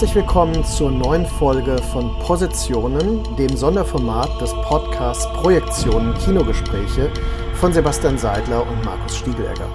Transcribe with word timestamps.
Herzlich 0.00 0.16
willkommen 0.16 0.64
zur 0.64 0.90
neuen 0.90 1.26
Folge 1.26 1.76
von 1.92 2.18
Positionen, 2.20 3.22
dem 3.36 3.54
Sonderformat 3.54 4.40
des 4.40 4.50
Podcasts 4.62 5.30
Projektionen 5.34 6.14
Kinogespräche 6.14 7.10
von 7.52 7.70
Sebastian 7.70 8.16
Seidler 8.16 8.66
und 8.66 8.82
Markus 8.82 9.18
Stiegelegger. 9.18 9.68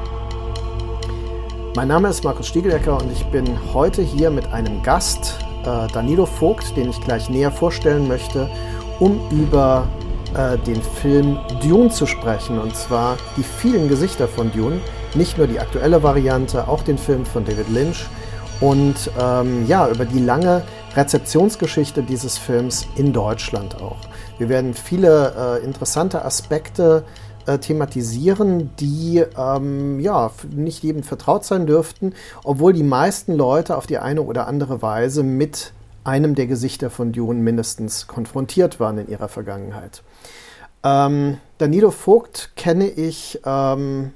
Mein 1.76 1.90
Name 1.90 2.08
ist 2.08 2.24
Markus 2.24 2.48
Stiegelegger 2.48 2.98
und 3.00 3.12
ich 3.12 3.24
bin 3.28 3.46
heute 3.72 4.02
hier 4.02 4.32
mit 4.32 4.52
einem 4.52 4.82
Gast, 4.82 5.38
äh, 5.62 5.86
Danilo 5.94 6.26
Vogt, 6.26 6.76
den 6.76 6.90
ich 6.90 7.00
gleich 7.02 7.30
näher 7.30 7.52
vorstellen 7.52 8.08
möchte, 8.08 8.50
um 9.00 9.20
über 9.30 9.88
äh, 10.34 10.58
den 10.58 10.82
Film 10.82 11.38
Dune 11.62 11.92
zu 11.92 12.08
sprechen 12.08 12.58
und 12.58 12.76
zwar 12.76 13.18
die 13.38 13.44
vielen 13.44 13.90
Gesichter 13.90 14.28
von 14.28 14.52
Dune, 14.52 14.82
nicht 15.14 15.38
nur 15.38 15.46
die 15.46 15.60
aktuelle 15.60 16.02
Variante, 16.02 16.68
auch 16.68 16.82
den 16.82 16.98
Film 16.98 17.28
von 17.28 17.46
David 17.46 17.70
Lynch 17.70 18.08
und 18.62 19.12
ähm, 19.20 19.66
ja, 19.68 19.90
über 19.90 20.06
die 20.06 20.20
lange 20.20 20.64
Rezeptionsgeschichte 20.96 22.04
dieses 22.04 22.38
Films 22.38 22.88
in 22.96 23.12
Deutschland 23.12 23.82
auch. 23.82 23.98
Wir 24.38 24.50
werden 24.50 24.74
viele 24.74 25.60
äh, 25.62 25.66
interessante 25.66 26.24
Aspekte 26.24 27.04
äh, 27.46 27.58
thematisieren, 27.58 28.72
die 28.80 29.24
ähm, 29.38 30.00
ja 30.00 30.32
nicht 30.50 30.84
jedem 30.84 31.04
vertraut 31.04 31.46
sein 31.46 31.66
dürften, 31.66 32.14
obwohl 32.44 32.74
die 32.74 32.84
meisten 32.84 33.36
Leute 33.36 33.78
auf 33.78 33.88
die 33.88 33.98
eine 33.98 34.22
oder 34.22 34.48
andere 34.48 34.82
Weise 34.82 35.24
mit 35.24 35.74
einem 36.04 36.36
der 36.36 36.48
Gesichter 36.48 36.90
von 36.90 37.12
Dune 37.12 37.40
mindestens 37.40 38.08
konfrontiert 38.08 38.80
waren 38.80 38.98
in 38.98 39.10
ihrer 39.10 39.28
Vergangenheit. 39.28 40.04
Ähm, 40.84 41.38
Danilo 41.58 41.92
Vogt 41.92 42.52
kenne 42.56 42.88
ich 42.88 43.42
ähm, 43.46 44.12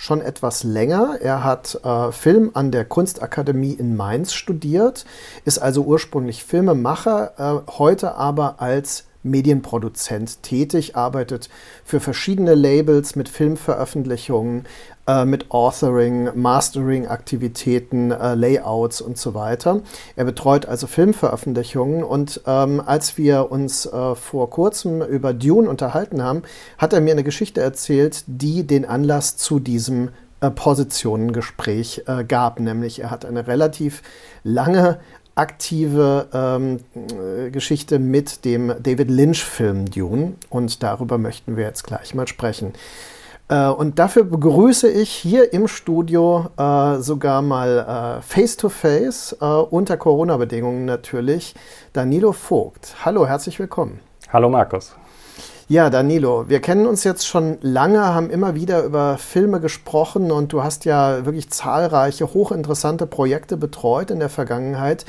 schon 0.00 0.22
etwas 0.22 0.64
länger. 0.64 1.18
Er 1.20 1.44
hat 1.44 1.78
äh, 1.84 2.10
Film 2.10 2.52
an 2.54 2.70
der 2.70 2.86
Kunstakademie 2.86 3.74
in 3.74 3.96
Mainz 3.96 4.32
studiert, 4.32 5.04
ist 5.44 5.58
also 5.58 5.82
ursprünglich 5.82 6.42
Filmemacher, 6.42 7.32
äh, 7.66 7.70
heute 7.72 8.14
aber 8.14 8.62
als 8.62 9.04
Medienproduzent 9.22 10.42
tätig, 10.42 10.96
arbeitet 10.96 11.48
für 11.84 12.00
verschiedene 12.00 12.54
Labels 12.54 13.16
mit 13.16 13.28
Filmveröffentlichungen, 13.28 14.64
äh, 15.06 15.24
mit 15.24 15.50
Authoring, 15.50 16.30
Mastering-Aktivitäten, 16.34 18.10
äh, 18.10 18.34
Layouts 18.34 19.00
und 19.00 19.18
so 19.18 19.34
weiter. 19.34 19.82
Er 20.16 20.24
betreut 20.24 20.66
also 20.66 20.86
Filmveröffentlichungen 20.86 22.02
und 22.04 22.40
ähm, 22.46 22.82
als 22.84 23.18
wir 23.18 23.50
uns 23.50 23.86
äh, 23.86 24.14
vor 24.14 24.50
kurzem 24.50 25.02
über 25.02 25.34
Dune 25.34 25.68
unterhalten 25.68 26.22
haben, 26.22 26.42
hat 26.78 26.92
er 26.92 27.00
mir 27.00 27.12
eine 27.12 27.24
Geschichte 27.24 27.60
erzählt, 27.60 28.24
die 28.26 28.66
den 28.66 28.84
Anlass 28.84 29.36
zu 29.36 29.58
diesem 29.58 30.10
äh, 30.40 30.50
Positionengespräch 30.50 32.04
äh, 32.06 32.24
gab. 32.24 32.60
Nämlich 32.60 33.00
er 33.00 33.10
hat 33.10 33.26
eine 33.26 33.46
relativ 33.46 34.02
lange 34.42 34.98
aktive 35.34 36.28
ähm, 36.32 36.80
äh, 36.94 37.50
Geschichte 37.50 37.98
mit 37.98 38.44
dem 38.44 38.72
David 38.82 39.10
Lynch-Film 39.10 39.90
Dune 39.90 40.34
und 40.48 40.82
darüber 40.82 41.18
möchten 41.18 41.56
wir 41.56 41.64
jetzt 41.64 41.84
gleich 41.84 42.14
mal 42.14 42.26
sprechen. 42.26 42.72
Äh, 43.48 43.68
und 43.68 43.98
dafür 43.98 44.24
begrüße 44.24 44.88
ich 44.88 45.10
hier 45.10 45.52
im 45.52 45.68
Studio 45.68 46.50
äh, 46.56 46.98
sogar 46.98 47.42
mal 47.42 48.20
face-to-face, 48.22 49.32
äh, 49.32 49.44
-face, 49.44 49.68
unter 49.70 49.96
Corona-Bedingungen 49.96 50.84
natürlich, 50.84 51.54
Danilo 51.92 52.32
Vogt. 52.32 52.94
Hallo, 53.04 53.26
herzlich 53.26 53.58
willkommen. 53.58 54.00
Hallo 54.32 54.48
Markus. 54.48 54.94
Ja, 55.70 55.88
Danilo, 55.88 56.48
wir 56.48 56.58
kennen 56.58 56.84
uns 56.84 57.04
jetzt 57.04 57.28
schon 57.28 57.58
lange, 57.60 58.00
haben 58.00 58.28
immer 58.28 58.56
wieder 58.56 58.82
über 58.82 59.18
Filme 59.18 59.60
gesprochen 59.60 60.32
und 60.32 60.52
du 60.52 60.64
hast 60.64 60.84
ja 60.84 61.24
wirklich 61.24 61.48
zahlreiche 61.48 62.34
hochinteressante 62.34 63.06
Projekte 63.06 63.56
betreut 63.56 64.10
in 64.10 64.18
der 64.18 64.30
Vergangenheit. 64.30 65.06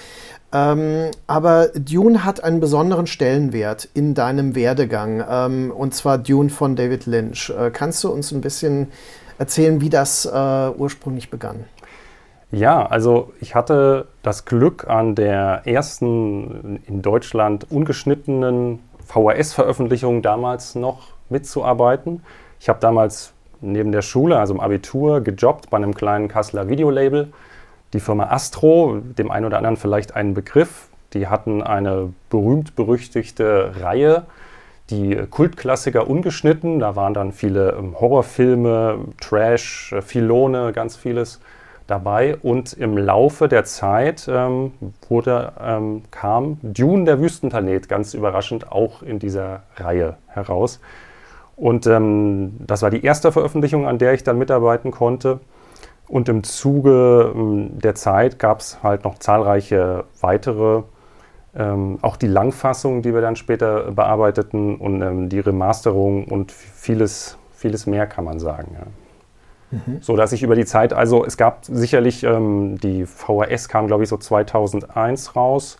Ähm, 0.53 1.09
aber 1.25 1.69
Dune 1.69 2.23
hat 2.25 2.43
einen 2.43 2.59
besonderen 2.59 3.07
Stellenwert 3.07 3.89
in 3.95 4.13
deinem 4.13 4.53
Werdegang, 4.53 5.23
ähm, 5.27 5.71
und 5.75 5.95
zwar 5.95 6.19
Dune 6.19 6.51
von 6.51 6.75
David 6.75 7.07
Lynch. 7.07 7.49
Äh, 7.49 7.71
kannst 7.71 8.03
du 8.03 8.09
uns 8.11 8.31
ein 8.31 8.41
bisschen 8.41 8.89
erzählen, 9.39 9.81
wie 9.81 9.89
das 9.89 10.27
äh, 10.27 10.69
ursprünglich 10.77 11.31
begann? 11.31 11.65
Ja, 12.51 12.85
also 12.85 13.31
ich 13.39 13.55
hatte 13.55 14.09
das 14.21 14.45
Glück, 14.45 14.87
an 14.87 15.15
der 15.15 15.61
ersten 15.65 16.81
in 16.85 17.01
Deutschland 17.01 17.65
ungeschnittenen 17.71 18.79
VHS-Veröffentlichungen 19.11 20.21
damals 20.21 20.75
noch 20.75 21.09
mitzuarbeiten. 21.29 22.23
Ich 22.59 22.69
habe 22.69 22.79
damals 22.79 23.33
neben 23.61 23.91
der 23.91 24.01
Schule, 24.01 24.39
also 24.39 24.53
im 24.53 24.59
Abitur, 24.59 25.21
gejobbt 25.21 25.69
bei 25.69 25.77
einem 25.77 25.93
kleinen 25.93 26.27
Kasseler 26.27 26.67
Videolabel. 26.69 27.31
Die 27.93 27.99
Firma 27.99 28.25
Astro, 28.25 28.99
dem 29.01 29.31
einen 29.31 29.45
oder 29.45 29.57
anderen 29.57 29.77
vielleicht 29.77 30.15
einen 30.15 30.33
Begriff, 30.33 30.87
die 31.13 31.27
hatten 31.27 31.61
eine 31.61 32.13
berühmt-berüchtigte 32.29 33.73
Reihe, 33.81 34.25
die 34.89 35.15
Kultklassiker 35.29 36.09
ungeschnitten. 36.09 36.79
Da 36.79 36.95
waren 36.95 37.13
dann 37.13 37.31
viele 37.31 37.71
ähm, 37.71 37.99
Horrorfilme, 37.99 38.99
Trash, 39.19 39.93
äh, 39.93 40.01
Filone, 40.01 40.71
ganz 40.73 40.95
vieles 40.95 41.41
dabei 41.91 42.37
und 42.41 42.73
im 42.73 42.97
Laufe 42.97 43.47
der 43.47 43.65
Zeit 43.65 44.27
ähm, 44.31 44.71
wurde, 45.07 45.51
ähm, 45.61 46.03
kam 46.09 46.57
Dune, 46.63 47.03
der 47.03 47.19
Wüstenplanet, 47.19 47.89
ganz 47.89 48.13
überraschend 48.13 48.71
auch 48.71 49.03
in 49.03 49.19
dieser 49.19 49.63
Reihe 49.75 50.15
heraus. 50.27 50.79
Und 51.57 51.85
ähm, 51.85 52.53
das 52.59 52.81
war 52.81 52.89
die 52.89 53.03
erste 53.03 53.31
Veröffentlichung, 53.31 53.85
an 53.87 53.99
der 53.99 54.13
ich 54.13 54.23
dann 54.23 54.37
mitarbeiten 54.37 54.89
konnte. 54.89 55.41
Und 56.07 56.27
im 56.29 56.43
Zuge 56.43 57.31
ähm, 57.35 57.79
der 57.79 57.93
Zeit 57.95 58.39
gab 58.39 58.61
es 58.61 58.81
halt 58.81 59.03
noch 59.03 59.19
zahlreiche 59.19 60.05
weitere, 60.21 60.83
ähm, 61.53 61.99
auch 62.01 62.15
die 62.15 62.27
Langfassung, 62.27 63.01
die 63.01 63.13
wir 63.13 63.21
dann 63.21 63.35
später 63.35 63.91
bearbeiteten 63.91 64.77
und 64.77 65.01
ähm, 65.01 65.29
die 65.29 65.39
Remasterung 65.39 66.23
und 66.25 66.51
vieles, 66.51 67.37
vieles 67.51 67.85
mehr 67.85 68.07
kann 68.07 68.23
man 68.23 68.39
sagen. 68.39 68.75
Ja. 68.79 68.87
Mhm. 69.71 69.97
So 70.01 70.15
dass 70.15 70.33
ich 70.33 70.43
über 70.43 70.55
die 70.55 70.65
Zeit, 70.65 70.93
also 70.93 71.25
es 71.25 71.37
gab 71.37 71.65
sicherlich, 71.65 72.23
ähm, 72.23 72.77
die 72.79 73.05
VHS 73.05 73.69
kam 73.69 73.87
glaube 73.87 74.03
ich 74.03 74.09
so 74.09 74.17
2001 74.17 75.35
raus 75.35 75.77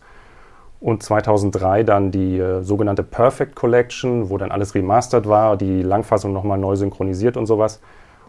und 0.80 1.02
2003 1.02 1.84
dann 1.84 2.10
die 2.10 2.38
äh, 2.38 2.62
sogenannte 2.62 3.02
Perfect 3.02 3.54
Collection, 3.54 4.30
wo 4.30 4.38
dann 4.38 4.50
alles 4.50 4.74
remastered 4.74 5.28
war, 5.28 5.56
die 5.56 5.82
Langfassung 5.82 6.32
nochmal 6.32 6.58
neu 6.58 6.74
synchronisiert 6.76 7.36
und 7.36 7.46
sowas. 7.46 7.80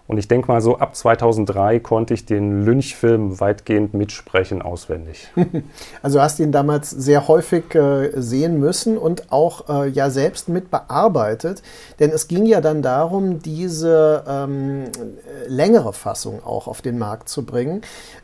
Und 0.06 0.18
ich 0.18 0.28
denke 0.28 0.50
mal, 0.50 0.60
so 0.60 0.78
ab 0.78 0.96
2003 0.96 1.80
konnte 1.80 2.14
ich 2.14 2.26
den 2.26 2.66
Lynch-Film 2.66 3.40
weitgehend 3.40 3.94
mitsprechen, 3.94 4.62
auswendig. 4.62 5.30
Also 6.02 6.22
hast 6.22 6.40
ihn 6.40 6.52
damals 6.52 6.90
sehr 6.90 7.28
häufig 7.28 7.74
äh, 7.76 8.10
sehen 8.20 8.60
müssen 8.60 8.98
und 8.98 9.32
auch 9.32 9.70
äh, 9.70 9.88
ja 9.88 10.10
selbst 10.10 10.50
mit 10.50 10.70
bearbeitet. 10.70 11.62
Denn 12.00 12.12
es 12.12 12.28
ging 12.28 12.46
ja 12.46 12.60
dann 12.60 12.82
darum, 12.82 13.40
diese 13.40 14.24
ähm, 14.28 14.86
längere 15.48 15.94
Fassung 15.94 16.44
auch 16.44 16.68
auf 16.68 16.82
den 16.82 16.98
Markt 16.98 17.30
zu 17.30 17.46
bringen. 17.46 17.82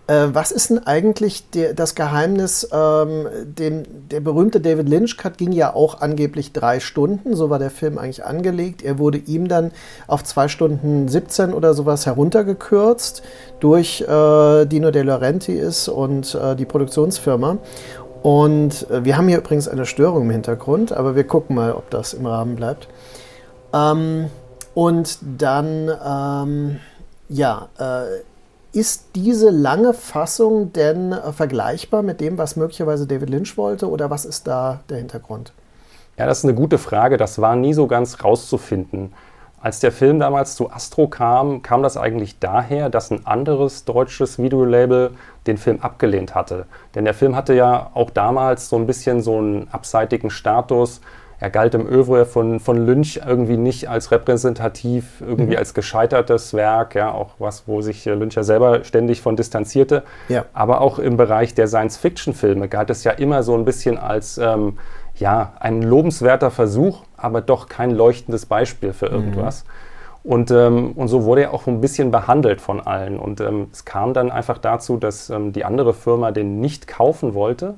Äh, 0.10 0.34
was 0.34 0.52
ist 0.52 0.72
denn 0.72 0.80
eigentlich 0.88 1.52
der, 1.52 1.76
das 1.76 1.94
Geheimnis? 1.94 2.68
Ähm, 2.72 3.28
dem, 3.44 3.84
der 4.10 4.22
berühmte 4.22 4.60
David 4.60 4.90
Lynch-Cut 4.90 5.38
ging 5.38 5.52
ja 5.52 5.76
auch 5.76 6.02
angeblich 6.02 6.52
drei 6.52 6.80
Stunden, 6.80 7.36
so 7.36 7.52
war 7.52 7.60
der 7.60 7.70
Film 7.70 8.00
eigentlich 8.00 8.26
angelegt. 8.26 8.82
Er 8.82 8.98
wurde 8.98 9.20
ihm 9.20 9.48
dann 9.48 9.70
auf 10.08 10.24
zwei 10.24 10.48
Stunden 10.48 11.08
17 11.08 11.54
oder 11.54 11.76
sowas 11.76 12.08
heruntergekürzt 12.08 13.22
durch 13.60 14.02
äh, 14.02 14.66
Dino 14.66 14.90
De 14.90 15.04
Laurentiis 15.04 15.88
und 15.88 16.34
äh, 16.34 16.56
die 16.56 16.66
Produktionsfirma. 16.66 17.60
Und 18.24 18.90
äh, 18.90 19.06
wir 19.06 19.16
haben 19.16 19.28
hier 19.28 19.38
übrigens 19.38 19.68
eine 19.68 19.86
Störung 19.86 20.24
im 20.24 20.32
Hintergrund, 20.32 20.92
aber 20.92 21.16
wir 21.16 21.24
gucken 21.26 21.56
mal, 21.56 21.72
ob 21.72 21.92
das 21.92 22.16
im 22.16 22.26
Rahmen 22.26 22.56
bleibt. 22.56 22.88
Ähm, 23.74 24.32
und 24.74 25.20
dann, 25.38 25.92
ähm, 26.04 26.80
ja, 27.30 27.70
äh, 27.78 28.24
ist 28.72 29.16
diese 29.16 29.50
lange 29.50 29.94
Fassung 29.94 30.74
denn 30.74 31.12
äh, 31.12 31.32
vergleichbar 31.32 32.04
mit 32.04 32.22
dem, 32.22 32.38
was 32.38 32.56
möglicherweise 32.56 33.08
David 33.08 33.30
Lynch 33.30 33.58
wollte 33.58 33.90
oder 33.90 34.10
was 34.10 34.26
ist 34.26 34.48
da 34.48 34.82
der 34.90 34.98
Hintergrund? 34.98 35.54
Ja, 36.18 36.26
das 36.26 36.40
ist 36.40 36.44
eine 36.44 36.54
gute 36.54 36.78
Frage. 36.78 37.18
Das 37.18 37.40
war 37.40 37.56
nie 37.56 37.74
so 37.74 37.88
ganz 37.88 38.24
rauszufinden. 38.24 39.14
Als 39.62 39.80
der 39.80 39.92
Film 39.92 40.20
damals 40.20 40.56
zu 40.56 40.72
Astro 40.72 41.08
kam, 41.08 41.62
kam 41.62 41.84
das 41.84 41.98
eigentlich 41.98 42.40
daher, 42.40 42.90
dass 42.90 43.12
ein 43.12 43.26
anderes 43.26 43.84
deutsches 43.84 44.40
Videolabel 44.40 45.12
den 45.48 45.58
Film 45.58 45.82
abgelehnt 45.82 46.34
hatte. 46.34 46.66
Denn 46.96 47.04
der 47.04 47.14
Film 47.14 47.36
hatte 47.36 47.54
ja 47.54 47.90
auch 47.94 48.10
damals 48.10 48.70
so 48.70 48.78
ein 48.78 48.88
bisschen 48.88 49.22
so 49.22 49.38
einen 49.38 49.68
abseitigen 49.70 50.30
Status 50.30 51.02
er 51.40 51.50
galt 51.50 51.74
im 51.74 51.88
Övre 51.88 52.26
von, 52.26 52.60
von 52.60 52.86
Lynch 52.86 53.22
irgendwie 53.26 53.58
nicht 53.58 53.90
als 53.90 54.12
repräsentativ, 54.12 55.22
irgendwie 55.22 55.54
mhm. 55.54 55.58
als 55.58 55.74
gescheitertes 55.74 56.54
Werk, 56.54 56.96
ja, 56.96 57.12
auch 57.12 57.32
was, 57.40 57.68
wo 57.68 57.82
sich 57.82 58.04
Lynch 58.06 58.36
ja 58.36 58.44
selber 58.44 58.84
ständig 58.84 59.22
von 59.22 59.36
distanzierte. 59.36 60.04
Ja. 60.28 60.46
Aber 60.54 60.82
auch 60.82 61.00
im 61.00 61.16
Bereich 61.16 61.54
der 61.54 61.68
Science-Fiction-Filme 61.68 62.68
galt 62.68 62.90
es 62.90 63.04
ja 63.04 63.12
immer 63.12 63.44
so 63.44 63.56
ein 63.56 63.64
bisschen 63.64 63.98
als 63.98 64.38
ähm, 64.38 64.78
ja, 65.16 65.54
ein 65.60 65.82
lobenswerter 65.82 66.52
Versuch, 66.52 67.04
aber 67.16 67.42
doch 67.42 67.70
kein 67.70 67.92
leuchtendes 67.92 68.46
Beispiel 68.46 68.94
für 68.94 69.08
irgendwas. 69.08 69.64
Mhm. 69.64 69.70
Und, 70.32 70.52
ähm, 70.52 70.92
und 70.92 71.08
so 71.08 71.24
wurde 71.24 71.44
er 71.44 71.54
auch 71.54 71.68
ein 71.68 71.80
bisschen 71.80 72.12
behandelt 72.12 72.60
von 72.60 72.82
allen. 72.82 73.18
Und 73.18 73.40
ähm, 73.40 73.68
es 73.72 73.86
kam 73.86 74.14
dann 74.14 74.32
einfach 74.32 74.58
dazu, 74.58 74.98
dass 74.98 75.30
ähm, 75.30 75.54
die 75.54 75.64
andere 75.64 75.94
Firma 75.94 76.32
den 76.32 76.60
nicht 76.60 76.88
kaufen 76.88 77.34
wollte. 77.34 77.76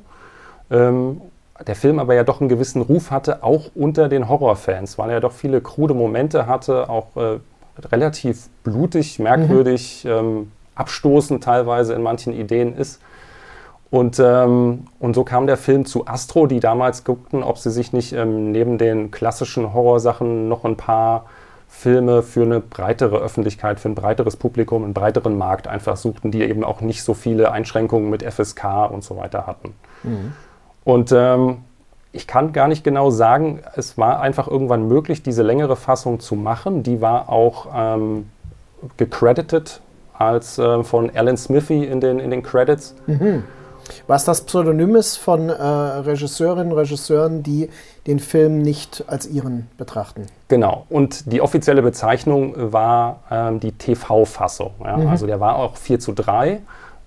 Ähm, 0.71 1.21
der 1.67 1.75
Film 1.75 1.99
aber 1.99 2.13
ja 2.13 2.23
doch 2.23 2.39
einen 2.39 2.49
gewissen 2.49 2.81
Ruf 2.81 3.11
hatte, 3.11 3.43
auch 3.43 3.71
unter 3.75 4.09
den 4.09 4.27
Horrorfans, 4.27 4.97
weil 4.97 5.09
er 5.09 5.19
doch 5.19 5.31
viele 5.31 5.61
krude 5.61 5.93
Momente 5.93 6.47
hatte, 6.47 6.89
auch 6.89 7.15
äh, 7.15 7.39
relativ 7.91 8.49
blutig, 8.63 9.19
merkwürdig, 9.19 10.03
mhm. 10.03 10.11
ähm, 10.11 10.51
abstoßend 10.75 11.43
teilweise 11.43 11.93
in 11.93 12.01
manchen 12.01 12.33
Ideen 12.33 12.75
ist. 12.75 13.01
Und, 13.89 14.19
ähm, 14.19 14.85
und 14.99 15.15
so 15.15 15.25
kam 15.25 15.47
der 15.47 15.57
Film 15.57 15.85
zu 15.85 16.07
Astro, 16.07 16.47
die 16.47 16.61
damals 16.61 17.03
guckten, 17.03 17.43
ob 17.43 17.57
sie 17.57 17.71
sich 17.71 17.91
nicht 17.91 18.13
ähm, 18.13 18.51
neben 18.51 18.77
den 18.77 19.11
klassischen 19.11 19.73
Horrorsachen 19.73 20.47
noch 20.47 20.63
ein 20.63 20.77
paar 20.77 21.25
Filme 21.67 22.21
für 22.21 22.43
eine 22.43 22.61
breitere 22.61 23.17
Öffentlichkeit, 23.17 23.79
für 23.79 23.89
ein 23.89 23.95
breiteres 23.95 24.37
Publikum, 24.37 24.83
einen 24.83 24.93
breiteren 24.93 25.37
Markt 25.37 25.67
einfach 25.67 25.97
suchten, 25.97 26.31
die 26.31 26.41
eben 26.41 26.63
auch 26.63 26.79
nicht 26.81 27.03
so 27.03 27.13
viele 27.13 27.51
Einschränkungen 27.51 28.09
mit 28.09 28.23
FSK 28.23 28.89
und 28.89 29.03
so 29.03 29.17
weiter 29.17 29.45
hatten. 29.45 29.73
Mhm. 30.03 30.33
Und 30.83 31.11
ähm, 31.11 31.57
ich 32.11 32.27
kann 32.27 32.51
gar 32.53 32.67
nicht 32.67 32.83
genau 32.83 33.09
sagen, 33.09 33.61
es 33.75 33.97
war 33.97 34.19
einfach 34.19 34.47
irgendwann 34.47 34.87
möglich, 34.87 35.23
diese 35.23 35.43
längere 35.43 35.75
Fassung 35.75 36.19
zu 36.19 36.35
machen. 36.35 36.83
Die 36.83 37.01
war 37.01 37.29
auch 37.29 37.67
ähm, 37.73 38.29
gecredited 38.97 39.81
als 40.13 40.57
äh, 40.57 40.83
von 40.83 41.09
Alan 41.15 41.37
Smithy 41.37 41.85
in 41.85 42.01
den, 42.01 42.19
in 42.19 42.31
den 42.31 42.43
Credits. 42.43 42.95
Mhm. 43.07 43.43
Was 44.07 44.25
das 44.25 44.41
Pseudonym 44.41 44.95
ist 44.95 45.17
von 45.17 45.49
äh, 45.49 45.53
Regisseurinnen 45.53 46.71
und 46.71 46.77
Regisseuren, 46.77 47.43
die 47.43 47.69
den 48.07 48.19
Film 48.19 48.61
nicht 48.61 49.03
als 49.07 49.27
ihren 49.27 49.67
betrachten. 49.77 50.27
Genau. 50.47 50.85
Und 50.89 51.31
die 51.31 51.41
offizielle 51.41 51.81
Bezeichnung 51.81 52.53
war 52.71 53.21
ähm, 53.29 53.59
die 53.59 53.71
TV-Fassung. 53.71 54.71
Ja? 54.83 54.97
Mhm. 54.97 55.07
Also 55.07 55.25
der 55.27 55.39
war 55.39 55.55
auch 55.55 55.75
4 55.75 55.99
zu 55.99 56.13
3 56.13 56.61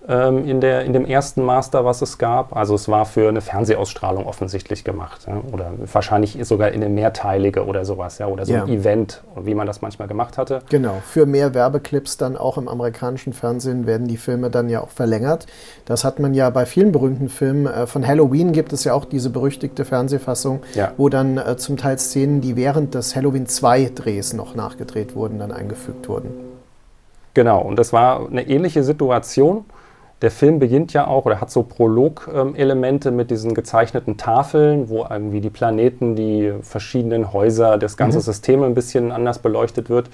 ähm, 0.09 0.47
in, 0.47 0.61
der, 0.61 0.85
in 0.85 0.93
dem 0.93 1.06
ersten 1.06 1.43
Master, 1.43 1.85
was 1.85 2.03
es 2.03 2.19
gab. 2.19 2.56
Also 2.56 2.75
es 2.75 2.89
war 2.89 3.06
für 3.06 3.29
eine 3.29 3.41
Fernsehausstrahlung 3.41 4.27
offensichtlich 4.27 4.85
gemacht. 4.85 5.27
Ja? 5.27 5.41
Oder 5.53 5.73
wahrscheinlich 5.93 6.39
sogar 6.43 6.71
in 6.73 6.83
eine 6.83 6.93
mehrteilige 6.93 7.65
oder 7.65 7.85
sowas. 7.85 8.19
Ja? 8.19 8.27
Oder 8.27 8.45
so 8.45 8.53
ja. 8.53 8.65
ein 8.65 8.69
Event, 8.69 9.23
wie 9.41 9.55
man 9.55 9.67
das 9.67 9.83
manchmal 9.83 10.09
gemacht 10.09 10.37
hatte. 10.37 10.61
Genau. 10.69 11.03
Für 11.05 11.27
mehr 11.27 11.55
Werbeclips 11.55 12.17
dann 12.17 12.37
auch 12.37 12.59
im 12.59 12.69
amerikanischen 12.69 13.33
Fernsehen 13.33 13.87
werden 13.87 14.06
die 14.06 14.19
Filme 14.19 14.51
dann 14.51 14.69
ja 14.69 14.83
auch 14.83 14.91
verlängert. 14.91 15.47
Das 15.87 16.05
hat 16.05 16.19
man 16.19 16.35
ja 16.35 16.51
bei 16.51 16.67
vielen 16.67 16.93
berühmten 16.93 17.29
Filmen. 17.29 17.67
Äh, 17.67 17.87
von 17.87 18.06
Halloween 18.06 18.53
gibt 18.53 18.73
es 18.73 18.85
ja 18.85 18.93
auch 18.93 19.06
diese 19.06 19.31
berüchtigte 19.31 19.85
Fernsehfassung, 19.85 20.62
ja. 20.75 20.93
wo 20.97 21.09
dann 21.09 21.39
äh, 21.39 21.56
zum 21.56 21.77
Teil 21.77 21.99
Szenen, 21.99 22.41
die 22.41 22.56
während 22.56 22.95
des 22.95 23.17
Halloween 23.17 23.47
2 23.47 23.93
Drehs 23.95 24.33
noch 24.35 24.55
nachgedreht 24.55 25.15
wurden, 25.15 25.39
dann 25.39 25.51
eingefügt 25.51 26.09
wurden. 26.09 26.55
Genau, 27.35 27.61
und 27.62 27.77
das 27.79 27.93
war 27.93 28.29
eine 28.29 28.47
ähnliche 28.49 28.85
Situation. 28.85 29.65
Der 30.25 30.31
Film 30.31 30.59
beginnt 30.59 30.94
ja 30.94 31.06
auch 31.06 31.26
oder 31.26 31.38
hat 31.38 31.50
so 31.50 31.62
Prolog-Elemente 31.65 33.11
mit 33.11 33.31
diesen 33.31 33.53
gezeichneten 33.53 34.17
Tafeln, 34.17 34.88
wo 34.88 35.05
irgendwie 35.05 35.43
die 35.43 35.50
Planeten, 35.50 36.17
die 36.17 36.50
verschiedenen 36.62 37.35
Häuser, 37.35 37.76
das 37.76 37.99
ganze 37.99 38.17
mhm. 38.17 38.23
System 38.23 38.62
ein 38.62 38.73
bisschen 38.73 39.12
anders 39.12 39.38
beleuchtet 39.38 39.91
wird. 39.91 40.09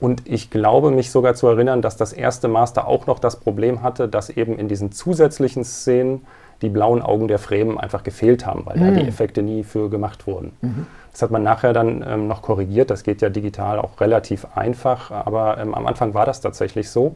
Und 0.00 0.26
ich 0.26 0.50
glaube 0.50 0.90
mich 0.90 1.12
sogar 1.12 1.36
zu 1.36 1.46
erinnern, 1.46 1.80
dass 1.80 1.96
das 1.96 2.12
erste 2.12 2.48
Master 2.48 2.88
auch 2.88 3.06
noch 3.06 3.20
das 3.20 3.36
Problem 3.38 3.84
hatte, 3.84 4.08
dass 4.08 4.30
eben 4.30 4.58
in 4.58 4.66
diesen 4.66 4.90
zusätzlichen 4.90 5.62
Szenen 5.62 6.26
die 6.60 6.68
blauen 6.68 7.00
Augen 7.00 7.28
der 7.28 7.38
Fremen 7.38 7.78
einfach 7.78 8.02
gefehlt 8.02 8.46
haben, 8.46 8.66
weil 8.66 8.78
mhm. 8.78 8.96
da 8.96 9.00
die 9.00 9.06
Effekte 9.06 9.42
nie 9.42 9.62
für 9.62 9.88
gemacht 9.90 10.26
wurden. 10.26 10.56
Mhm. 10.60 10.88
Das 11.12 11.22
hat 11.22 11.30
man 11.30 11.44
nachher 11.44 11.72
dann 11.72 12.04
ähm, 12.04 12.26
noch 12.26 12.42
korrigiert. 12.42 12.90
Das 12.90 13.04
geht 13.04 13.22
ja 13.22 13.28
digital 13.28 13.78
auch 13.78 14.00
relativ 14.00 14.44
einfach, 14.56 15.12
aber 15.12 15.58
ähm, 15.58 15.72
am 15.72 15.86
Anfang 15.86 16.14
war 16.14 16.26
das 16.26 16.40
tatsächlich 16.40 16.90
so. 16.90 17.14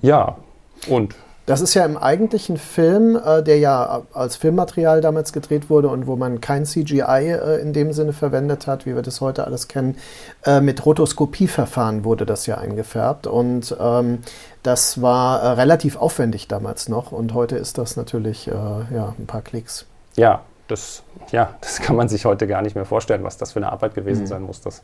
Ja, 0.00 0.36
und 0.88 1.14
das 1.46 1.60
ist 1.60 1.74
ja 1.74 1.84
im 1.84 1.96
eigentlichen 1.96 2.56
Film, 2.56 3.16
äh, 3.16 3.42
der 3.42 3.58
ja 3.58 4.02
als 4.12 4.36
Filmmaterial 4.36 5.00
damals 5.00 5.32
gedreht 5.32 5.70
wurde 5.70 5.88
und 5.88 6.08
wo 6.08 6.16
man 6.16 6.40
kein 6.40 6.66
CGI 6.66 7.30
äh, 7.30 7.60
in 7.60 7.72
dem 7.72 7.92
Sinne 7.92 8.12
verwendet 8.12 8.66
hat, 8.66 8.84
wie 8.84 8.94
wir 8.94 9.02
das 9.02 9.20
heute 9.20 9.46
alles 9.46 9.68
kennen, 9.68 9.96
äh, 10.44 10.60
mit 10.60 10.84
Rotoskopieverfahren 10.84 12.04
wurde 12.04 12.26
das 12.26 12.46
ja 12.46 12.58
eingefärbt. 12.58 13.28
Und 13.28 13.76
ähm, 13.80 14.18
das 14.64 15.00
war 15.00 15.40
äh, 15.40 15.48
relativ 15.50 15.96
aufwendig 15.96 16.48
damals 16.48 16.88
noch 16.88 17.12
und 17.12 17.32
heute 17.32 17.56
ist 17.56 17.78
das 17.78 17.96
natürlich 17.96 18.48
äh, 18.48 18.52
ja, 18.52 19.14
ein 19.16 19.26
paar 19.26 19.42
Klicks. 19.42 19.86
Ja, 20.16 20.42
das, 20.66 21.04
ja, 21.30 21.54
das 21.60 21.78
kann 21.78 21.94
man 21.94 22.08
sich 22.08 22.24
heute 22.24 22.48
gar 22.48 22.62
nicht 22.62 22.74
mehr 22.74 22.86
vorstellen, 22.86 23.22
was 23.22 23.36
das 23.36 23.52
für 23.52 23.60
eine 23.60 23.70
Arbeit 23.70 23.94
gewesen 23.94 24.22
mhm. 24.22 24.26
sein 24.26 24.42
muss. 24.42 24.60
Das 24.60 24.82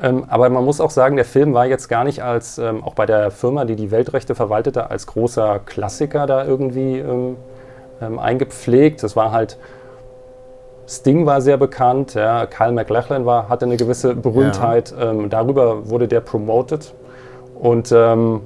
ähm, 0.00 0.24
aber 0.28 0.48
man 0.48 0.64
muss 0.64 0.80
auch 0.80 0.90
sagen, 0.90 1.16
der 1.16 1.24
Film 1.24 1.54
war 1.54 1.66
jetzt 1.66 1.88
gar 1.88 2.04
nicht 2.04 2.22
als, 2.22 2.58
ähm, 2.58 2.82
auch 2.82 2.94
bei 2.94 3.06
der 3.06 3.30
Firma, 3.30 3.64
die 3.64 3.76
die 3.76 3.90
Weltrechte 3.90 4.34
verwaltete, 4.34 4.90
als 4.90 5.06
großer 5.06 5.60
Klassiker 5.64 6.26
da 6.26 6.44
irgendwie 6.44 6.98
ähm, 6.98 7.36
ähm 8.00 8.18
eingepflegt. 8.18 9.02
Das 9.02 9.16
war 9.16 9.32
halt, 9.32 9.58
Sting 10.88 11.26
war 11.26 11.40
sehr 11.40 11.56
bekannt, 11.56 12.14
ja, 12.14 12.46
Kyle 12.46 12.72
MacLachlan 12.72 13.26
war, 13.26 13.48
hatte 13.48 13.66
eine 13.66 13.76
gewisse 13.76 14.14
Berühmtheit. 14.14 14.92
Ja. 14.98 15.10
Ähm, 15.10 15.30
darüber 15.30 15.88
wurde 15.88 16.08
der 16.08 16.20
promoted. 16.20 16.94
Und 17.54 17.92
ähm, 17.92 18.42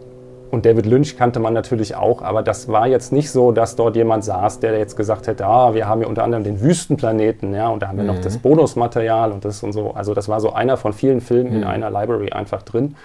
und 0.56 0.64
David 0.64 0.86
Lynch 0.86 1.18
kannte 1.18 1.38
man 1.38 1.52
natürlich 1.52 1.96
auch, 1.96 2.22
aber 2.22 2.42
das 2.42 2.66
war 2.68 2.86
jetzt 2.86 3.12
nicht 3.12 3.30
so, 3.30 3.52
dass 3.52 3.76
dort 3.76 3.94
jemand 3.94 4.25
saß, 4.25 4.58
der 4.58 4.78
jetzt 4.78 4.96
gesagt 4.96 5.26
hätte, 5.26 5.44
ah, 5.44 5.75
wir 5.75 5.86
haben 5.86 6.00
hier 6.00 6.08
unter 6.08 6.25
anderem 6.25 6.44
den 6.44 6.62
Wüstenplaneten, 6.62 7.52
ja, 7.52 7.68
und 7.68 7.82
da 7.82 7.88
haben 7.88 7.98
wir 7.98 8.04
mhm. 8.04 8.14
noch 8.14 8.22
das 8.22 8.38
Bonusmaterial 8.38 9.32
und 9.32 9.44
das 9.44 9.62
und 9.62 9.75
so. 9.75 9.90
Also 9.90 10.14
das 10.14 10.30
war 10.30 10.40
so 10.40 10.54
einer 10.54 10.78
von 10.78 10.94
vielen 10.94 11.20
Filmen 11.20 11.50
mhm. 11.50 11.56
in 11.58 11.64
einer 11.64 11.90
Library 11.90 12.32
einfach 12.32 12.62
drin 12.62 12.96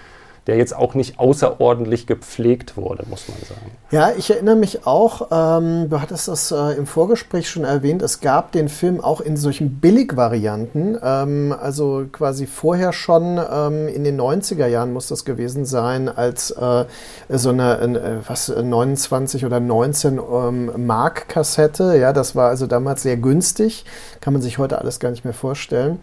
der 0.47 0.57
jetzt 0.57 0.75
auch 0.75 0.95
nicht 0.95 1.19
außerordentlich 1.19 2.07
gepflegt 2.07 2.75
wurde, 2.75 3.05
muss 3.07 3.27
man 3.27 3.37
sagen. 3.39 3.71
Ja, 3.91 4.11
ich 4.17 4.31
erinnere 4.31 4.55
mich 4.55 4.87
auch, 4.87 5.27
ähm, 5.31 5.89
du 5.89 6.01
hattest 6.01 6.27
das 6.27 6.51
äh, 6.51 6.77
im 6.77 6.87
Vorgespräch 6.87 7.47
schon 7.47 7.63
erwähnt, 7.63 8.01
es 8.01 8.21
gab 8.21 8.51
den 8.51 8.67
Film 8.67 9.01
auch 9.01 9.21
in 9.21 9.37
solchen 9.37 9.79
Billigvarianten, 9.79 10.97
ähm, 11.03 11.55
also 11.59 12.05
quasi 12.11 12.47
vorher 12.47 12.91
schon 12.91 13.37
ähm, 13.37 13.87
in 13.87 14.03
den 14.03 14.19
90er 14.19 14.65
Jahren 14.65 14.93
muss 14.93 15.07
das 15.07 15.25
gewesen 15.25 15.65
sein, 15.65 16.09
als 16.09 16.49
äh, 16.51 16.85
so 17.29 17.49
eine 17.49 17.79
äh, 17.79 18.17
was, 18.27 18.47
29 18.47 19.45
oder 19.45 19.59
19 19.59 20.17
ähm, 20.17 20.71
Mark 20.87 21.29
Kassette, 21.29 21.97
ja, 21.97 22.13
das 22.13 22.35
war 22.35 22.49
also 22.49 22.65
damals 22.65 23.03
sehr 23.03 23.17
günstig, 23.17 23.85
kann 24.21 24.33
man 24.33 24.41
sich 24.41 24.57
heute 24.57 24.79
alles 24.79 24.99
gar 24.99 25.11
nicht 25.11 25.23
mehr 25.23 25.33
vorstellen. 25.33 25.99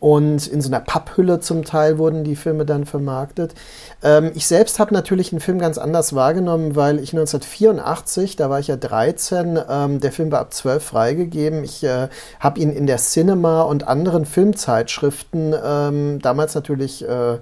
Und 0.00 0.46
in 0.46 0.60
so 0.60 0.68
einer 0.68 0.80
Papphülle 0.80 1.40
zum 1.40 1.64
Teil 1.64 1.98
wurden 1.98 2.22
die 2.22 2.36
Filme 2.36 2.64
dann 2.64 2.86
vermarktet. 2.86 3.54
Ähm, 4.02 4.30
ich 4.34 4.46
selbst 4.46 4.78
habe 4.78 4.94
natürlich 4.94 5.30
den 5.30 5.40
Film 5.40 5.58
ganz 5.58 5.76
anders 5.76 6.14
wahrgenommen, 6.14 6.76
weil 6.76 7.00
ich 7.00 7.12
1984, 7.12 8.36
da 8.36 8.48
war 8.48 8.60
ich 8.60 8.68
ja 8.68 8.76
13, 8.76 9.58
ähm, 9.68 10.00
der 10.00 10.12
Film 10.12 10.30
war 10.30 10.40
ab 10.40 10.54
12 10.54 10.84
freigegeben. 10.84 11.64
Ich 11.64 11.82
äh, 11.82 12.08
habe 12.38 12.60
ihn 12.60 12.70
in 12.70 12.86
der 12.86 12.98
Cinema 12.98 13.62
und 13.62 13.88
anderen 13.88 14.24
Filmzeitschriften, 14.24 15.54
ähm, 15.64 16.20
damals 16.22 16.54
natürlich 16.54 17.06
äh, 17.06 17.38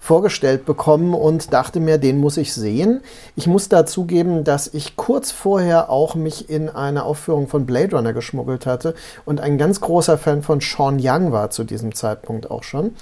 vorgestellt 0.00 0.64
bekommen 0.64 1.14
und 1.14 1.52
dachte 1.52 1.78
mir, 1.78 1.98
den 1.98 2.18
muss 2.18 2.38
ich 2.38 2.54
sehen. 2.54 3.02
Ich 3.36 3.46
muss 3.46 3.68
dazugeben, 3.68 4.44
dass 4.44 4.72
ich 4.72 4.96
kurz 4.96 5.30
vorher 5.30 5.90
auch 5.90 6.14
mich 6.14 6.48
in 6.48 6.70
eine 6.70 7.04
Aufführung 7.04 7.46
von 7.48 7.66
Blade 7.66 7.94
Runner 7.94 8.14
geschmuggelt 8.14 8.64
hatte 8.64 8.94
und 9.26 9.40
ein 9.40 9.58
ganz 9.58 9.80
großer 9.80 10.16
Fan 10.16 10.42
von 10.42 10.60
Sean 10.60 10.98
Young 11.00 11.32
war 11.32 11.50
zu 11.50 11.64
diesem 11.64 11.94
Zeitpunkt 11.94 12.50
auch 12.50 12.62
schon 12.62 12.96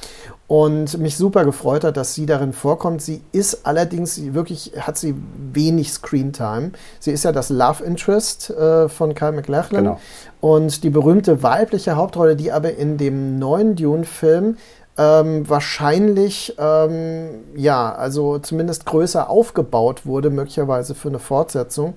und 0.48 0.98
mich 0.98 1.16
super 1.16 1.44
gefreut 1.44 1.84
hat, 1.84 1.98
dass 1.98 2.14
sie 2.14 2.24
darin 2.24 2.54
vorkommt. 2.54 3.02
Sie 3.02 3.20
ist 3.32 3.66
allerdings 3.66 4.32
wirklich, 4.32 4.72
hat 4.80 4.96
sie 4.96 5.14
wenig 5.52 5.92
Screentime. 5.92 6.72
Sie 6.98 7.12
ist 7.12 7.24
ja 7.24 7.32
das 7.32 7.50
Love 7.50 7.84
Interest 7.84 8.50
äh, 8.50 8.88
von 8.88 9.14
Kyle 9.14 9.32
MacLachlan 9.32 9.84
genau. 9.84 10.00
und 10.40 10.82
die 10.84 10.90
berühmte 10.90 11.42
weibliche 11.42 11.96
Hauptrolle, 11.96 12.34
die 12.34 12.50
aber 12.50 12.74
in 12.74 12.96
dem 12.96 13.38
neuen 13.38 13.76
Dune-Film 13.76 14.56
ähm, 14.98 15.48
wahrscheinlich, 15.48 16.56
ähm, 16.58 17.44
ja, 17.54 17.94
also 17.94 18.40
zumindest 18.40 18.84
größer 18.84 19.30
aufgebaut 19.30 20.04
wurde, 20.04 20.28
möglicherweise 20.28 20.94
für 20.96 21.08
eine 21.08 21.20
Fortsetzung. 21.20 21.94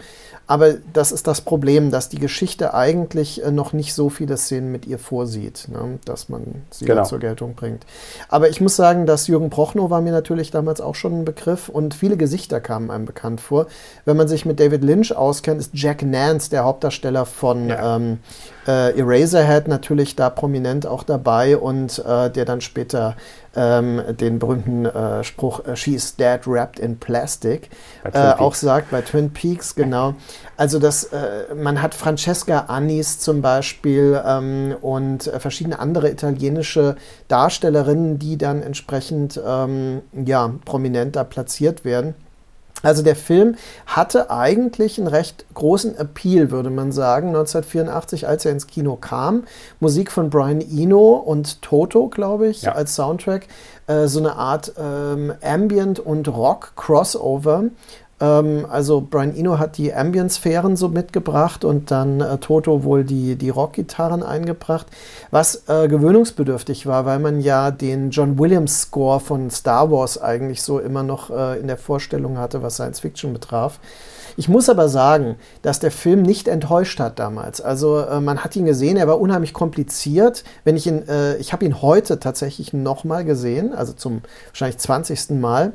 Aber 0.52 0.74
das 0.92 1.14
ist 1.14 1.28
das 1.28 1.40
Problem, 1.40 1.92
dass 1.92 2.10
die 2.10 2.20
Geschichte 2.20 2.74
eigentlich 2.74 3.42
äh, 3.42 3.52
noch 3.52 3.72
nicht 3.72 3.94
so 3.94 4.10
viele 4.10 4.36
Szenen 4.36 4.70
mit 4.70 4.86
ihr 4.86 5.00
vorsieht, 5.00 5.70
ne, 5.70 5.98
dass 6.04 6.28
man 6.28 6.64
sie 6.72 6.84
genau. 6.84 7.06
zur 7.06 7.20
Geltung 7.20 7.56
bringt. 7.56 7.86
Aber 8.28 8.50
ich 8.50 8.60
muss 8.60 8.76
sagen, 8.76 9.06
dass 9.06 9.28
Jürgen 9.28 9.50
Prochnow 9.50 9.90
war 9.90 10.02
mir 10.02 10.12
natürlich 10.12 10.52
damals 10.52 10.82
auch 10.82 10.96
schon 10.96 11.22
ein 11.22 11.24
Begriff 11.24 11.70
und 11.70 11.94
viele 11.94 12.18
Gesichter 12.18 12.60
kamen 12.60 12.92
einem 12.92 13.06
bekannt 13.06 13.40
vor. 13.40 13.68
Wenn 14.04 14.18
man 14.18 14.28
sich 14.28 14.46
mit 14.46 14.60
David 14.60 14.84
Lynch 14.84 15.16
auskennt, 15.16 15.62
ist 15.62 15.72
Jack 15.74 16.04
Nance 16.04 16.50
der 16.50 16.66
Hauptdarsteller 16.66 17.26
von 17.26 17.70
ja. 17.70 17.96
ähm, 17.96 18.20
äh, 18.68 19.00
Eraserhead 19.00 19.70
natürlich 19.70 20.18
da 20.18 20.30
prominent 20.30 20.86
auch 20.86 21.04
dabei 21.04 21.56
und 21.56 22.00
äh, 22.00 22.30
der 22.30 22.44
dann 22.44 22.60
später 22.60 23.16
ähm, 23.56 24.02
den 24.20 24.40
berühmten 24.40 24.86
äh, 24.86 25.24
Spruch 25.24 25.66
äh, 25.66 25.76
She's 25.76 26.16
dead 26.16 26.46
wrapped 26.46 26.80
in 26.80 26.98
plastic 26.98 27.70
äh, 28.04 28.32
auch 28.38 28.56
sagt 28.56 28.92
bei 28.92 29.02
Twin 29.02 29.32
Peaks 29.32 29.76
genau. 29.76 30.16
Also 30.58 30.80
das, 30.80 31.06
äh, 31.06 31.54
man 31.56 31.82
hat 31.82 31.94
Francesca 31.94 32.66
Annis 32.68 33.20
zum 33.20 33.42
Beispiel 33.42 34.22
ähm, 34.26 34.76
und 34.82 35.28
äh, 35.28 35.40
verschiedene 35.40 35.80
andere 35.80 36.10
italienische 36.10 36.96
Darstellerinnen, 37.28 38.20
die 38.20 38.38
dann 38.38 38.62
entsprechend 38.62 39.40
ähm, 39.46 40.02
ja 40.14 40.54
prominenter 40.66 41.24
platziert 41.24 41.84
werden. 41.84 42.16
Also 42.84 43.04
der 43.04 43.16
Film 43.16 43.56
hatte 43.86 44.30
eigentlich 44.32 44.98
einen 44.98 45.08
recht 45.08 45.46
großen 45.54 45.98
Appeal, 45.98 46.52
würde 46.52 46.70
man 46.70 46.92
sagen, 46.92 47.28
1984, 47.28 48.28
als 48.28 48.46
er 48.46 48.52
ins 48.52 48.68
Kino 48.68 48.96
kam. 48.96 49.44
Musik 49.80 50.12
von 50.12 50.30
Brian 50.30 50.62
Eno 50.62 51.16
und 51.16 51.62
Toto, 51.62 52.08
glaube 52.08 52.48
ich, 52.48 52.64
ja. 52.64 52.74
als 52.74 52.96
Soundtrack. 52.96 53.48
Äh, 53.88 54.08
so 54.08 54.20
eine 54.20 54.36
Art 54.36 54.74
ähm, 54.78 55.34
Ambient- 55.42 56.00
und 56.00 56.28
Rock-Crossover. 56.28 57.66
Ähm, 58.22 58.66
also 58.70 59.02
Brian 59.02 59.36
Eno 59.36 59.60
hat 59.60 59.78
die 59.78 59.94
Ambient-Sphären 59.94 60.78
so 60.78 60.88
mitgebracht 60.88 61.66
und 61.66 61.92
dann 61.92 62.22
äh, 62.22 62.38
Toto 62.38 62.84
wohl 62.84 63.04
die, 63.04 63.36
die 63.36 63.50
Rock-Gitarren 63.50 64.24
eingebracht, 64.24 64.88
was 65.32 65.64
äh, 65.68 65.88
gewöhnungsbedürftig 65.88 66.86
war, 66.86 67.06
weil 67.06 67.20
man 67.20 67.42
ja 67.42 67.72
den 67.72 68.12
John 68.12 68.38
Williams-Score 68.38 69.20
von 69.20 69.50
Star 69.50 69.92
Wars 69.92 70.22
eigentlich 70.22 70.62
so 70.62 70.80
immer 70.80 71.04
noch 71.04 71.32
äh, 71.32 71.60
in 71.60 71.68
der 71.68 71.78
Vorstellung 71.78 72.38
hatte, 72.38 72.62
was 72.62 72.76
Science 72.76 73.00
Fiction 73.00 73.34
betraf. 73.34 73.80
Ich 74.38 74.48
muss 74.48 74.70
aber 74.70 74.90
sagen, 74.90 75.36
dass 75.62 75.80
der 75.80 75.92
Film 75.92 76.22
nicht 76.22 76.48
enttäuscht 76.48 77.00
hat 77.00 77.20
damals. 77.20 77.62
Also 77.62 78.00
äh, 78.00 78.20
man 78.22 78.44
hat 78.44 78.56
ihn 78.56 78.66
gesehen, 78.66 78.98
er 78.98 79.08
war 79.08 79.20
unheimlich 79.20 79.54
kompliziert. 79.54 80.44
Wenn 80.64 80.78
ich 80.78 80.88
ihn, 80.88 81.08
äh, 81.08 81.38
ich 81.38 81.54
habe 81.54 81.66
ihn 81.66 81.82
heute 81.82 82.20
tatsächlich 82.20 82.74
nochmal 82.74 83.26
gesehen, 83.26 83.74
also 83.74 83.94
zum 83.94 84.22
wahrscheinlich 84.48 84.78
20. 84.78 85.32
Mal. 85.32 85.74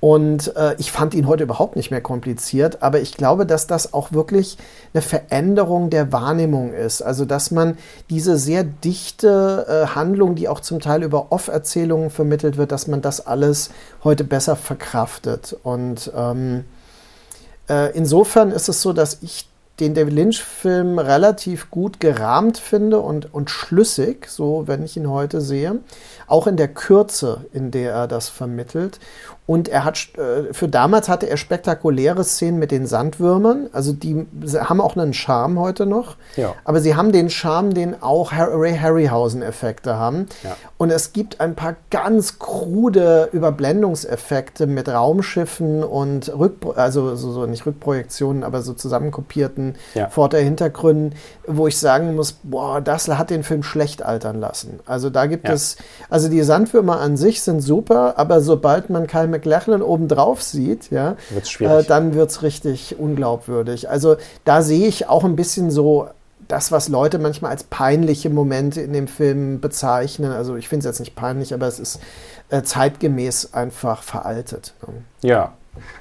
Und 0.00 0.54
äh, 0.56 0.76
ich 0.78 0.92
fand 0.92 1.12
ihn 1.14 1.26
heute 1.26 1.42
überhaupt 1.42 1.74
nicht 1.74 1.90
mehr 1.90 2.00
kompliziert, 2.00 2.82
aber 2.82 3.00
ich 3.00 3.16
glaube, 3.16 3.46
dass 3.46 3.66
das 3.66 3.94
auch 3.94 4.12
wirklich 4.12 4.56
eine 4.94 5.02
Veränderung 5.02 5.90
der 5.90 6.12
Wahrnehmung 6.12 6.72
ist. 6.72 7.02
Also, 7.02 7.24
dass 7.24 7.50
man 7.50 7.76
diese 8.08 8.38
sehr 8.38 8.62
dichte 8.62 9.66
äh, 9.68 9.94
Handlung, 9.96 10.36
die 10.36 10.48
auch 10.48 10.60
zum 10.60 10.78
Teil 10.78 11.02
über 11.02 11.32
Off-Erzählungen 11.32 12.10
vermittelt 12.10 12.56
wird, 12.56 12.70
dass 12.70 12.86
man 12.86 13.02
das 13.02 13.26
alles 13.26 13.70
heute 14.04 14.22
besser 14.22 14.54
verkraftet. 14.54 15.56
Und 15.64 16.12
ähm, 16.14 16.64
äh, 17.68 17.90
insofern 17.96 18.52
ist 18.52 18.68
es 18.68 18.80
so, 18.80 18.92
dass 18.92 19.18
ich 19.22 19.48
den 19.80 19.94
David 19.94 20.14
Lynch-Film 20.14 20.98
relativ 20.98 21.70
gut 21.70 22.00
gerahmt 22.00 22.58
finde 22.58 22.98
und, 22.98 23.32
und 23.32 23.48
schlüssig, 23.48 24.26
so 24.28 24.64
wenn 24.66 24.84
ich 24.84 24.96
ihn 24.96 25.08
heute 25.08 25.40
sehe. 25.40 25.78
Auch 26.26 26.46
in 26.46 26.56
der 26.56 26.68
Kürze, 26.68 27.46
in 27.52 27.70
der 27.70 27.92
er 27.92 28.08
das 28.08 28.28
vermittelt. 28.28 28.98
Und 29.48 29.70
er 29.70 29.84
hat, 29.84 29.96
äh, 30.18 30.52
für 30.52 30.68
damals 30.68 31.08
hatte 31.08 31.30
er 31.30 31.38
spektakuläre 31.38 32.22
Szenen 32.22 32.58
mit 32.58 32.70
den 32.70 32.86
Sandwürmern. 32.86 33.70
Also 33.72 33.94
die 33.94 34.26
haben 34.58 34.78
auch 34.78 34.94
einen 34.94 35.14
Charme 35.14 35.58
heute 35.58 35.86
noch. 35.86 36.16
Ja. 36.36 36.54
Aber 36.64 36.82
sie 36.82 36.96
haben 36.96 37.12
den 37.12 37.30
Charme, 37.30 37.72
den 37.72 38.02
auch 38.02 38.30
Ray 38.32 38.76
Harryhausen-Effekte 38.76 39.96
haben. 39.96 40.26
Ja. 40.44 40.54
Und 40.76 40.90
es 40.90 41.14
gibt 41.14 41.40
ein 41.40 41.54
paar 41.54 41.76
ganz 41.88 42.38
krude 42.38 43.30
Überblendungseffekte 43.32 44.66
mit 44.66 44.86
Raumschiffen 44.86 45.82
und 45.82 46.30
Rück, 46.38 46.56
also 46.76 47.16
so, 47.16 47.32
so 47.32 47.46
nicht 47.46 47.64
Rückprojektionen, 47.64 48.44
aber 48.44 48.60
so 48.60 48.74
zusammenkopierten 48.74 49.76
ja. 49.94 50.10
Vorder-Hintergründen, 50.10 51.14
wo 51.46 51.66
ich 51.66 51.78
sagen 51.78 52.14
muss, 52.14 52.32
boah, 52.42 52.82
das 52.82 53.08
hat 53.08 53.30
den 53.30 53.44
Film 53.44 53.62
schlecht 53.62 54.02
altern 54.02 54.40
lassen. 54.40 54.80
Also 54.84 55.08
da 55.08 55.24
gibt 55.24 55.48
es, 55.48 55.78
also 56.10 56.28
die 56.28 56.42
Sandwürmer 56.42 57.00
an 57.00 57.16
sich 57.16 57.40
sind 57.40 57.62
super, 57.62 58.18
aber 58.18 58.42
sobald 58.42 58.90
man 58.90 59.06
kein 59.06 59.37
McLachlan 59.38 59.82
obendrauf 59.82 60.42
sieht, 60.42 60.90
ja, 60.90 61.16
äh, 61.60 61.84
dann 61.84 62.14
wird 62.14 62.30
es 62.30 62.42
richtig 62.42 62.98
unglaubwürdig. 62.98 63.88
Also 63.88 64.16
da 64.44 64.62
sehe 64.62 64.86
ich 64.86 65.08
auch 65.08 65.24
ein 65.24 65.36
bisschen 65.36 65.70
so 65.70 66.08
das, 66.48 66.72
was 66.72 66.88
Leute 66.88 67.18
manchmal 67.18 67.50
als 67.52 67.62
peinliche 67.64 68.30
Momente 68.30 68.80
in 68.80 68.92
dem 68.92 69.06
Film 69.06 69.60
bezeichnen. 69.60 70.32
Also 70.32 70.56
ich 70.56 70.68
finde 70.68 70.80
es 70.80 70.86
jetzt 70.86 71.00
nicht 71.00 71.14
peinlich, 71.14 71.54
aber 71.54 71.66
es 71.66 71.78
ist 71.78 72.00
äh, 72.48 72.62
zeitgemäß 72.62 73.54
einfach 73.54 74.02
veraltet. 74.02 74.74
Ne? 74.86 74.94
Ja. 75.22 75.52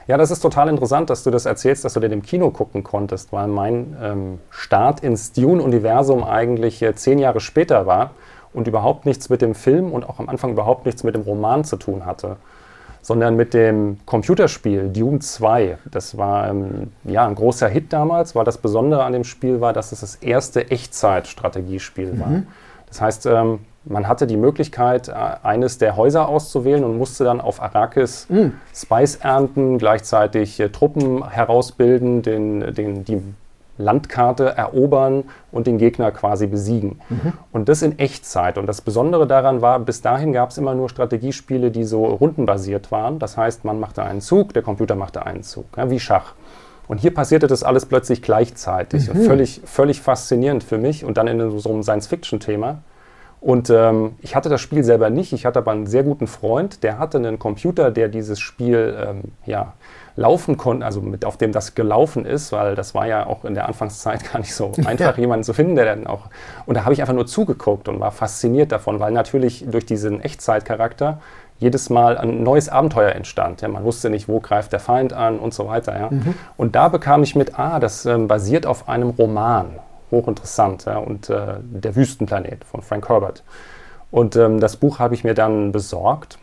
Ja, 0.07 0.17
das 0.17 0.31
ist 0.31 0.39
total 0.39 0.69
interessant, 0.69 1.11
dass 1.11 1.23
du 1.23 1.29
das 1.29 1.45
erzählst, 1.45 1.85
dass 1.85 1.93
du 1.93 1.99
den 1.99 2.11
im 2.11 2.23
Kino 2.23 2.49
gucken 2.49 2.83
konntest, 2.83 3.31
weil 3.31 3.47
mein 3.47 3.95
ähm, 4.01 4.39
Start 4.49 5.01
ins 5.01 5.33
Dune-Universum 5.33 6.23
eigentlich 6.23 6.81
äh, 6.81 6.95
zehn 6.95 7.19
Jahre 7.19 7.41
später 7.41 7.85
war 7.85 8.11
und 8.53 8.67
überhaupt 8.67 9.05
nichts 9.05 9.29
mit 9.29 9.43
dem 9.43 9.53
Film 9.53 9.91
und 9.91 10.09
auch 10.09 10.17
am 10.17 10.29
Anfang 10.29 10.49
überhaupt 10.51 10.87
nichts 10.87 11.03
mit 11.03 11.13
dem 11.13 11.21
Roman 11.21 11.63
zu 11.63 11.75
tun 11.75 12.07
hatte 12.07 12.37
sondern 13.01 13.35
mit 13.35 13.53
dem 13.53 13.97
Computerspiel 14.05 14.89
Dune 14.89 15.19
2. 15.19 15.77
Das 15.89 16.17
war 16.17 16.49
ähm, 16.49 16.91
ja, 17.03 17.25
ein 17.27 17.35
großer 17.35 17.67
Hit 17.67 17.93
damals, 17.93 18.35
weil 18.35 18.45
das 18.45 18.57
Besondere 18.57 19.03
an 19.03 19.13
dem 19.13 19.23
Spiel 19.23 19.61
war, 19.61 19.73
dass 19.73 19.91
es 19.91 20.01
das 20.01 20.15
erste 20.15 20.71
Echtzeit-Strategiespiel 20.71 22.13
mhm. 22.13 22.19
war. 22.19 22.43
Das 22.87 23.01
heißt, 23.01 23.25
ähm, 23.25 23.59
man 23.85 24.07
hatte 24.07 24.27
die 24.27 24.37
Möglichkeit, 24.37 25.07
äh, 25.07 25.13
eines 25.13 25.77
der 25.77 25.95
Häuser 25.95 26.27
auszuwählen 26.27 26.83
und 26.83 26.97
musste 26.97 27.23
dann 27.23 27.41
auf 27.41 27.61
Arrakis 27.61 28.27
mhm. 28.29 28.53
Spice 28.73 29.17
ernten, 29.17 29.77
gleichzeitig 29.77 30.59
äh, 30.59 30.69
Truppen 30.69 31.29
herausbilden, 31.29 32.21
den, 32.21 32.73
den, 32.73 33.05
die 33.05 33.21
Landkarte 33.77 34.55
erobern 34.55 35.25
und 35.51 35.67
den 35.67 35.77
Gegner 35.77 36.11
quasi 36.11 36.47
besiegen. 36.47 36.99
Mhm. 37.09 37.33
Und 37.51 37.69
das 37.69 37.81
in 37.81 37.99
Echtzeit. 37.99 38.57
Und 38.57 38.67
das 38.67 38.81
Besondere 38.81 39.27
daran 39.27 39.61
war, 39.61 39.79
bis 39.79 40.01
dahin 40.01 40.33
gab 40.33 40.49
es 40.49 40.57
immer 40.57 40.73
nur 40.75 40.89
Strategiespiele, 40.89 41.71
die 41.71 41.83
so 41.83 42.05
rundenbasiert 42.05 42.91
waren. 42.91 43.19
Das 43.19 43.37
heißt, 43.37 43.65
man 43.65 43.79
machte 43.79 44.03
einen 44.03 44.21
Zug, 44.21 44.53
der 44.53 44.63
Computer 44.63 44.95
machte 44.95 45.25
einen 45.25 45.43
Zug, 45.43 45.65
ja, 45.77 45.89
wie 45.89 45.99
Schach. 45.99 46.33
Und 46.87 46.99
hier 46.99 47.13
passierte 47.13 47.47
das 47.47 47.63
alles 47.63 47.85
plötzlich 47.85 48.21
gleichzeitig. 48.21 49.13
Mhm. 49.13 49.25
Völlig, 49.25 49.61
völlig 49.65 50.01
faszinierend 50.01 50.63
für 50.63 50.77
mich 50.77 51.03
und 51.03 51.17
dann 51.17 51.27
in 51.27 51.59
so 51.59 51.69
einem 51.69 51.83
Science-Fiction-Thema. 51.83 52.79
Und 53.39 53.69
ähm, 53.69 54.15
ich 54.21 54.35
hatte 54.35 54.49
das 54.49 54.61
Spiel 54.61 54.83
selber 54.83 55.09
nicht. 55.09 55.31
Ich 55.31 55.45
hatte 55.45 55.59
aber 55.59 55.71
einen 55.71 55.85
sehr 55.85 56.03
guten 56.03 56.27
Freund, 56.27 56.83
der 56.83 56.97
hatte 56.97 57.17
einen 57.17 57.37
Computer, 57.37 57.91
der 57.91 58.07
dieses 58.07 58.39
Spiel 58.39 58.97
ähm, 58.99 59.21
ja, 59.45 59.73
laufen 60.17 60.57
konnten, 60.57 60.83
also 60.83 60.99
mit 60.99 61.23
auf 61.23 61.37
dem 61.37 61.51
das 61.51 61.75
gelaufen 61.75 62.25
ist, 62.25 62.51
weil 62.51 62.75
das 62.75 62.93
war 62.95 63.07
ja 63.07 63.27
auch 63.27 63.45
in 63.45 63.53
der 63.53 63.67
Anfangszeit 63.67 64.23
gar 64.31 64.39
nicht 64.39 64.53
so 64.53 64.71
einfach, 64.85 65.15
ja. 65.15 65.21
jemanden 65.21 65.43
zu 65.43 65.53
finden, 65.53 65.75
der 65.75 65.85
dann 65.85 66.07
auch. 66.07 66.23
Und 66.65 66.75
da 66.75 66.83
habe 66.83 66.93
ich 66.93 67.01
einfach 67.01 67.13
nur 67.13 67.27
zugeguckt 67.27 67.87
und 67.87 67.99
war 67.99 68.11
fasziniert 68.11 68.71
davon, 68.71 68.99
weil 68.99 69.13
natürlich 69.13 69.65
durch 69.69 69.85
diesen 69.85 70.19
Echtzeitcharakter 70.19 71.21
jedes 71.59 71.89
Mal 71.89 72.17
ein 72.17 72.43
neues 72.43 72.67
Abenteuer 72.69 73.13
entstand. 73.13 73.61
Ja, 73.61 73.67
man 73.67 73.83
wusste 73.83 74.09
nicht, 74.09 74.27
wo 74.27 74.39
greift 74.39 74.73
der 74.73 74.79
Feind 74.79 75.13
an 75.13 75.39
und 75.39 75.53
so 75.53 75.67
weiter. 75.67 75.97
Ja. 75.97 76.09
Mhm. 76.09 76.33
Und 76.55 76.75
da 76.75 76.87
bekam 76.89 77.23
ich 77.23 77.35
mit, 77.35 77.57
ah, 77.57 77.79
das 77.79 78.05
ähm, 78.05 78.27
basiert 78.27 78.65
auf 78.65 78.89
einem 78.89 79.09
Roman. 79.09 79.79
Hochinteressant. 80.11 80.85
Ja, 80.85 80.97
und 80.97 81.29
äh, 81.29 81.55
Der 81.61 81.95
Wüstenplanet 81.95 82.63
von 82.63 82.81
Frank 82.81 83.09
Herbert. 83.09 83.43
Und 84.11 84.35
ähm, 84.35 84.59
das 84.59 84.77
Buch 84.77 84.99
habe 84.99 85.15
ich 85.15 85.23
mir 85.23 85.33
dann 85.33 85.71
besorgt 85.71 86.37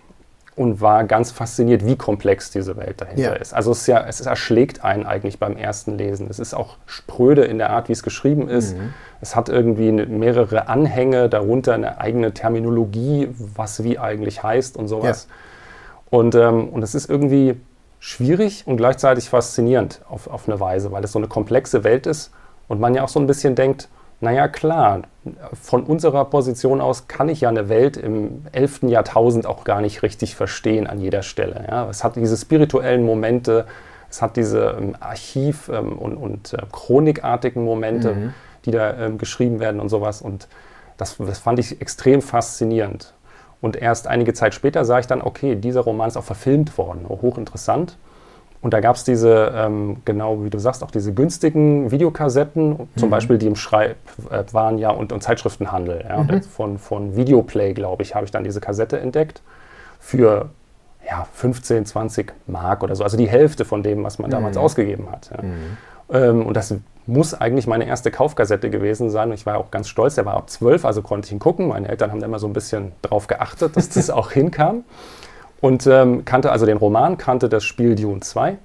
und 0.56 0.80
war 0.80 1.04
ganz 1.04 1.32
fasziniert, 1.32 1.84
wie 1.84 1.96
komplex 1.96 2.50
diese 2.50 2.76
Welt 2.76 3.00
dahinter 3.00 3.22
ja. 3.22 3.32
ist. 3.32 3.52
Also 3.52 3.72
es, 3.72 3.80
ist 3.80 3.86
ja, 3.88 4.04
es 4.06 4.20
erschlägt 4.20 4.84
einen 4.84 5.04
eigentlich 5.04 5.38
beim 5.38 5.56
ersten 5.56 5.98
Lesen. 5.98 6.28
Es 6.30 6.38
ist 6.38 6.54
auch 6.54 6.76
spröde 6.86 7.44
in 7.44 7.58
der 7.58 7.70
Art, 7.70 7.88
wie 7.88 7.92
es 7.92 8.04
geschrieben 8.04 8.48
ist. 8.48 8.76
Mhm. 8.76 8.94
Es 9.20 9.34
hat 9.34 9.48
irgendwie 9.48 9.90
mehrere 9.90 10.68
Anhänge, 10.68 11.28
darunter 11.28 11.74
eine 11.74 11.98
eigene 11.98 12.32
Terminologie, 12.32 13.28
was 13.36 13.82
wie 13.82 13.98
eigentlich 13.98 14.42
heißt 14.42 14.76
und 14.76 14.86
sowas. 14.86 15.26
Ja. 15.28 16.18
Und, 16.18 16.34
ähm, 16.36 16.68
und 16.68 16.82
es 16.82 16.94
ist 16.94 17.10
irgendwie 17.10 17.60
schwierig 17.98 18.64
und 18.66 18.76
gleichzeitig 18.76 19.30
faszinierend 19.30 20.02
auf, 20.08 20.28
auf 20.28 20.46
eine 20.48 20.60
Weise, 20.60 20.92
weil 20.92 21.02
es 21.02 21.10
so 21.10 21.18
eine 21.18 21.26
komplexe 21.26 21.82
Welt 21.82 22.06
ist 22.06 22.30
und 22.68 22.80
man 22.80 22.94
ja 22.94 23.02
auch 23.02 23.08
so 23.08 23.18
ein 23.18 23.26
bisschen 23.26 23.56
denkt, 23.56 23.88
naja 24.20 24.46
klar, 24.46 25.02
von 25.60 25.84
unserer 25.84 26.24
Position 26.26 26.80
aus 26.80 27.08
kann 27.08 27.28
ich 27.28 27.40
ja 27.40 27.48
eine 27.48 27.68
Welt 27.68 27.96
im 27.96 28.46
11. 28.52 28.82
Jahrtausend 28.84 29.46
auch 29.46 29.64
gar 29.64 29.80
nicht 29.80 30.02
richtig 30.02 30.34
verstehen 30.34 30.86
an 30.86 31.00
jeder 31.00 31.22
Stelle. 31.22 31.64
Ja? 31.68 31.88
Es 31.88 32.04
hat 32.04 32.16
diese 32.16 32.36
spirituellen 32.36 33.04
Momente, 33.04 33.66
es 34.10 34.22
hat 34.22 34.36
diese 34.36 34.76
ähm, 34.78 34.96
Archiv- 35.00 35.68
ähm, 35.72 35.98
und, 35.98 36.16
und 36.16 36.52
äh, 36.52 36.58
chronikartigen 36.70 37.64
Momente, 37.64 38.14
mhm. 38.14 38.34
die 38.64 38.70
da 38.70 38.94
ähm, 38.98 39.18
geschrieben 39.18 39.60
werden 39.60 39.80
und 39.80 39.88
sowas. 39.88 40.20
Und 40.20 40.48
das, 40.96 41.16
das 41.18 41.38
fand 41.38 41.58
ich 41.58 41.80
extrem 41.80 42.22
faszinierend. 42.22 43.14
Und 43.60 43.76
erst 43.76 44.06
einige 44.06 44.34
Zeit 44.34 44.54
später 44.54 44.84
sah 44.84 44.98
ich 44.98 45.06
dann, 45.06 45.22
okay, 45.22 45.56
dieser 45.56 45.80
Roman 45.80 46.08
ist 46.08 46.16
auch 46.16 46.24
verfilmt 46.24 46.76
worden, 46.76 47.06
hochinteressant. 47.08 47.96
Und 48.64 48.72
da 48.72 48.80
gab 48.80 48.96
es 48.96 49.04
diese, 49.04 49.52
ähm, 49.54 49.98
genau 50.06 50.42
wie 50.42 50.48
du 50.48 50.58
sagst, 50.58 50.82
auch 50.82 50.90
diese 50.90 51.12
günstigen 51.12 51.90
Videokassetten, 51.90 52.70
mhm. 52.70 52.88
zum 52.96 53.10
Beispiel 53.10 53.36
die 53.36 53.46
im 53.46 53.56
Schreibwaren 53.56 54.78
ja 54.78 54.88
und, 54.88 55.12
und 55.12 55.22
Zeitschriftenhandel. 55.22 56.02
Ja. 56.08 56.22
Mhm. 56.22 56.42
von, 56.44 56.78
von 56.78 57.14
Videoplay, 57.14 57.74
glaube 57.74 58.02
ich, 58.02 58.14
habe 58.14 58.24
ich 58.24 58.30
dann 58.30 58.42
diese 58.42 58.62
Kassette 58.62 58.98
entdeckt 58.98 59.42
für 60.00 60.48
ja, 61.06 61.28
15, 61.34 61.84
20 61.84 62.32
Mark 62.46 62.82
oder 62.82 62.96
so. 62.96 63.04
Also 63.04 63.18
die 63.18 63.28
Hälfte 63.28 63.66
von 63.66 63.82
dem, 63.82 64.02
was 64.02 64.18
man 64.18 64.30
damals 64.30 64.56
mhm. 64.56 64.62
ausgegeben 64.62 65.10
hat. 65.10 65.30
Ja. 65.30 65.42
Mhm. 65.42 65.76
Ähm, 66.10 66.46
und 66.46 66.56
das 66.56 66.74
muss 67.04 67.34
eigentlich 67.34 67.66
meine 67.66 67.86
erste 67.86 68.10
Kaufkassette 68.10 68.70
gewesen 68.70 69.10
sein. 69.10 69.28
Und 69.28 69.34
ich 69.34 69.44
war 69.44 69.58
auch 69.58 69.72
ganz 69.72 69.90
stolz, 69.90 70.14
der 70.14 70.24
war 70.24 70.38
ab 70.38 70.48
12, 70.48 70.86
also 70.86 71.02
konnte 71.02 71.26
ich 71.26 71.32
ihn 71.32 71.38
gucken. 71.38 71.68
Meine 71.68 71.88
Eltern 71.88 72.10
haben 72.10 72.20
da 72.20 72.24
immer 72.24 72.38
so 72.38 72.46
ein 72.46 72.54
bisschen 72.54 72.92
drauf 73.02 73.26
geachtet, 73.26 73.76
dass 73.76 73.90
das 73.90 74.08
auch 74.10 74.30
hinkam. 74.30 74.84
Und 75.64 75.86
ähm, 75.86 76.26
kannte 76.26 76.52
also 76.52 76.66
den 76.66 76.76
Roman, 76.76 77.16
kannte 77.16 77.48
das 77.48 77.64
Spiel 77.64 77.94
Dune 77.94 78.20
2 78.20 78.58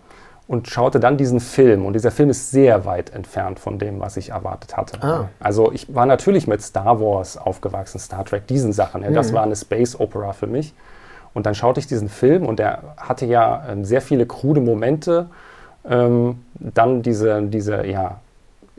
und 0.49 0.67
schaute 0.67 0.99
dann 0.99 1.15
diesen 1.15 1.39
Film. 1.39 1.85
Und 1.85 1.93
dieser 1.93 2.11
Film 2.11 2.29
ist 2.29 2.51
sehr 2.51 2.83
weit 2.83 3.11
entfernt 3.11 3.57
von 3.57 3.79
dem, 3.79 4.01
was 4.01 4.17
ich 4.17 4.31
erwartet 4.31 4.75
hatte. 4.75 5.01
Ah. 5.01 5.29
Also 5.39 5.71
ich 5.71 5.95
war 5.95 6.05
natürlich 6.05 6.45
mit 6.45 6.61
Star 6.61 6.99
Wars 6.99 7.37
aufgewachsen, 7.37 7.99
Star 7.99 8.25
Trek, 8.25 8.47
diesen 8.47 8.73
Sachen. 8.73 9.01
Ja, 9.01 9.11
das 9.11 9.31
mhm. 9.31 9.35
war 9.35 9.43
eine 9.43 9.55
Space 9.55 9.97
Opera 9.97 10.33
für 10.33 10.47
mich. 10.47 10.73
Und 11.33 11.45
dann 11.45 11.55
schaute 11.55 11.79
ich 11.79 11.87
diesen 11.87 12.09
Film 12.09 12.45
und 12.45 12.59
der 12.59 12.83
hatte 12.97 13.25
ja 13.25 13.63
ähm, 13.69 13.85
sehr 13.85 14.01
viele 14.01 14.25
krude 14.25 14.59
Momente. 14.59 15.27
Ähm, 15.89 16.43
dann 16.55 17.01
diese, 17.01 17.43
diese 17.43 17.87
ja, 17.87 18.19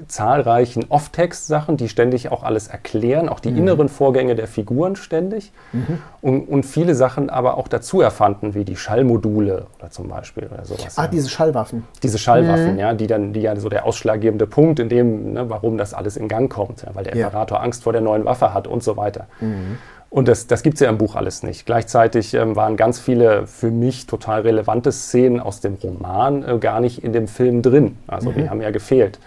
zahlreichen 0.09 0.87
Off-Text-Sachen, 0.89 1.77
die 1.77 1.89
ständig 1.89 2.31
auch 2.31 2.43
alles 2.43 2.69
erklären, 2.69 3.29
auch 3.29 3.41
die 3.41 3.51
mhm. 3.51 3.59
inneren 3.59 3.89
Vorgänge 3.89 4.35
der 4.35 4.47
Figuren 4.47 4.97
ständig 4.97 5.53
mhm. 5.73 5.99
und, 6.21 6.49
und, 6.49 6.67
viele 6.67 6.95
Sachen 6.95 7.31
aber 7.31 7.57
auch 7.57 7.69
dazu 7.69 8.01
erfanden, 8.01 8.55
wie 8.55 8.65
die 8.65 8.77
Schallmodule 8.77 9.67
oder 9.79 9.91
zum 9.91 10.09
Beispiel 10.09 10.49
oder 10.53 10.65
sowas. 10.65 10.99
Ah, 10.99 11.03
ja. 11.03 11.09
diese 11.09 11.29
Schallwaffen. 11.29 11.85
Diese 12.03 12.19
Schallwaffen, 12.19 12.75
mhm. 12.75 12.79
ja, 12.79 12.95
die 12.95 13.07
dann, 13.07 13.33
die 13.33 13.41
ja 13.41 13.57
so 13.57 13.69
der 13.69 13.85
ausschlaggebende 13.85 14.47
Punkt 14.47 14.79
in 14.79 14.89
dem, 14.89 15.33
ne, 15.33 15.51
warum 15.51 15.79
das 15.79 15.95
alles 15.95 16.17
in 16.17 16.29
Gang 16.29 16.53
kommt, 16.53 16.83
ja, 16.83 16.95
weil 16.95 17.05
der 17.05 17.15
Imperator 17.15 17.59
ja. 17.59 17.65
Angst 17.65 17.83
vor 17.83 17.93
der 17.93 18.03
neuen 18.03 18.25
Waffe 18.25 18.55
hat 18.55 18.67
und 18.67 18.83
so 18.83 18.97
weiter. 18.97 19.27
Mhm. 19.41 19.79
Und 20.11 20.27
das, 20.27 20.49
das 20.49 20.65
gibt 20.65 20.75
es 20.75 20.81
ja 20.81 20.89
im 20.89 20.99
Buch 20.99 21.15
alles 21.15 21.45
nicht. 21.45 21.67
Gleichzeitig 21.67 22.35
ähm, 22.35 22.57
waren 22.57 22.77
ganz 22.77 22.99
viele 22.99 23.47
für 23.47 23.71
mich 23.71 24.09
total 24.09 24.41
relevante 24.41 24.91
Szenen 24.91 25.39
aus 25.39 25.61
dem 25.61 25.75
Roman 25.75 26.43
äh, 26.43 26.59
gar 26.59 26.81
nicht 26.81 27.05
in 27.05 27.13
dem 27.13 27.29
Film 27.29 27.63
drin. 27.63 27.97
Also 28.09 28.33
die 28.33 28.43
mhm. 28.43 28.51
haben 28.51 28.61
ja 28.61 28.73
gefehlt 28.73 29.21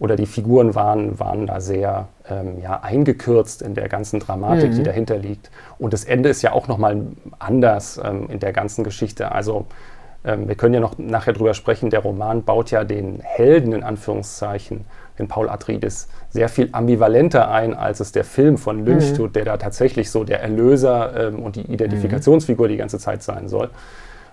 oder 0.00 0.16
die 0.16 0.26
Figuren 0.26 0.74
waren, 0.74 1.18
waren 1.18 1.46
da 1.46 1.60
sehr 1.60 2.08
ähm, 2.28 2.60
ja, 2.62 2.80
eingekürzt 2.80 3.62
in 3.62 3.74
der 3.74 3.88
ganzen 3.88 4.20
Dramatik, 4.20 4.70
mhm. 4.70 4.76
die 4.76 4.82
dahinter 4.84 5.18
liegt. 5.18 5.50
Und 5.78 5.92
das 5.92 6.04
Ende 6.04 6.28
ist 6.28 6.42
ja 6.42 6.52
auch 6.52 6.68
nochmal 6.68 7.02
anders 7.38 8.00
ähm, 8.02 8.28
in 8.30 8.38
der 8.38 8.52
ganzen 8.52 8.84
Geschichte. 8.84 9.32
Also 9.32 9.66
ähm, 10.24 10.46
wir 10.46 10.54
können 10.54 10.74
ja 10.74 10.80
noch 10.80 10.98
nachher 10.98 11.32
drüber 11.32 11.54
sprechen, 11.54 11.90
der 11.90 12.00
Roman 12.00 12.44
baut 12.44 12.70
ja 12.70 12.84
den 12.84 13.20
Helden 13.22 13.72
in 13.72 13.82
Anführungszeichen, 13.82 14.84
den 15.18 15.26
Paul 15.26 15.48
Atreides, 15.48 16.08
sehr 16.30 16.48
viel 16.48 16.68
ambivalenter 16.70 17.50
ein, 17.50 17.74
als 17.74 17.98
es 17.98 18.12
der 18.12 18.24
Film 18.24 18.56
von 18.56 18.84
Lynch 18.84 19.10
mhm. 19.10 19.16
tut, 19.16 19.36
der 19.36 19.44
da 19.44 19.56
tatsächlich 19.56 20.10
so 20.10 20.22
der 20.22 20.40
Erlöser 20.40 21.28
ähm, 21.28 21.40
und 21.40 21.56
die 21.56 21.72
Identifikationsfigur 21.72 22.68
die 22.68 22.76
ganze 22.76 23.00
Zeit 23.00 23.24
sein 23.24 23.48
soll 23.48 23.70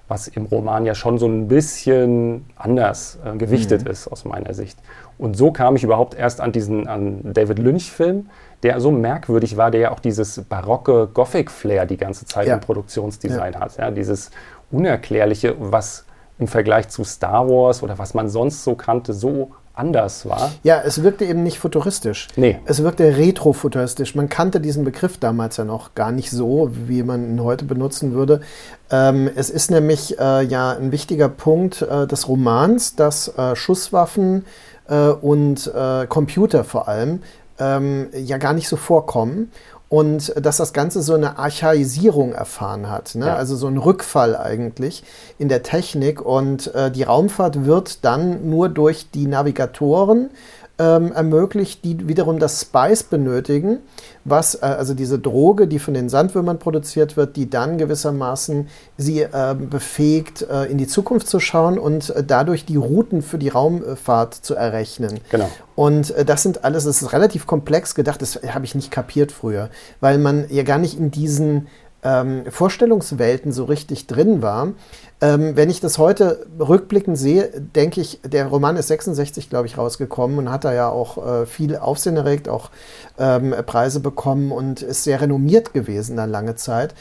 was 0.07 0.27
im 0.27 0.45
Roman 0.45 0.85
ja 0.85 0.93
schon 0.93 1.17
so 1.17 1.27
ein 1.27 1.47
bisschen 1.47 2.45
anders 2.55 3.17
äh, 3.25 3.35
gewichtet 3.37 3.85
mhm. 3.85 3.91
ist 3.91 4.07
aus 4.07 4.25
meiner 4.25 4.53
Sicht. 4.53 4.77
Und 5.17 5.35
so 5.35 5.51
kam 5.51 5.75
ich 5.75 5.83
überhaupt 5.83 6.13
erst 6.13 6.41
an 6.41 6.51
diesen 6.51 6.87
an 6.87 7.21
David 7.33 7.59
Lynch-Film, 7.59 8.29
der 8.63 8.79
so 8.79 8.91
merkwürdig 8.91 9.57
war, 9.57 9.71
der 9.71 9.81
ja 9.81 9.91
auch 9.91 9.99
dieses 9.99 10.43
barocke 10.43 11.07
Gothic-Flair 11.13 11.85
die 11.85 11.97
ganze 11.97 12.25
Zeit 12.25 12.47
ja. 12.47 12.55
im 12.55 12.59
Produktionsdesign 12.59 13.53
ja. 13.53 13.59
hat. 13.59 13.77
Ja, 13.77 13.91
dieses 13.91 14.31
Unerklärliche, 14.71 15.55
was 15.59 16.05
im 16.37 16.47
Vergleich 16.47 16.89
zu 16.89 17.03
Star 17.03 17.47
Wars 17.47 17.81
oder 17.81 17.97
was 17.97 18.13
man 18.13 18.27
sonst 18.27 18.63
so 18.63 18.75
kannte, 18.75 19.13
so 19.13 19.51
anders 19.75 20.25
war. 20.25 20.51
Ja, 20.63 20.81
es 20.81 21.03
wirkte 21.03 21.25
eben 21.25 21.43
nicht 21.43 21.59
futuristisch. 21.59 22.27
Nee. 22.35 22.59
Es 22.65 22.83
wirkte 22.83 23.17
retrofuturistisch. 23.17 24.15
Man 24.15 24.29
kannte 24.29 24.59
diesen 24.59 24.83
Begriff 24.83 25.17
damals 25.17 25.57
ja 25.57 25.65
noch 25.65 25.95
gar 25.95 26.11
nicht 26.11 26.31
so, 26.31 26.69
wie 26.71 27.03
man 27.03 27.25
ihn 27.25 27.43
heute 27.43 27.65
benutzen 27.65 28.13
würde. 28.13 28.41
Ähm, 28.89 29.29
es 29.35 29.49
ist 29.49 29.71
nämlich 29.71 30.19
äh, 30.19 30.43
ja 30.43 30.71
ein 30.71 30.91
wichtiger 30.91 31.29
Punkt 31.29 31.81
äh, 31.81 32.07
des 32.07 32.27
Romans, 32.27 32.95
dass 32.95 33.27
äh, 33.37 33.55
Schusswaffen 33.55 34.45
äh, 34.87 35.09
und 35.09 35.71
äh, 35.75 36.07
Computer 36.07 36.63
vor 36.63 36.87
allem 36.87 37.21
ähm, 37.59 38.09
ja 38.13 38.37
gar 38.37 38.53
nicht 38.53 38.67
so 38.67 38.75
vorkommen 38.75 39.51
und 39.89 40.33
dass 40.43 40.57
das 40.57 40.73
Ganze 40.73 41.01
so 41.01 41.13
eine 41.13 41.37
Archaisierung 41.37 42.33
erfahren 42.33 42.89
hat, 42.89 43.15
ne? 43.15 43.27
ja. 43.27 43.35
also 43.35 43.55
so 43.55 43.67
ein 43.67 43.77
Rückfall 43.77 44.35
eigentlich 44.35 45.03
in 45.37 45.47
der 45.47 45.63
Technik 45.63 46.21
und 46.21 46.73
äh, 46.73 46.91
die 46.91 47.03
Raumfahrt 47.03 47.65
wird 47.65 48.03
dann 48.03 48.49
nur 48.49 48.69
durch 48.69 49.11
die 49.11 49.27
Navigatoren 49.27 50.29
ähm, 50.77 51.11
ermöglicht, 51.13 51.85
die 51.85 52.07
wiederum 52.07 52.39
das 52.39 52.61
Spice 52.61 53.03
benötigen, 53.03 53.79
was 54.25 54.55
äh, 54.55 54.65
also 54.65 54.93
diese 54.93 55.19
Droge, 55.19 55.67
die 55.67 55.79
von 55.79 55.93
den 55.93 56.09
Sandwürmern 56.09 56.59
produziert 56.59 57.15
wird, 57.15 57.37
die 57.37 57.49
dann 57.49 57.77
gewissermaßen 57.77 58.67
sie 58.97 59.21
äh, 59.21 59.55
befähigt, 59.57 60.41
äh, 60.41 60.65
in 60.65 60.77
die 60.77 60.87
Zukunft 60.87 61.27
zu 61.27 61.39
schauen 61.39 61.79
und 61.79 62.09
äh, 62.09 62.23
dadurch 62.23 62.65
die 62.65 62.75
Routen 62.75 63.21
für 63.21 63.37
die 63.37 63.49
Raumfahrt 63.49 64.33
zu 64.33 64.55
errechnen. 64.55 65.19
Genau. 65.31 65.49
Und 65.75 66.11
äh, 66.11 66.25
das 66.25 66.43
sind 66.43 66.65
alles, 66.65 66.83
das 66.83 67.01
ist 67.01 67.13
relativ 67.13 67.47
komplex 67.47 67.95
gedacht, 67.95 68.21
das 68.21 68.39
habe 68.47 68.65
ich 68.65 68.75
nicht 68.75 68.91
kapiert 68.91 69.31
früher, 69.31 69.69
weil 70.01 70.17
man 70.17 70.45
ja 70.49 70.63
gar 70.63 70.77
nicht 70.77 70.97
in 70.97 71.11
diesen 71.11 71.67
ähm, 72.05 72.43
Vorstellungswelten 72.49 73.51
so 73.51 73.65
richtig 73.65 74.07
drin 74.07 74.41
war. 74.41 74.73
Ähm, 75.21 75.55
wenn 75.55 75.69
ich 75.69 75.79
das 75.81 75.97
heute 75.97 76.45
rückblickend 76.59 77.17
sehe, 77.17 77.49
denke 77.59 77.99
ich, 77.99 78.19
der 78.23 78.45
Roman 78.47 78.77
ist 78.77 78.89
66, 78.89 79.49
glaube 79.49 79.65
ich, 79.65 79.77
rausgekommen 79.77 80.37
und 80.37 80.51
hat 80.51 80.65
da 80.65 80.73
ja 80.73 80.89
auch 80.89 81.25
äh, 81.25 81.45
viel 81.45 81.75
Aufsehen 81.77 82.15
erregt, 82.15 82.47
auch 82.47 82.69
ähm, 83.17 83.55
Preise 83.65 84.01
bekommen 84.01 84.51
und 84.51 84.81
ist 84.81 85.03
sehr 85.03 85.19
renommiert 85.19 85.73
gewesen 85.73 86.15
dann 86.15 86.29
lange 86.29 86.55
Zeit. 86.55 86.93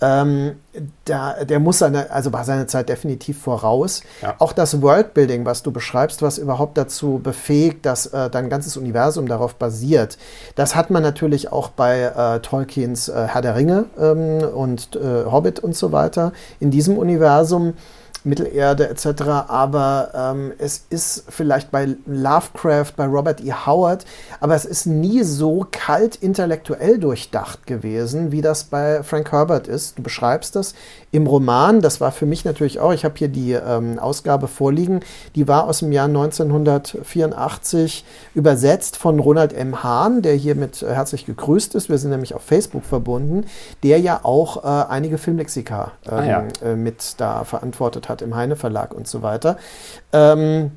Ähm, 0.00 0.56
da, 1.04 1.44
der 1.44 1.58
muss 1.58 1.78
seine, 1.78 2.10
also 2.10 2.32
war 2.32 2.44
seine 2.44 2.66
Zeit 2.68 2.88
definitiv 2.88 3.42
voraus. 3.42 4.02
Ja. 4.22 4.36
Auch 4.38 4.52
das 4.52 4.80
Worldbuilding, 4.80 5.44
was 5.44 5.62
du 5.62 5.72
beschreibst, 5.72 6.22
was 6.22 6.38
überhaupt 6.38 6.78
dazu 6.78 7.20
befähigt, 7.22 7.84
dass 7.84 8.06
äh, 8.06 8.30
dein 8.30 8.48
ganzes 8.48 8.76
Universum 8.76 9.26
darauf 9.26 9.56
basiert, 9.56 10.18
das 10.54 10.76
hat 10.76 10.90
man 10.90 11.02
natürlich 11.02 11.50
auch 11.50 11.68
bei 11.70 12.02
äh, 12.02 12.40
Tolkiens 12.40 13.08
äh, 13.08 13.26
Herr 13.26 13.42
der 13.42 13.56
Ringe 13.56 13.86
ähm, 13.98 14.38
und 14.54 14.94
äh, 14.94 15.24
Hobbit 15.24 15.58
und 15.58 15.74
so 15.74 15.90
weiter. 15.90 16.32
In 16.60 16.70
diesem 16.70 16.96
Universum 16.96 17.74
Mittelerde 18.24 18.88
etc. 18.88 19.22
Aber 19.48 20.10
ähm, 20.14 20.52
es 20.58 20.84
ist 20.90 21.24
vielleicht 21.28 21.70
bei 21.70 21.96
Lovecraft, 22.06 22.92
bei 22.96 23.06
Robert 23.06 23.40
E. 23.44 23.52
Howard, 23.52 24.04
aber 24.40 24.54
es 24.54 24.64
ist 24.64 24.86
nie 24.86 25.22
so 25.22 25.66
kalt 25.70 26.16
intellektuell 26.16 26.98
durchdacht 26.98 27.66
gewesen, 27.66 28.32
wie 28.32 28.40
das 28.40 28.64
bei 28.64 29.02
Frank 29.02 29.32
Herbert 29.32 29.68
ist. 29.68 29.98
Du 29.98 30.02
beschreibst 30.02 30.56
das 30.56 30.74
im 31.10 31.26
Roman. 31.26 31.80
Das 31.80 32.00
war 32.00 32.12
für 32.12 32.26
mich 32.26 32.44
natürlich 32.44 32.80
auch, 32.80 32.92
ich 32.92 33.04
habe 33.04 33.14
hier 33.16 33.28
die 33.28 33.52
ähm, 33.52 33.98
Ausgabe 33.98 34.48
vorliegen, 34.48 35.00
die 35.34 35.48
war 35.48 35.64
aus 35.64 35.78
dem 35.80 35.92
Jahr 35.92 36.06
1984 36.06 38.04
übersetzt 38.34 38.96
von 38.96 39.18
Ronald 39.18 39.52
M. 39.52 39.82
Hahn, 39.82 40.22
der 40.22 40.34
hier 40.34 40.54
mit 40.54 40.82
äh, 40.82 40.94
herzlich 40.94 41.26
gegrüßt 41.26 41.74
ist. 41.74 41.88
Wir 41.88 41.98
sind 41.98 42.10
nämlich 42.10 42.34
auf 42.34 42.42
Facebook 42.42 42.84
verbunden, 42.84 43.44
der 43.82 43.98
ja 44.00 44.20
auch 44.22 44.64
äh, 44.64 44.90
einige 44.90 45.18
Filmlexika 45.18 45.92
ähm, 46.06 46.18
ah, 46.18 46.24
ja. 46.24 46.44
äh, 46.62 46.76
mit 46.76 47.14
da 47.18 47.44
verantwortet 47.44 48.07
hat 48.08 48.22
im 48.22 48.34
Heine 48.34 48.56
Verlag 48.56 48.94
und 48.94 49.08
so 49.08 49.22
weiter. 49.22 49.56
Ähm, 50.12 50.72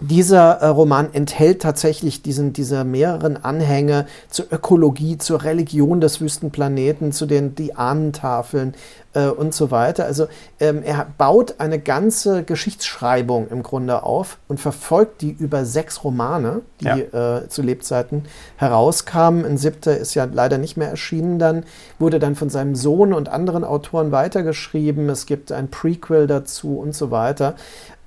dieser 0.00 0.54
äh, 0.54 0.66
Roman 0.66 1.12
enthält 1.12 1.62
tatsächlich 1.62 2.20
diesen, 2.20 2.52
diese 2.52 2.82
mehreren 2.84 3.42
Anhänge 3.42 4.06
zur 4.28 4.46
Ökologie, 4.50 5.18
zur 5.18 5.44
Religion 5.44 6.00
des 6.00 6.20
Wüstenplaneten, 6.20 7.12
zu 7.12 7.26
den 7.26 7.54
die 7.54 7.76
Ahnentafeln 7.76 8.74
äh, 9.14 9.26
und 9.26 9.54
so 9.54 9.70
weiter. 9.70 10.04
Also 10.04 10.26
ähm, 10.58 10.82
er 10.82 11.06
baut 11.16 11.56
eine 11.58 11.78
ganze 11.78 12.42
Geschichtsschreibung 12.42 13.48
im 13.48 13.62
Grunde 13.62 14.02
auf 14.02 14.38
und 14.48 14.58
verfolgt 14.58 15.22
die 15.22 15.30
über 15.30 15.64
sechs 15.64 16.02
Romane, 16.02 16.62
die 16.80 16.86
ja. 16.86 17.36
äh, 17.42 17.48
zu 17.48 17.62
Lebzeiten 17.62 18.24
herauskamen. 18.56 19.44
Ein 19.44 19.58
siebter 19.58 19.96
ist 19.96 20.14
ja 20.14 20.24
leider 20.24 20.58
nicht 20.58 20.76
mehr 20.76 20.88
erschienen 20.88 21.38
dann, 21.38 21.64
wurde 22.00 22.18
dann 22.18 22.34
von 22.34 22.50
seinem 22.50 22.74
Sohn 22.74 23.12
und 23.12 23.28
anderen 23.28 23.62
Autoren 23.62 24.10
weitergeschrieben. 24.10 25.08
Es 25.08 25.26
gibt 25.26 25.52
ein 25.52 25.68
Prequel 25.68 26.26
dazu 26.26 26.78
und 26.78 26.94
so 26.96 27.12
weiter. 27.12 27.54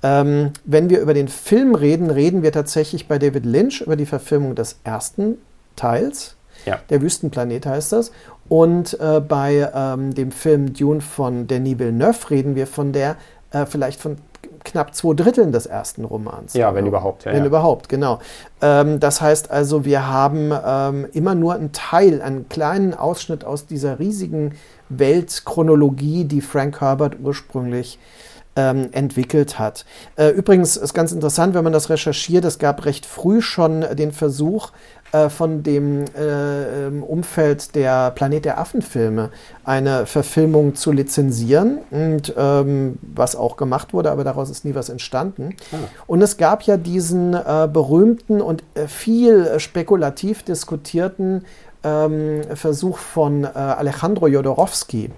Ähm, 0.02 0.52
wenn 0.64 0.90
wir 0.90 1.00
über 1.00 1.14
den 1.14 1.28
Film 1.28 1.74
reden, 1.74 2.10
reden 2.10 2.42
wir 2.42 2.52
tatsächlich 2.52 3.08
bei 3.08 3.18
David 3.18 3.44
Lynch 3.44 3.80
über 3.80 3.96
die 3.96 4.06
Verfilmung 4.06 4.54
des 4.54 4.78
ersten 4.84 5.38
Teils. 5.76 6.36
Ja. 6.66 6.78
Der 6.90 7.02
Wüstenplanet 7.02 7.66
heißt 7.66 7.92
das. 7.92 8.12
Und 8.48 8.98
äh, 9.00 9.20
bei 9.20 9.70
ähm, 9.74 10.14
dem 10.14 10.30
Film 10.30 10.72
Dune 10.72 11.00
von 11.00 11.46
Denis 11.46 11.78
Villeneuve 11.78 12.30
reden 12.30 12.54
wir 12.54 12.66
von 12.66 12.92
der, 12.92 13.16
äh, 13.52 13.66
vielleicht 13.66 14.00
von 14.00 14.16
knapp 14.64 14.94
zwei 14.94 15.14
Dritteln 15.14 15.52
des 15.52 15.66
ersten 15.66 16.04
Romans. 16.04 16.54
Ja, 16.54 16.74
wenn 16.74 16.86
überhaupt. 16.86 17.24
Ja, 17.24 17.32
wenn 17.32 17.40
ja. 17.40 17.46
überhaupt, 17.46 17.88
genau. 17.88 18.20
Ähm, 18.60 19.00
das 19.00 19.20
heißt 19.20 19.50
also, 19.50 19.84
wir 19.84 20.08
haben 20.08 20.52
ähm, 20.64 21.06
immer 21.12 21.34
nur 21.34 21.54
einen 21.54 21.72
Teil, 21.72 22.22
einen 22.22 22.48
kleinen 22.48 22.94
Ausschnitt 22.94 23.44
aus 23.44 23.66
dieser 23.66 23.98
riesigen 23.98 24.54
Weltchronologie, 24.88 26.24
die 26.24 26.40
Frank 26.40 26.80
Herbert 26.80 27.16
ursprünglich 27.22 27.98
ähm, 28.58 28.88
entwickelt 28.90 29.58
hat. 29.58 29.86
Äh, 30.16 30.30
übrigens 30.30 30.76
ist 30.76 30.92
ganz 30.92 31.12
interessant, 31.12 31.54
wenn 31.54 31.62
man 31.62 31.72
das 31.72 31.88
recherchiert, 31.88 32.44
es 32.44 32.58
gab 32.58 32.84
recht 32.84 33.06
früh 33.06 33.40
schon 33.40 33.84
den 33.96 34.10
Versuch, 34.10 34.72
äh, 35.12 35.30
von 35.30 35.62
dem 35.62 36.04
äh, 36.16 36.86
ähm, 36.86 37.02
Umfeld 37.02 37.74
der 37.74 38.10
Planet 38.10 38.44
der 38.44 38.58
Affen-Filme 38.58 39.30
eine 39.64 40.04
Verfilmung 40.04 40.74
zu 40.74 40.92
lizenzieren 40.92 41.78
und 41.90 42.34
ähm, 42.36 42.98
was 43.00 43.36
auch 43.36 43.56
gemacht 43.56 43.94
wurde, 43.94 44.10
aber 44.10 44.24
daraus 44.24 44.50
ist 44.50 44.66
nie 44.66 44.74
was 44.74 44.90
entstanden. 44.90 45.56
Ah. 45.72 45.76
Und 46.06 46.20
es 46.20 46.36
gab 46.36 46.62
ja 46.62 46.76
diesen 46.76 47.32
äh, 47.32 47.68
berühmten 47.72 48.42
und 48.42 48.64
äh, 48.74 48.86
viel 48.86 49.58
spekulativ 49.60 50.42
diskutierten 50.42 51.44
ähm, 51.84 52.42
Versuch 52.54 52.98
von 52.98 53.44
äh, 53.44 53.48
Alejandro 53.48 54.26
Jodorowsky, 54.26 55.10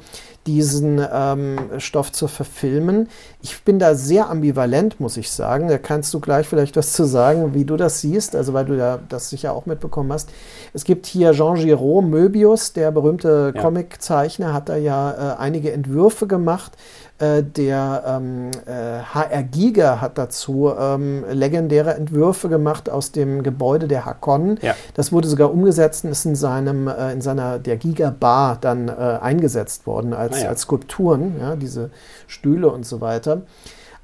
diesen 0.47 1.05
ähm, 1.13 1.59
Stoff 1.79 2.13
zu 2.13 2.29
verfilmen. 2.29 3.09
Ich 3.43 3.63
bin 3.65 3.79
da 3.79 3.95
sehr 3.95 4.29
ambivalent, 4.29 5.01
muss 5.01 5.17
ich 5.17 5.31
sagen. 5.31 5.69
Da 5.69 5.79
kannst 5.79 6.13
du 6.13 6.21
gleich 6.21 6.47
vielleicht 6.47 6.77
was 6.77 6.93
zu 6.93 7.05
sagen, 7.05 7.55
wie 7.55 7.65
du 7.65 7.77
das 7.77 8.01
siehst, 8.01 8.37
also 8.37 8.53
weil 8.53 8.67
du 8.67 8.77
ja 8.77 8.99
das 9.09 9.31
sicher 9.31 9.53
auch 9.53 9.65
mitbekommen 9.65 10.13
hast. 10.13 10.29
Es 10.75 10.85
gibt 10.85 11.07
hier 11.07 11.33
Jean 11.33 11.55
Giraud, 11.55 12.05
Möbius, 12.05 12.75
der 12.75 12.91
berühmte 12.91 13.53
ja. 13.55 13.63
Comiczeichner, 13.63 14.53
hat 14.53 14.69
da 14.69 14.77
ja 14.77 15.11
äh, 15.13 15.39
einige 15.39 15.73
Entwürfe 15.73 16.27
gemacht. 16.27 16.73
Äh, 17.21 17.43
der 17.43 18.03
ähm, 18.07 18.51
äh, 18.65 19.03
HR 19.03 19.43
Giga 19.43 20.01
hat 20.01 20.17
dazu 20.17 20.73
ähm, 20.79 21.23
legendäre 21.31 21.93
Entwürfe 21.93 22.49
gemacht 22.49 22.89
aus 22.89 23.13
dem 23.13 23.43
Gebäude 23.43 23.89
der 23.89 24.07
Hakon. 24.07 24.59
Ja. 24.63 24.75
Das 24.95 25.13
wurde 25.13 25.29
sogar 25.29 25.53
umgesetzt 25.53 26.07
und 26.07 26.13
ist 26.13 26.25
in, 26.25 26.35
seinem, 26.35 26.89
äh, 26.89 27.13
in 27.13 27.21
seiner 27.21 27.59
der 27.59 27.77
Giga 27.77 28.09
Bar 28.19 28.57
dann 28.59 28.89
äh, 28.89 28.93
eingesetzt 29.21 29.87
worden 29.87 30.15
als, 30.15 30.39
ah, 30.39 30.45
ja. 30.45 30.49
als 30.49 30.63
Skulpturen, 30.63 31.37
ja, 31.39 31.57
diese 31.57 31.91
Stühle 32.27 32.71
und 32.71 32.87
so 32.87 33.03
weiter. 33.03 33.30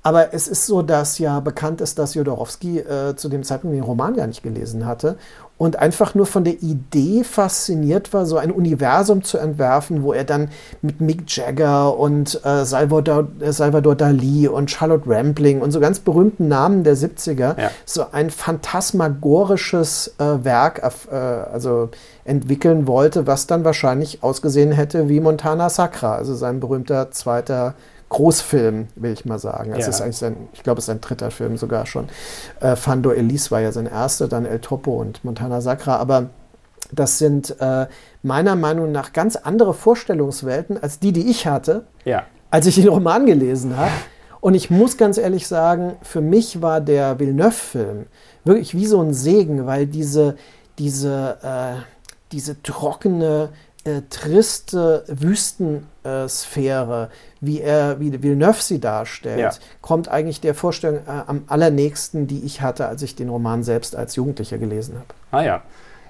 Aber 0.07 0.33
es 0.33 0.47
ist 0.47 0.67
so, 0.67 0.83
dass 0.83 1.19
ja 1.19 1.41
bekannt 1.41 1.81
ist, 1.81 1.99
dass 1.99 2.15
Jodorowsky 2.15 2.79
äh, 2.79 3.17
zu 3.17 3.29
dem 3.29 3.43
Zeitpunkt 3.43 3.75
den 3.75 3.83
Roman 3.83 4.15
gar 4.15 4.29
nicht 4.29 4.45
gelesen 4.45 4.87
hatte 4.87 5.17
und 5.59 5.81
einfach 5.81 6.15
nur 6.15 6.27
von 6.27 6.45
der 6.45 6.63
Idee 6.63 7.25
fasziniert 7.25 8.13
war, 8.13 8.27
so 8.27 8.37
ein 8.37 8.53
Universum 8.53 9.25
zu 9.25 9.37
entwerfen, 9.39 10.03
wo 10.05 10.13
er 10.13 10.23
dann 10.25 10.51
mit 10.81 11.01
Mick 11.01 11.25
Jagger 11.35 11.99
und 11.99 12.41
äh, 12.45 12.65
Salvador, 12.65 13.27
äh, 13.41 13.51
Salvador 13.51 13.97
Dali 13.97 14.47
und 14.49 14.71
Charlotte 14.71 15.09
Rampling 15.09 15.61
und 15.61 15.73
so 15.73 15.81
ganz 15.81 15.99
berühmten 15.99 16.47
Namen 16.47 16.85
der 16.85 16.97
70er 16.97 17.61
ja. 17.61 17.71
so 17.85 18.05
ein 18.13 18.31
phantasmagorisches 18.31 20.15
äh, 20.19 20.45
Werk 20.45 20.83
äh, 21.11 21.17
also 21.17 21.89
entwickeln 22.25 22.87
wollte, 22.87 23.27
was 23.27 23.49
dann 23.49 23.65
wahrscheinlich 23.65 24.23
ausgesehen 24.23 24.73
hätte 24.73 25.09
wie 25.09 25.19
Montana 25.19 25.71
Sacra, 25.71 26.15
also 26.15 26.37
sein 26.37 26.61
berühmter 26.61 27.11
zweiter 27.11 27.75
Großfilm, 28.09 28.89
will 28.95 29.13
ich 29.13 29.25
mal 29.25 29.39
sagen. 29.39 29.73
Es 29.73 29.81
ja. 29.81 29.89
ist 29.89 30.01
eigentlich 30.01 30.17
sein, 30.17 30.37
ich 30.53 30.63
glaube, 30.63 30.79
es 30.79 30.85
ist 30.85 30.87
sein 30.87 31.01
dritter 31.01 31.31
Film 31.31 31.57
sogar 31.57 31.87
schon. 31.87 32.09
Äh, 32.61 32.77
Fando 32.77 33.11
Elise 33.11 33.51
war 33.51 33.61
ja 33.61 33.73
sein 33.73 33.87
erster, 33.87 34.29
dann 34.29 34.47
El 34.47 34.61
Topo 34.61 35.01
und 35.01 35.25
Montana 35.25 35.61
Sacra, 35.61 35.97
aber 35.97 36.31
das 36.93 37.19
sind 37.19 37.61
äh, 37.61 37.87
meiner 38.23 38.55
Meinung 38.55 38.93
nach 38.93 39.13
ganz 39.13 39.37
andere 39.37 39.75
Vorstellungswelten 39.75 40.81
als 40.81 41.01
die, 41.01 41.13
die 41.13 41.29
ich 41.29 41.47
hatte, 41.47 41.87
ja. 42.05 42.25
als 42.51 42.67
ich 42.67 42.77
den 42.77 42.89
Roman 42.89 43.27
gelesen 43.27 43.77
habe. 43.77 43.91
Und 44.41 44.55
ich 44.55 44.71
muss 44.71 44.97
ganz 44.97 45.19
ehrlich 45.19 45.49
sagen, 45.49 45.97
für 46.03 46.21
mich 46.21 46.63
war 46.63 46.81
der 46.81 47.19
Villeneuve-Film 47.19 48.07
wirklich 48.45 48.75
wie 48.75 48.87
so 48.87 49.01
ein 49.01 49.13
Segen, 49.13 49.67
weil 49.67 49.87
diese, 49.87 50.37
diese, 50.79 51.39
äh, 51.43 51.83
diese 52.31 52.63
trockene, 52.63 53.49
äh, 53.85 54.03
triste 54.11 55.05
Wüstensphäre, 55.09 57.11
wie 57.41 57.61
er, 57.61 58.01
wie 58.01 58.23
Villeneuve 58.23 58.63
sie 58.63 58.81
darstellt, 58.81 59.39
ja. 59.39 59.51
kommt 59.81 60.09
eigentlich 60.09 60.41
der 60.41 60.55
Vorstellung 60.55 61.01
äh, 61.07 61.23
am 61.27 61.45
allernächsten, 61.47 62.27
die 62.27 62.45
ich 62.45 62.63
hatte, 62.63 62.87
als 62.87 63.03
ich 63.03 63.15
den 63.15 63.29
Roman 63.29 63.63
selbst 63.63 63.95
als 63.97 64.17
Jugendlicher 64.17 64.59
gelesen 64.59 64.97
habe. 64.97 65.07
Ah 65.31 65.43
ja. 65.43 65.63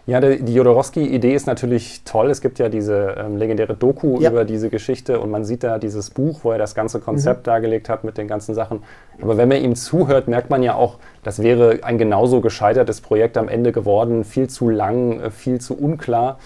Ja, 0.06 0.20
die, 0.20 0.40
die 0.40 0.54
Jodorowsky-Idee 0.54 1.34
ist 1.34 1.48
natürlich 1.48 2.02
toll. 2.04 2.30
Es 2.30 2.40
gibt 2.40 2.60
ja 2.60 2.68
diese 2.68 3.16
ähm, 3.18 3.36
legendäre 3.36 3.74
Doku 3.74 4.20
ja. 4.20 4.30
über 4.30 4.44
diese 4.44 4.70
Geschichte 4.70 5.18
und 5.18 5.32
man 5.32 5.44
sieht 5.44 5.64
da 5.64 5.78
dieses 5.78 6.10
Buch, 6.10 6.40
wo 6.44 6.52
er 6.52 6.58
das 6.58 6.76
ganze 6.76 7.00
Konzept 7.00 7.40
mhm. 7.40 7.50
dargelegt 7.50 7.88
hat 7.88 8.04
mit 8.04 8.16
den 8.16 8.28
ganzen 8.28 8.54
Sachen. 8.54 8.84
Aber 9.20 9.36
wenn 9.36 9.48
man 9.48 9.60
ihm 9.60 9.74
zuhört, 9.74 10.28
merkt 10.28 10.48
man 10.48 10.62
ja 10.62 10.76
auch, 10.76 10.98
das 11.24 11.42
wäre 11.42 11.80
ein 11.82 11.98
genauso 11.98 12.40
gescheitertes 12.40 13.00
Projekt 13.00 13.36
am 13.36 13.48
Ende 13.48 13.72
geworden. 13.72 14.22
Viel 14.22 14.48
zu 14.48 14.68
lang, 14.68 15.20
äh, 15.20 15.30
viel 15.32 15.60
zu 15.60 15.76
unklar. 15.76 16.38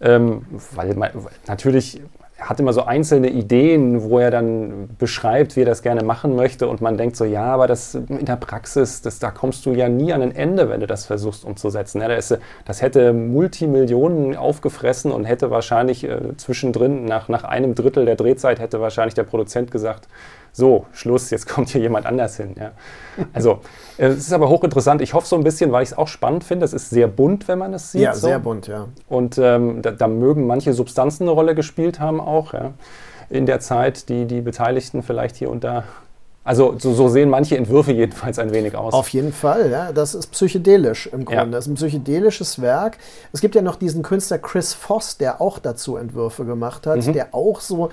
Ähm, 0.00 0.44
weil 0.72 0.94
man, 0.94 1.10
natürlich 1.46 2.02
hat 2.44 2.60
immer 2.60 2.72
so 2.72 2.84
einzelne 2.84 3.30
Ideen, 3.30 4.02
wo 4.02 4.18
er 4.18 4.30
dann 4.30 4.90
beschreibt, 4.98 5.56
wie 5.56 5.62
er 5.62 5.66
das 5.66 5.82
gerne 5.82 6.04
machen 6.04 6.36
möchte 6.36 6.68
und 6.68 6.80
man 6.80 6.96
denkt 6.96 7.16
so, 7.16 7.24
ja, 7.24 7.44
aber 7.44 7.66
das 7.66 7.94
in 7.94 8.24
der 8.24 8.36
Praxis, 8.36 9.00
das, 9.02 9.18
da 9.18 9.30
kommst 9.30 9.64
du 9.66 9.72
ja 9.72 9.88
nie 9.88 10.12
an 10.12 10.22
ein 10.22 10.34
Ende, 10.34 10.68
wenn 10.68 10.80
du 10.80 10.86
das 10.86 11.06
versuchst 11.06 11.44
umzusetzen. 11.44 12.00
Ja, 12.00 12.08
das, 12.08 12.36
das, 12.64 12.82
hätte 12.82 13.12
Multimillionen 13.12 14.36
aufgefressen 14.36 15.10
und 15.10 15.24
hätte 15.24 15.50
wahrscheinlich 15.50 16.04
äh, 16.04 16.36
zwischendrin, 16.36 17.06
nach, 17.06 17.28
nach 17.28 17.44
einem 17.44 17.74
Drittel 17.74 18.04
der 18.04 18.16
Drehzeit, 18.16 18.60
hätte 18.60 18.80
wahrscheinlich 18.80 19.14
der 19.14 19.24
Produzent 19.24 19.70
gesagt, 19.70 20.08
so, 20.56 20.86
Schluss, 20.92 21.30
jetzt 21.30 21.48
kommt 21.48 21.70
hier 21.70 21.80
jemand 21.80 22.06
anders 22.06 22.36
hin. 22.36 22.54
Ja. 22.56 22.70
Also, 23.32 23.58
äh, 23.98 24.06
es 24.06 24.18
ist 24.18 24.32
aber 24.32 24.48
hochinteressant. 24.48 25.02
Ich 25.02 25.12
hoffe 25.12 25.26
so 25.26 25.34
ein 25.34 25.42
bisschen, 25.42 25.72
weil 25.72 25.82
ich 25.82 25.90
es 25.90 25.98
auch 25.98 26.06
spannend 26.06 26.44
finde. 26.44 26.64
Es 26.64 26.72
ist 26.72 26.90
sehr 26.90 27.08
bunt, 27.08 27.48
wenn 27.48 27.58
man 27.58 27.74
es 27.74 27.90
sieht. 27.90 28.02
Ja, 28.02 28.14
so. 28.14 28.28
sehr 28.28 28.38
bunt, 28.38 28.68
ja. 28.68 28.86
Und 29.08 29.36
ähm, 29.36 29.82
da, 29.82 29.90
da, 29.90 30.06
mögen 30.06 30.46
manche 30.46 30.72
Substanzen 30.72 31.24
eine 31.24 31.32
Rolle 31.32 31.56
gespielt 31.56 31.98
haben 31.98 32.20
auch, 32.20 32.54
ja. 32.54 32.72
In 33.30 33.46
der 33.46 33.58
Zeit, 33.58 34.08
die 34.08 34.26
die 34.26 34.42
Beteiligten 34.42 35.02
vielleicht 35.02 35.34
hier 35.34 35.50
und 35.50 35.64
da 35.64 35.82
also 36.44 36.76
so, 36.78 36.92
so, 36.92 37.08
sehen 37.08 37.30
manche 37.30 37.56
Entwürfe 37.56 37.92
jedenfalls 37.92 38.38
ein 38.38 38.52
wenig 38.52 38.76
aus. 38.76 38.92
Auf 38.92 39.08
jeden 39.08 39.32
Fall, 39.32 39.70
ja. 39.70 39.92
Das 39.92 40.14
ist 40.14 40.30
psychedelisch 40.30 41.06
im 41.06 41.24
Grunde. 41.24 41.42
Ja. 41.42 41.46
Das 41.46 41.64
ist 41.64 41.72
ein 41.72 41.76
psychedelisches 41.76 42.60
Werk. 42.60 42.98
Es 43.32 43.40
gibt 43.40 43.54
ja 43.54 43.62
noch 43.62 43.76
diesen 43.76 44.02
Künstler 44.02 44.38
Chris 44.38 44.74
Voss, 44.74 45.16
der 45.16 45.40
auch 45.40 45.58
dazu 45.58 45.96
Entwürfe 45.96 46.44
gemacht 46.44 46.86
hat, 46.86 47.06
mhm. 47.06 47.14
der 47.14 47.34
auch 47.34 47.60
so. 47.60 47.88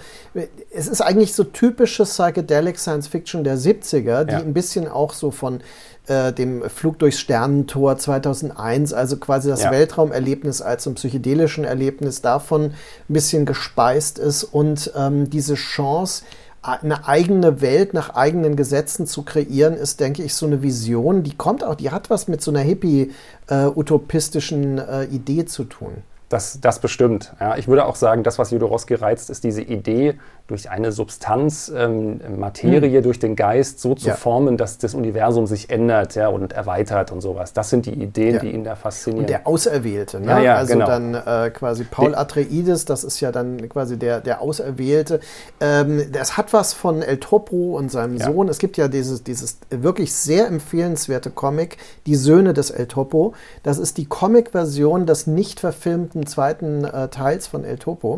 Es 0.70 0.90
ist 0.90 1.00
eigentlich 1.00 1.34
so 1.34 1.46
typische 1.46 2.04
Psychedelic 2.04 2.78
Science 2.78 3.08
Fiction 3.08 3.46
der 3.46 3.58
70er, 3.58 4.26
die 4.26 4.34
ja. 4.34 4.40
ein 4.40 4.54
bisschen 4.54 4.90
auch 4.90 5.14
so 5.14 5.32
von 5.32 5.62
äh, 6.08 6.34
dem 6.34 6.70
Flug 6.70 7.00
durchs 7.00 7.20
Sternentor 7.20 7.98
2001, 7.98 8.92
also 8.92 9.18
quasi 9.18 9.50
das 9.50 9.64
ja. 9.64 9.72
Weltraumerlebnis 9.72 10.62
als 10.62 10.86
ein 10.88 10.96
psychedelischen 10.96 11.64
Erlebnis 11.64 12.22
davon 12.22 12.64
ein 12.66 12.74
bisschen 13.08 13.46
gespeist 13.46 14.20
ist 14.20 14.44
und 14.44 14.92
ähm, 14.96 15.30
diese 15.30 15.56
Chance, 15.56 16.24
eine 16.62 17.08
eigene 17.08 17.62
Welt 17.62 17.96
nach 17.96 18.14
eigenen 18.14 18.56
Gesetzen 18.56 19.08
zu 19.08 19.24
kreieren, 19.24 19.74
ist, 19.74 20.00
denke 20.00 20.22
ich, 20.22 20.36
so 20.36 20.46
eine 20.46 20.62
Vision, 20.62 21.24
die 21.24 21.36
kommt 21.36 21.64
auch, 21.64 21.74
die 21.76 21.90
hat 21.90 22.12
was 22.12 22.28
mit 22.28 22.42
so 22.42 22.52
einer 22.52 22.60
hippie-utopistischen 22.60 24.78
äh, 24.78 25.04
äh, 25.04 25.06
Idee 25.06 25.46
zu 25.46 25.64
tun. 25.64 26.04
Das, 26.30 26.60
das 26.62 26.80
bestimmt. 26.80 27.34
Ja, 27.40 27.58
ich 27.58 27.68
würde 27.68 27.86
auch 27.86 27.96
sagen, 27.96 28.22
das, 28.24 28.38
was 28.40 28.52
Jodorowsky 28.52 28.94
reizt, 28.94 29.30
ist 29.30 29.44
diese 29.44 29.64
Idee, 29.64 30.18
durch 30.48 30.70
eine 30.70 30.92
Substanz, 30.92 31.72
ähm, 31.74 32.20
Materie, 32.38 33.00
mhm. 33.00 33.04
durch 33.04 33.20
den 33.20 33.36
Geist 33.36 33.80
so 33.80 33.96
zu 33.96 34.10
ja. 34.10 34.16
formen, 34.16 34.58
dass 34.58 34.78
das 34.78 34.94
Universum 34.94 35.48
sich 35.48 35.70
ändert 35.70 36.16
ja, 36.16 36.28
und 36.28 36.52
erweitert 36.52 37.12
und 37.12 37.22
sowas. 37.22 37.54
Das 37.54 37.70
sind 37.70 37.86
die 37.86 37.94
Ideen, 37.94 38.36
ja. 38.36 38.42
die 38.42 38.52
ihn 38.52 38.64
da 38.64 38.76
faszinieren. 38.76 39.24
Und 39.24 39.30
der 39.30 39.48
Auserwählte, 39.48 40.20
ne? 40.20 40.28
Ja, 40.28 40.40
ja, 40.40 40.56
also 40.56 40.74
genau. 40.74 40.88
dann 40.88 41.14
äh, 41.14 41.50
quasi 41.52 41.86
Paul 41.86 42.16
Atreides, 42.16 42.86
das 42.86 43.04
ist 43.04 43.20
ja 43.22 43.32
dann 43.32 43.70
quasi 43.70 43.98
der, 43.98 44.20
der 44.20 44.42
Auserwählte. 44.42 45.22
Ähm, 45.62 46.12
das 46.12 46.36
hat 46.36 46.52
was 46.52 46.74
von 46.74 47.02
El 47.02 47.18
Topo 47.18 47.78
und 47.78 47.90
seinem 47.90 48.18
Sohn. 48.18 48.50
Es 48.50 48.58
gibt 48.58 48.78
ja 48.78 48.88
dieses, 48.88 49.24
dieses 49.24 49.60
wirklich 49.70 50.14
sehr 50.14 50.48
empfehlenswerte 50.48 51.30
Comic, 51.30 51.78
Die 52.06 52.16
Söhne 52.16 52.54
des 52.54 52.72
El 52.72 52.88
Topo. 52.88 53.34
Das 53.64 53.78
ist 53.78 53.98
die 53.98 54.06
Comic-Version 54.06 55.06
des 55.06 55.28
nicht 55.28 55.62
verfilmten 55.62 56.26
zweiten 56.26 56.84
äh, 56.84 57.08
Teils 57.08 57.48
von 57.48 57.64
El 57.64 57.78
Topo. 57.78 58.18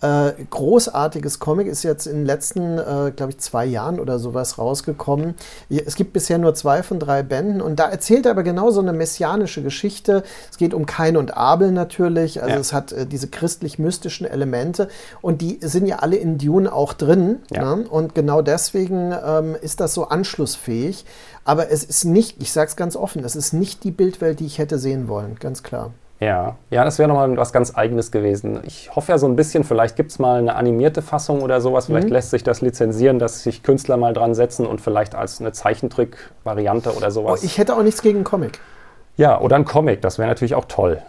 Äh, 0.00 0.32
großartiges 0.50 1.38
Comic 1.38 1.53
Comic 1.54 1.68
ist 1.68 1.84
jetzt 1.84 2.08
in 2.08 2.16
den 2.16 2.26
letzten, 2.26 2.78
äh, 2.78 3.12
glaube 3.14 3.30
ich, 3.30 3.38
zwei 3.38 3.64
Jahren 3.64 4.00
oder 4.00 4.18
sowas 4.18 4.58
rausgekommen. 4.58 5.34
Es 5.70 5.94
gibt 5.94 6.12
bisher 6.12 6.36
nur 6.38 6.52
zwei 6.56 6.82
von 6.82 6.98
drei 6.98 7.22
Bänden 7.22 7.60
und 7.60 7.78
da 7.78 7.88
erzählt 7.88 8.26
er 8.26 8.32
aber 8.32 8.42
genau 8.42 8.72
so 8.72 8.80
eine 8.80 8.92
messianische 8.92 9.62
Geschichte. 9.62 10.24
Es 10.50 10.58
geht 10.58 10.74
um 10.74 10.84
Kain 10.84 11.16
und 11.16 11.36
Abel 11.36 11.70
natürlich, 11.70 12.42
also 12.42 12.56
ja. 12.56 12.60
es 12.60 12.72
hat 12.72 12.90
äh, 12.90 13.06
diese 13.06 13.28
christlich-mystischen 13.28 14.26
Elemente 14.26 14.88
und 15.22 15.42
die 15.42 15.60
sind 15.62 15.86
ja 15.86 16.00
alle 16.00 16.16
in 16.16 16.38
Dune 16.38 16.72
auch 16.72 16.92
drin. 16.92 17.36
Ja. 17.52 17.76
Ne? 17.76 17.88
Und 17.88 18.16
genau 18.16 18.42
deswegen 18.42 19.14
ähm, 19.24 19.54
ist 19.60 19.78
das 19.78 19.94
so 19.94 20.08
anschlussfähig. 20.08 21.04
Aber 21.44 21.70
es 21.70 21.84
ist 21.84 22.04
nicht, 22.04 22.42
ich 22.42 22.50
sage 22.50 22.70
es 22.70 22.74
ganz 22.74 22.96
offen, 22.96 23.22
es 23.22 23.36
ist 23.36 23.52
nicht 23.52 23.84
die 23.84 23.92
Bildwelt, 23.92 24.40
die 24.40 24.46
ich 24.46 24.58
hätte 24.58 24.80
sehen 24.80 25.06
wollen, 25.06 25.36
ganz 25.38 25.62
klar. 25.62 25.92
Ja, 26.20 26.56
ja, 26.70 26.84
das 26.84 26.98
wäre 26.98 27.08
nochmal 27.08 27.36
was 27.36 27.52
ganz 27.52 27.74
Eigenes 27.76 28.10
gewesen. 28.10 28.60
Ich 28.64 28.94
hoffe 28.94 29.12
ja 29.12 29.18
so 29.18 29.26
ein 29.26 29.36
bisschen, 29.36 29.64
vielleicht 29.64 29.96
gibt 29.96 30.12
es 30.12 30.18
mal 30.18 30.38
eine 30.38 30.54
animierte 30.54 31.02
Fassung 31.02 31.42
oder 31.42 31.60
sowas. 31.60 31.86
Vielleicht 31.86 32.06
mhm. 32.06 32.12
lässt 32.12 32.30
sich 32.30 32.44
das 32.44 32.60
lizenzieren, 32.60 33.18
dass 33.18 33.42
sich 33.42 33.62
Künstler 33.62 33.96
mal 33.96 34.14
dran 34.14 34.34
setzen 34.34 34.66
und 34.66 34.80
vielleicht 34.80 35.14
als 35.14 35.40
eine 35.40 35.52
Zeichentrick-Variante 35.52 36.94
oder 36.94 37.10
sowas. 37.10 37.40
Oh, 37.42 37.44
ich 37.44 37.58
hätte 37.58 37.76
auch 37.76 37.82
nichts 37.82 38.00
gegen 38.00 38.22
Comic. 38.22 38.60
Ja, 39.16 39.40
oder 39.40 39.56
ein 39.56 39.64
Comic, 39.64 40.02
das 40.02 40.18
wäre 40.18 40.28
natürlich 40.28 40.54
auch 40.54 40.64
toll. 40.66 41.02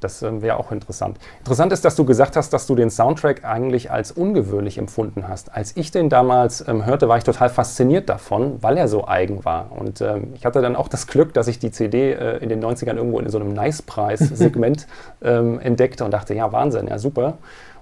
Das 0.00 0.22
ähm, 0.22 0.42
wäre 0.42 0.58
auch 0.58 0.72
interessant. 0.72 1.18
Interessant 1.38 1.72
ist, 1.72 1.84
dass 1.84 1.94
du 1.94 2.04
gesagt 2.04 2.36
hast, 2.36 2.52
dass 2.52 2.66
du 2.66 2.74
den 2.74 2.90
Soundtrack 2.90 3.44
eigentlich 3.44 3.90
als 3.90 4.12
ungewöhnlich 4.12 4.78
empfunden 4.78 5.28
hast. 5.28 5.54
Als 5.54 5.76
ich 5.76 5.90
den 5.90 6.08
damals 6.08 6.66
ähm, 6.66 6.86
hörte, 6.86 7.08
war 7.08 7.18
ich 7.18 7.24
total 7.24 7.50
fasziniert 7.50 8.08
davon, 8.08 8.62
weil 8.62 8.78
er 8.78 8.88
so 8.88 9.06
eigen 9.06 9.44
war. 9.44 9.70
Und 9.78 10.00
ähm, 10.00 10.32
ich 10.34 10.46
hatte 10.46 10.62
dann 10.62 10.74
auch 10.74 10.88
das 10.88 11.06
Glück, 11.06 11.34
dass 11.34 11.48
ich 11.48 11.58
die 11.58 11.70
CD 11.70 12.12
äh, 12.12 12.38
in 12.38 12.48
den 12.48 12.64
90ern 12.64 12.96
irgendwo 12.96 13.18
in 13.18 13.28
so 13.28 13.38
einem 13.38 13.52
Nice-Preis-Segment 13.52 14.86
ähm, 15.22 15.60
entdeckte 15.60 16.04
und 16.04 16.12
dachte, 16.12 16.34
ja, 16.34 16.50
Wahnsinn, 16.50 16.88
ja, 16.88 16.98
super. 16.98 17.34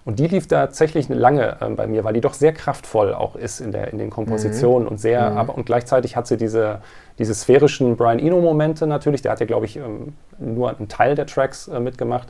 Und 0.08 0.18
die 0.18 0.26
lief 0.26 0.46
tatsächlich 0.46 1.10
lange 1.10 1.58
äh, 1.60 1.68
bei 1.68 1.86
mir, 1.86 2.02
weil 2.02 2.14
die 2.14 2.22
doch 2.22 2.32
sehr 2.32 2.54
kraftvoll 2.54 3.12
auch 3.12 3.36
ist 3.36 3.60
in, 3.60 3.72
der, 3.72 3.92
in 3.92 3.98
den 3.98 4.08
Kompositionen 4.08 4.84
mhm. 4.84 4.92
und 4.92 4.98
sehr, 4.98 5.32
mhm. 5.32 5.36
aber 5.36 5.54
und 5.54 5.66
gleichzeitig 5.66 6.16
hat 6.16 6.26
sie 6.26 6.38
diese, 6.38 6.78
diese 7.18 7.34
sphärischen 7.34 7.94
Brian 7.98 8.18
Eno-Momente 8.18 8.86
natürlich. 8.86 9.20
Der 9.20 9.32
hat 9.32 9.40
ja, 9.40 9.44
glaube 9.44 9.66
ich, 9.66 9.76
ähm, 9.76 10.14
nur 10.38 10.74
einen 10.74 10.88
Teil 10.88 11.14
der 11.14 11.26
Tracks 11.26 11.68
äh, 11.68 11.78
mitgemacht. 11.78 12.28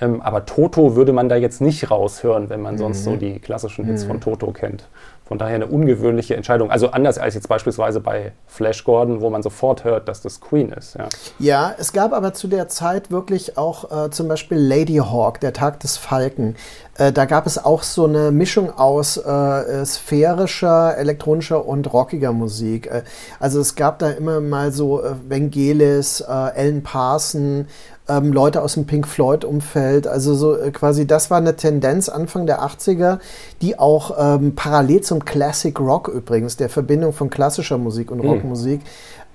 Ähm, 0.00 0.22
aber 0.22 0.46
Toto 0.46 0.94
würde 0.94 1.12
man 1.12 1.28
da 1.28 1.34
jetzt 1.34 1.60
nicht 1.60 1.90
raushören, 1.90 2.50
wenn 2.50 2.62
man 2.62 2.74
mhm. 2.74 2.78
sonst 2.78 3.02
so 3.02 3.10
mhm. 3.10 3.18
die 3.18 3.40
klassischen 3.40 3.84
Hits 3.84 4.04
von 4.04 4.18
mhm. 4.18 4.20
Toto 4.20 4.52
kennt. 4.52 4.86
Von 5.28 5.36
daher 5.36 5.56
eine 5.56 5.66
ungewöhnliche 5.66 6.34
Entscheidung. 6.36 6.70
Also 6.70 6.90
anders 6.90 7.18
als 7.18 7.34
jetzt 7.34 7.48
beispielsweise 7.48 8.00
bei 8.00 8.32
Flash 8.46 8.82
Gordon, 8.82 9.20
wo 9.20 9.28
man 9.28 9.42
sofort 9.42 9.84
hört, 9.84 10.08
dass 10.08 10.22
das 10.22 10.40
Queen 10.40 10.72
ist. 10.72 10.96
Ja, 10.96 11.08
ja 11.38 11.74
es 11.78 11.92
gab 11.92 12.14
aber 12.14 12.32
zu 12.32 12.48
der 12.48 12.68
Zeit 12.68 13.10
wirklich 13.10 13.58
auch 13.58 14.06
äh, 14.06 14.10
zum 14.10 14.26
Beispiel 14.26 14.56
Lady 14.56 14.96
Hawk, 14.96 15.40
der 15.40 15.52
Tag 15.52 15.80
des 15.80 15.98
Falken. 15.98 16.56
Äh, 16.96 17.12
da 17.12 17.26
gab 17.26 17.46
es 17.46 17.62
auch 17.62 17.82
so 17.82 18.06
eine 18.06 18.32
Mischung 18.32 18.70
aus 18.76 19.18
äh, 19.18 19.84
sphärischer, 19.84 20.96
elektronischer 20.96 21.66
und 21.66 21.92
rockiger 21.92 22.32
Musik. 22.32 22.86
Äh, 22.86 23.02
also 23.38 23.60
es 23.60 23.74
gab 23.74 23.98
da 23.98 24.08
immer 24.10 24.40
mal 24.40 24.72
so 24.72 25.02
äh, 25.02 25.12
Vangelis, 25.28 26.22
äh, 26.22 26.24
Alan 26.24 26.82
Parson, 26.82 27.66
ähm, 28.08 28.32
Leute 28.32 28.62
aus 28.62 28.74
dem 28.74 28.86
Pink 28.86 29.06
Floyd-Umfeld. 29.06 30.06
Also 30.06 30.34
so 30.34 30.56
äh, 30.56 30.70
quasi, 30.70 31.06
das 31.06 31.30
war 31.30 31.38
eine 31.38 31.56
Tendenz 31.56 32.08
Anfang 32.08 32.46
der 32.46 32.62
80er, 32.62 33.18
die 33.60 33.78
auch 33.78 34.16
ähm, 34.18 34.54
parallel 34.54 35.02
zum 35.02 35.24
Classic 35.24 35.78
Rock 35.78 36.08
übrigens, 36.08 36.56
der 36.56 36.68
Verbindung 36.68 37.12
von 37.12 37.30
klassischer 37.30 37.78
Musik 37.78 38.10
und 38.10 38.22
mhm. 38.22 38.28
Rockmusik, 38.28 38.80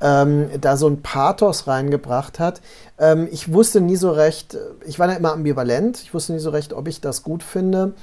ähm, 0.01 0.49
da 0.59 0.77
so 0.77 0.87
ein 0.87 1.01
Pathos 1.01 1.67
reingebracht 1.67 2.39
hat. 2.39 2.61
Ähm, 2.99 3.27
ich 3.31 3.53
wusste 3.53 3.81
nie 3.81 3.95
so 3.95 4.11
recht, 4.11 4.57
ich 4.85 4.99
war 4.99 5.07
da 5.07 5.13
immer 5.13 5.33
ambivalent, 5.33 6.01
ich 6.01 6.13
wusste 6.13 6.33
nie 6.33 6.39
so 6.39 6.49
recht, 6.49 6.73
ob 6.73 6.87
ich 6.87 7.01
das 7.01 7.23
gut 7.23 7.43
finde. 7.43 7.93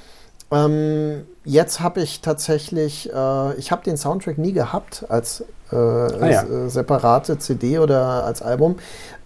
Ähm, 0.53 1.27
jetzt 1.45 1.81
habe 1.81 2.01
ich 2.01 2.21
tatsächlich, 2.21 3.11
äh, 3.13 3.55
ich 3.55 3.71
habe 3.71 3.83
den 3.85 3.97
Soundtrack 3.97 4.39
nie 4.39 4.53
gehabt 4.53 5.07
als 5.09 5.45
äh, 5.73 5.77
ah, 5.77 6.29
ja. 6.29 6.43
äh, 6.43 6.69
separate 6.69 7.39
CD 7.39 7.79
oder 7.79 8.25
als 8.25 8.43
Album. 8.43 8.77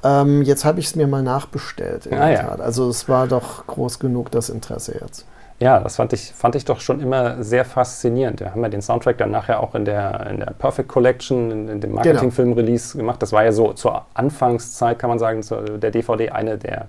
Ähm, 0.02 0.42
jetzt 0.42 0.64
habe 0.64 0.80
ich 0.80 0.86
es 0.86 0.96
mir 0.96 1.06
mal 1.06 1.22
nachbestellt. 1.22 2.08
ah, 2.12 2.30
ja. 2.30 2.48
Also 2.56 2.88
es 2.88 3.08
war 3.08 3.26
doch 3.26 3.66
groß 3.66 3.98
genug 3.98 4.30
das 4.30 4.50
Interesse 4.50 4.98
jetzt. 5.00 5.26
Ja, 5.60 5.80
das 5.80 5.96
fand 5.96 6.12
ich, 6.12 6.32
fand 6.32 6.56
ich 6.56 6.64
doch 6.64 6.80
schon 6.80 7.00
immer 7.00 7.42
sehr 7.42 7.64
faszinierend. 7.64 8.40
Wir 8.40 8.50
haben 8.50 8.62
ja 8.62 8.68
den 8.68 8.82
Soundtrack 8.82 9.18
dann 9.18 9.30
nachher 9.30 9.60
auch 9.60 9.74
in 9.74 9.84
der, 9.84 10.26
in 10.26 10.40
der 10.40 10.52
Perfect 10.58 10.88
Collection, 10.88 11.50
in, 11.50 11.68
in 11.68 11.80
dem 11.80 11.90
genau. 11.90 11.94
Marketingfilm-Release 11.96 12.98
gemacht. 12.98 13.22
Das 13.22 13.32
war 13.32 13.44
ja 13.44 13.52
so 13.52 13.72
zur 13.72 14.04
Anfangszeit, 14.14 14.98
kann 14.98 15.10
man 15.10 15.18
sagen, 15.18 15.42
der 15.80 15.90
DVD 15.90 16.30
eine 16.30 16.58
der 16.58 16.88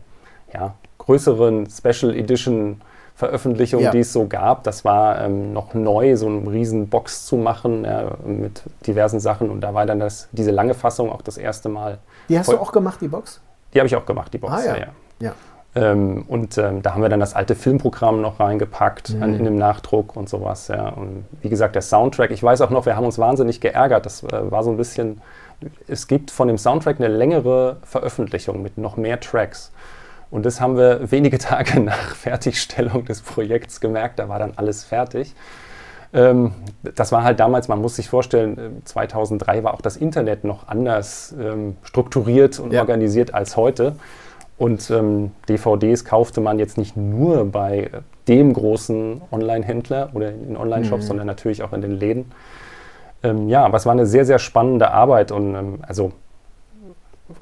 ja, 0.54 0.74
größeren 0.98 1.70
Special 1.70 2.16
Edition 2.16 2.82
Veröffentlichungen, 3.16 3.86
ja. 3.86 3.92
die 3.92 4.00
es 4.00 4.12
so 4.12 4.28
gab. 4.28 4.64
Das 4.64 4.84
war 4.84 5.22
ähm, 5.22 5.54
noch 5.54 5.74
neu, 5.74 6.18
so 6.18 6.28
eine 6.28 6.52
riesen 6.52 6.90
Box 6.90 7.26
zu 7.26 7.38
machen 7.38 7.86
ja, 7.86 8.12
mit 8.26 8.64
diversen 8.86 9.22
Sachen. 9.22 9.50
Und 9.50 9.62
da 9.62 9.74
war 9.74 9.86
dann 9.86 10.00
das, 10.00 10.28
diese 10.34 10.52
lange 10.52 10.74
Fassung 10.74 11.10
auch 11.10 11.22
das 11.22 11.38
erste 11.38 11.70
Mal. 11.70 12.00
Die 12.28 12.38
hast 12.38 12.52
du 12.52 12.58
auch 12.58 12.74
gemacht, 12.74 13.00
die 13.00 13.08
Box? 13.08 13.40
Die 13.74 13.80
habe 13.80 13.88
ich 13.88 13.96
auch 13.96 14.06
gemacht, 14.06 14.34
die 14.34 14.38
Box, 14.38 14.54
ah, 14.54 14.66
ja. 14.66 14.78
ja. 14.78 14.88
ja. 15.20 15.34
Ähm, 15.76 16.24
und 16.28 16.58
ähm, 16.58 16.82
da 16.82 16.94
haben 16.94 17.02
wir 17.02 17.10
dann 17.10 17.20
das 17.20 17.36
alte 17.36 17.56
Filmprogramm 17.56 18.22
noch 18.22 18.40
reingepackt 18.40 19.12
mhm. 19.12 19.24
an, 19.24 19.34
in 19.36 19.46
dem 19.46 19.56
Nachdruck 19.58 20.16
und 20.16 20.28
sowas. 20.28 20.68
Ja. 20.68 20.90
Und 20.90 21.26
wie 21.42 21.50
gesagt, 21.50 21.76
der 21.76 21.82
Soundtrack, 21.82 22.32
ich 22.32 22.44
weiß 22.44 22.62
auch 22.62 22.70
noch, 22.70 22.86
wir 22.86 22.98
haben 22.98 23.06
uns 23.06 23.18
wahnsinnig 23.18 23.62
geärgert. 23.62 24.06
Das 24.06 24.24
äh, 24.24 24.52
war 24.52 24.64
so 24.64 24.72
ein 24.72 24.78
bisschen, 24.78 25.22
es 25.88 26.08
gibt 26.08 26.32
von 26.32 26.48
dem 26.48 26.58
Soundtrack 26.58 27.00
eine 27.00 27.10
längere 27.10 27.78
Veröffentlichung 27.84 28.62
mit 28.62 28.78
noch 28.78 28.98
mehr 28.98 29.20
Tracks. 29.20 29.72
Und 30.36 30.46
das 30.46 30.60
haben 30.60 30.76
wir 30.76 31.12
wenige 31.12 31.38
Tage 31.40 31.80
nach 31.80 32.14
Fertigstellung 32.14 33.06
des 33.06 33.22
Projekts 33.22 33.80
gemerkt. 33.80 34.20
Da 34.20 34.28
war 34.28 34.38
dann 34.38 34.52
alles 34.58 34.84
fertig. 34.84 35.34
Ähm, 36.14 36.52
das 36.84 37.14
war 37.14 37.24
halt 37.24 37.40
damals, 37.40 37.70
man 37.70 37.80
muss 37.80 37.96
sich 37.96 38.10
vorstellen, 38.10 38.82
2003 38.84 39.58
äh, 39.58 39.64
war 39.64 39.74
auch 39.74 39.82
das 39.82 39.96
Internet 39.96 40.44
noch 40.44 40.68
anders 40.68 41.34
ähm, 41.40 41.78
strukturiert 41.84 42.60
und 42.60 42.74
ja. 42.74 42.82
organisiert 42.82 43.34
als 43.34 43.56
heute. 43.56 43.96
Und 44.58 44.90
ähm, 44.92 45.32
DVDs 45.48 46.04
kaufte 46.04 46.42
man 46.42 46.60
jetzt 46.60 46.78
nicht 46.78 46.98
nur 46.98 47.50
bei 47.50 47.90
dem 48.28 48.52
großen 48.52 49.22
Online-Händler 49.32 50.10
oder 50.14 50.32
in 50.32 50.58
Online-Shops, 50.58 51.06
mhm. 51.06 51.08
sondern 51.08 51.28
natürlich 51.28 51.64
auch 51.64 51.72
in 51.72 51.80
den 51.80 51.92
Läden. 51.92 52.32
Ähm, 53.24 53.48
ja, 53.48 53.64
aber 53.64 53.78
es 53.78 53.86
war 53.86 53.94
eine 53.94 54.06
sehr, 54.06 54.26
sehr 54.26 54.40
spannende 54.40 54.92
Arbeit 54.92 55.32
und 55.32 55.56
ähm, 55.56 55.80
also 55.88 56.12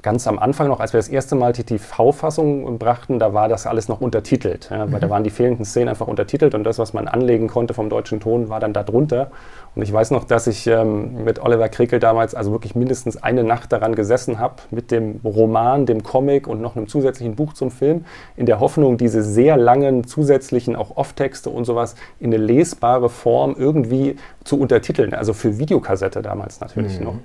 ganz 0.00 0.26
am 0.26 0.38
Anfang 0.38 0.68
noch, 0.68 0.80
als 0.80 0.94
wir 0.94 0.98
das 0.98 1.08
erste 1.08 1.34
Mal 1.34 1.52
die 1.52 1.64
TV-Fassung 1.64 2.78
brachten, 2.78 3.18
da 3.18 3.34
war 3.34 3.48
das 3.48 3.66
alles 3.66 3.86
noch 3.88 4.00
untertitelt. 4.00 4.70
Ja, 4.70 4.80
weil 4.80 4.96
mhm. 4.96 5.00
da 5.00 5.10
waren 5.10 5.24
die 5.24 5.30
fehlenden 5.30 5.66
Szenen 5.66 5.90
einfach 5.90 6.06
untertitelt 6.06 6.54
und 6.54 6.64
das, 6.64 6.78
was 6.78 6.94
man 6.94 7.06
anlegen 7.06 7.48
konnte 7.48 7.74
vom 7.74 7.90
deutschen 7.90 8.18
Ton, 8.18 8.48
war 8.48 8.60
dann 8.60 8.72
da 8.72 8.82
drunter. 8.82 9.30
Und 9.74 9.82
ich 9.82 9.92
weiß 9.92 10.10
noch, 10.12 10.24
dass 10.24 10.46
ich 10.46 10.66
ähm, 10.66 11.24
mit 11.24 11.38
Oliver 11.38 11.68
Krickel 11.68 11.98
damals 11.98 12.34
also 12.34 12.52
wirklich 12.52 12.74
mindestens 12.74 13.22
eine 13.22 13.44
Nacht 13.44 13.72
daran 13.72 13.94
gesessen 13.94 14.38
habe, 14.38 14.54
mit 14.70 14.90
dem 14.90 15.20
Roman, 15.22 15.84
dem 15.84 16.02
Comic 16.02 16.46
und 16.46 16.62
noch 16.62 16.76
einem 16.76 16.88
zusätzlichen 16.88 17.34
Buch 17.34 17.52
zum 17.52 17.70
Film, 17.70 18.06
in 18.36 18.46
der 18.46 18.60
Hoffnung, 18.60 18.96
diese 18.96 19.22
sehr 19.22 19.58
langen 19.58 20.06
zusätzlichen 20.06 20.76
auch 20.76 20.96
Off-Texte 20.96 21.50
und 21.50 21.66
sowas 21.66 21.94
in 22.20 22.32
eine 22.32 22.42
lesbare 22.42 23.10
Form 23.10 23.54
irgendwie 23.58 24.16
zu 24.44 24.58
untertiteln. 24.58 25.12
Also 25.12 25.34
für 25.34 25.58
Videokassette 25.58 26.22
damals 26.22 26.60
natürlich 26.60 26.98
mhm. 27.00 27.04
noch. 27.04 27.16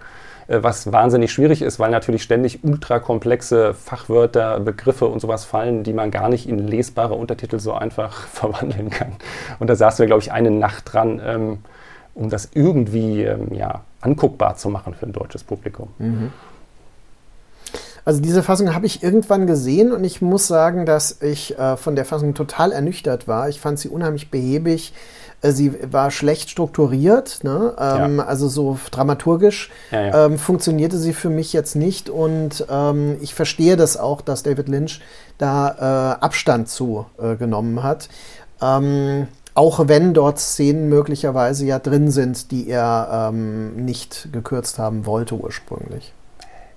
Äh, 0.50 0.64
was 0.64 0.92
wahnsinnig 0.92 1.32
schwierig 1.32 1.62
ist, 1.62 1.80
weil 1.80 1.92
natürlich 1.92 2.24
ständig 2.24 2.64
ultrakomplexe 2.64 3.74
Fachwörter, 3.74 4.60
Begriffe 4.60 5.06
und 5.06 5.20
sowas 5.20 5.46
fallen, 5.46 5.84
die 5.84 5.94
man 5.94 6.12
gar 6.12 6.28
nicht 6.28 6.50
in 6.50 6.68
lesbare 6.68 7.14
Untertitel 7.14 7.60
so 7.60 7.74
einfach 7.74 8.28
verwandeln 8.28 8.90
kann. 8.90 9.14
Und 9.60 9.70
da 9.70 9.76
saßen 9.76 10.00
wir, 10.00 10.08
glaube 10.08 10.22
ich, 10.22 10.32
eine 10.32 10.52
Nacht 10.52 10.92
dran, 10.92 11.22
ähm, 11.24 11.58
um 12.16 12.30
das 12.30 12.50
irgendwie 12.54 13.24
ähm, 13.24 13.54
ja, 13.54 13.82
anguckbar 14.02 14.56
zu 14.56 14.70
machen 14.70 14.96
für 14.96 15.06
ein 15.06 15.14
deutsches 15.14 15.44
Publikum. 15.44 15.90
Mhm. 16.00 16.34
Also 18.04 18.22
diese 18.22 18.42
Fassung 18.42 18.74
habe 18.74 18.88
ich 18.88 19.04
irgendwann 19.04 19.46
gesehen 19.46 19.92
und 19.92 20.04
ich 20.04 20.20
muss 20.20 20.48
sagen, 20.48 20.88
dass 20.88 21.22
ich 21.22 21.60
äh, 21.60 21.78
von 21.78 21.96
der 21.96 22.06
Fassung 22.06 22.34
total 22.34 22.72
ernüchtert 22.72 23.28
war. 23.28 23.50
Ich 23.50 23.60
fand 23.60 23.78
sie 23.78 23.90
unheimlich 23.90 24.32
behäbig 24.32 24.94
sie 25.42 25.74
war 25.92 26.12
schlecht 26.12 26.50
strukturiert, 26.50 27.40
ne? 27.44 27.74
ähm, 27.80 28.18
ja. 28.18 28.26
also 28.26 28.48
so 28.48 28.78
dramaturgisch 28.92 29.72
ja, 29.92 30.02
ja. 30.02 30.26
Ähm, 30.26 30.38
funktionierte 30.38 30.98
sie 30.98 31.14
für 31.14 31.30
mich 31.30 31.54
jetzt 31.54 31.76
nicht 31.76 32.10
und 32.10 32.66
ähm, 32.70 33.18
ich 33.22 33.34
verstehe 33.34 33.78
das 33.78 33.98
auch, 33.98 34.22
dass 34.22 34.44
David 34.44 34.68
Lynch 34.68 35.02
da 35.38 36.18
äh, 36.18 36.24
Abstand 36.24 36.70
zu 36.70 37.06
äh, 37.22 37.36
genommen 37.36 37.84
hat. 37.84 38.10
Ähm, 38.62 39.28
auch 39.54 39.88
wenn 39.88 40.14
dort 40.14 40.40
Szenen 40.40 40.90
möglicherweise 40.90 41.66
ja 41.66 41.80
drin 41.80 42.12
sind, 42.12 42.52
die 42.52 42.70
er 42.70 43.30
ähm, 43.32 43.76
nicht 43.84 44.30
gekürzt 44.32 44.80
haben 44.80 45.06
wollte 45.06 45.36
ursprünglich. 45.36 46.14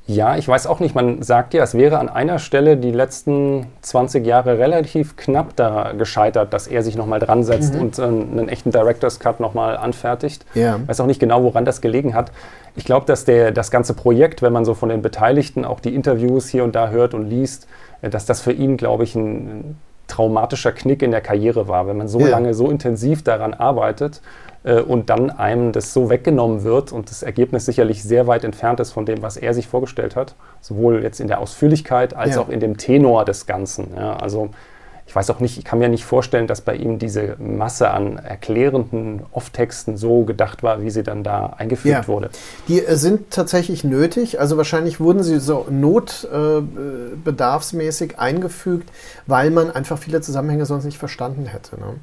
Ja, 0.07 0.37
ich 0.37 0.49
weiß 0.49 0.67
auch 0.67 0.81
nicht. 0.81 0.95
Man 0.95 1.23
sagt 1.23 1.55
ja, 1.55 1.63
es 1.63 1.75
wäre 1.75 1.99
an 1.99 2.09
einer 2.09 2.39
Stelle 2.39 2.77
die 2.77 2.91
letzten 2.91 3.67
20 3.83 4.27
Jahre 4.27 4.59
relativ 4.59 5.17
knapp 5.17 5.55
da 5.55 5.93
gescheitert, 5.93 6.53
dass 6.53 6.67
er 6.67 6.83
sich 6.83 6.97
nochmal 6.97 7.21
dran 7.21 7.45
setzt 7.45 7.75
mhm. 7.75 7.81
und 7.81 7.99
äh, 7.99 8.03
einen 8.03 8.49
echten 8.49 8.73
Director's 8.73 9.21
Cut 9.21 9.39
nochmal 9.39 9.77
anfertigt. 9.77 10.45
Ja. 10.55 10.77
Ich 10.83 10.89
weiß 10.89 11.01
auch 11.01 11.07
nicht 11.07 11.21
genau, 11.21 11.45
woran 11.45 11.65
das 11.65 11.81
gelegen 11.81 12.15
hat. 12.15 12.33
Ich 12.75 12.85
glaube, 12.85 13.07
dass 13.07 13.25
der, 13.25 13.53
das 13.53 13.71
ganze 13.71 13.95
Projekt, 13.95 14.43
wenn 14.43 14.53
man 14.53 14.65
so 14.65 14.75
von 14.75 14.89
den 14.89 15.03
Beteiligten 15.03 15.65
auch 15.65 15.79
die 15.79 15.95
Interviews 15.95 16.49
hier 16.49 16.65
und 16.65 16.75
da 16.75 16.89
hört 16.89 17.15
und 17.15 17.29
liest, 17.29 17.69
äh, 18.01 18.11
dass 18.11 18.27
das 18.27 18.41
für 18.41 18.53
ihn, 18.53 18.77
glaube 18.77 19.05
ich, 19.05 19.15
ein 19.15 19.77
traumatischer 20.13 20.73
Knick 20.73 21.03
in 21.03 21.11
der 21.11 21.21
Karriere 21.21 21.69
war, 21.69 21.87
wenn 21.87 21.97
man 21.97 22.09
so 22.09 22.21
ja. 22.21 22.29
lange 22.29 22.55
so 22.55 22.71
intensiv 22.71 23.25
daran 23.25 23.55
arbeitet 23.55 24.21
äh, 24.65 24.81
und 24.81 25.09
dann 25.09 25.31
einem 25.31 25.73
das 25.73 25.93
so 25.95 26.11
weggenommen 26.11 26.65
wird 26.65 26.93
und 26.93 27.11
das 27.11 27.23
Ergebnis 27.23 27.65
sicherlich 27.65 28.03
sehr 28.03 28.27
weit 28.27 28.45
entfernt 28.45 28.79
ist 28.81 28.93
von 28.93 29.07
dem, 29.07 29.23
was 29.23 29.37
er 29.37 29.55
sich 29.55 29.67
vorgestellt 29.67 30.15
hat, 30.15 30.35
sowohl 30.61 31.03
jetzt 31.03 31.21
in 31.21 31.29
der 31.29 31.41
Ausführlichkeit 31.41 32.15
als 32.15 32.35
ja. 32.35 32.43
auch 32.43 32.51
in 32.51 32.61
dem 32.61 32.77
Tenor 32.77 33.25
des 33.25 33.47
Ganzen. 33.47 33.95
Ja, 33.97 34.17
also 34.17 34.51
ich 35.07 35.15
weiß 35.15 35.31
auch 35.31 35.41
nicht, 35.41 35.57
ich 35.59 35.65
kann 35.65 35.79
mir 35.79 35.89
nicht 35.89 36.05
vorstellen, 36.05 36.47
dass 36.47 36.61
bei 36.61 36.77
ihm 36.77 36.99
diese 36.99 37.37
Masse 37.39 37.91
an 37.91 38.19
erklärenden 38.19 39.23
Off-Texten 39.33 39.97
so 39.97 40.25
gedacht 40.25 40.63
war, 40.63 40.83
wie 40.83 40.91
sie 40.91 41.03
dann 41.03 41.25
da 41.25 41.55
eingefügt 41.59 41.93
ja. 41.93 42.09
wurde. 42.09 42.31
Die 42.69 42.85
äh, 42.85 42.97
sind 42.97 43.31
tatsächlich 43.31 43.85
nötig. 43.85 44.41
Also 44.41 44.57
wahrscheinlich 44.57 45.01
wurden 45.01 45.23
sie 45.23 45.39
so 45.39 45.67
notbedarfsmäßig 45.69 48.13
äh, 48.13 48.17
eingefügt, 48.17 48.91
weil 49.27 49.51
man 49.51 49.71
einfach 49.71 49.99
viele 49.99 50.21
Zusammenhänge 50.21 50.67
sonst 50.67 50.85
nicht 50.85 50.99
verstanden 50.99 51.47
hätte. 51.47 51.79
Ne? 51.79 51.95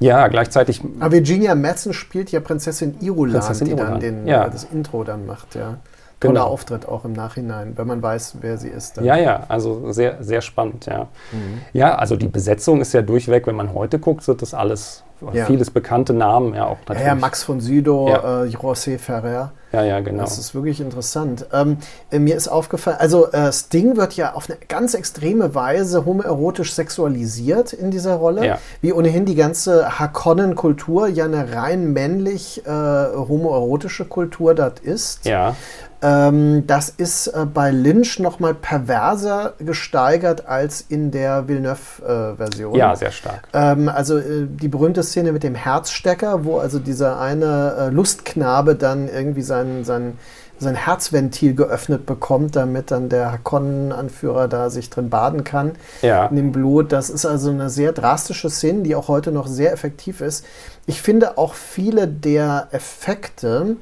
Ja, 0.00 0.26
gleichzeitig. 0.28 0.80
Aber 0.98 1.12
Virginia 1.12 1.54
Madsen 1.54 1.92
spielt 1.92 2.32
ja 2.32 2.40
Prinzessin 2.40 2.96
Irulan, 3.00 3.40
Prinzessin 3.40 3.66
die 3.66 3.72
Irulan. 3.72 3.92
dann 3.92 4.00
den, 4.00 4.26
ja. 4.26 4.48
das 4.48 4.64
Intro 4.64 5.04
dann 5.04 5.26
macht, 5.26 5.54
ja. 5.54 5.76
Toller 6.20 6.34
genau. 6.34 6.46
Auftritt 6.48 6.86
auch 6.86 7.06
im 7.06 7.14
Nachhinein, 7.14 7.72
wenn 7.76 7.86
man 7.86 8.02
weiß, 8.02 8.36
wer 8.42 8.58
sie 8.58 8.68
ist. 8.68 8.98
Dann. 8.98 9.04
Ja, 9.04 9.16
ja, 9.16 9.44
also 9.48 9.90
sehr, 9.90 10.22
sehr 10.22 10.42
spannend, 10.42 10.84
ja. 10.84 11.08
Mhm. 11.32 11.62
Ja, 11.72 11.94
also 11.94 12.14
die 12.16 12.28
Besetzung 12.28 12.82
ist 12.82 12.92
ja 12.92 13.00
durchweg, 13.00 13.46
wenn 13.46 13.56
man 13.56 13.72
heute 13.72 13.98
guckt, 13.98 14.22
sind 14.22 14.42
das 14.42 14.52
alles 14.52 15.02
ja. 15.32 15.46
vieles 15.46 15.70
bekannte 15.70 16.12
Namen, 16.12 16.54
ja 16.54 16.66
auch 16.66 16.76
natürlich. 16.80 17.06
Ja, 17.06 17.14
Max 17.14 17.42
von 17.42 17.60
Sydow, 17.60 18.08
ja. 18.10 18.44
äh, 18.44 18.48
José 18.48 18.98
Ferrer. 18.98 19.52
Ja, 19.72 19.84
ja, 19.84 20.00
genau. 20.00 20.22
Das 20.22 20.38
ist 20.38 20.54
wirklich 20.54 20.80
interessant. 20.80 21.46
Ähm, 21.52 21.78
äh, 22.10 22.18
mir 22.18 22.36
ist 22.36 22.48
aufgefallen, 22.48 22.96
also 22.98 23.30
äh, 23.30 23.52
Sting 23.52 23.96
wird 23.96 24.14
ja 24.14 24.34
auf 24.34 24.50
eine 24.50 24.58
ganz 24.68 24.94
extreme 24.94 25.54
Weise 25.54 26.04
homoerotisch 26.04 26.72
sexualisiert 26.74 27.72
in 27.72 27.90
dieser 27.90 28.14
Rolle, 28.14 28.44
ja. 28.44 28.58
wie 28.80 28.92
ohnehin 28.92 29.26
die 29.26 29.36
ganze 29.36 29.98
Hakonnen-Kultur 29.98 31.08
ja 31.08 31.24
eine 31.24 31.52
rein 31.54 31.92
männlich 31.92 32.66
äh, 32.66 32.70
homoerotische 32.70 34.06
Kultur 34.06 34.54
dort 34.54 34.80
ist. 34.80 35.24
Ja. 35.26 35.54
Ähm, 36.02 36.66
das 36.66 36.88
ist 36.88 37.26
äh, 37.26 37.44
bei 37.44 37.70
Lynch 37.70 38.20
nochmal 38.20 38.54
perverser 38.54 39.54
gesteigert 39.58 40.46
als 40.46 40.80
in 40.88 41.10
der 41.10 41.46
Villeneuve-Version. 41.46 42.74
Äh, 42.74 42.78
ja, 42.78 42.96
sehr 42.96 43.10
stark. 43.10 43.48
Ähm, 43.52 43.88
also 43.88 44.16
äh, 44.16 44.46
die 44.48 44.68
berühmte 44.68 45.02
Szene 45.02 45.32
mit 45.32 45.42
dem 45.42 45.54
Herzstecker, 45.54 46.44
wo 46.44 46.58
also 46.58 46.78
dieser 46.78 47.20
eine 47.20 47.74
äh, 47.78 47.88
Lustknabe 47.90 48.76
dann 48.76 49.08
irgendwie 49.08 49.42
sein, 49.42 49.59
sein, 49.84 50.18
sein 50.58 50.74
Herzventil 50.74 51.54
geöffnet 51.54 52.06
bekommt, 52.06 52.56
damit 52.56 52.90
dann 52.90 53.08
der 53.08 53.32
Hakonnen-Anführer 53.32 54.48
da 54.48 54.70
sich 54.70 54.90
drin 54.90 55.10
baden 55.10 55.44
kann 55.44 55.72
ja. 56.02 56.26
in 56.26 56.36
dem 56.36 56.52
Blut. 56.52 56.92
Das 56.92 57.10
ist 57.10 57.24
also 57.24 57.50
eine 57.50 57.70
sehr 57.70 57.92
drastische 57.92 58.50
Szene, 58.50 58.82
die 58.82 58.94
auch 58.94 59.08
heute 59.08 59.32
noch 59.32 59.46
sehr 59.46 59.72
effektiv 59.72 60.20
ist. 60.20 60.44
Ich 60.86 61.00
finde 61.00 61.38
auch 61.38 61.54
viele 61.54 62.08
der 62.08 62.68
Effekte, 62.72 63.76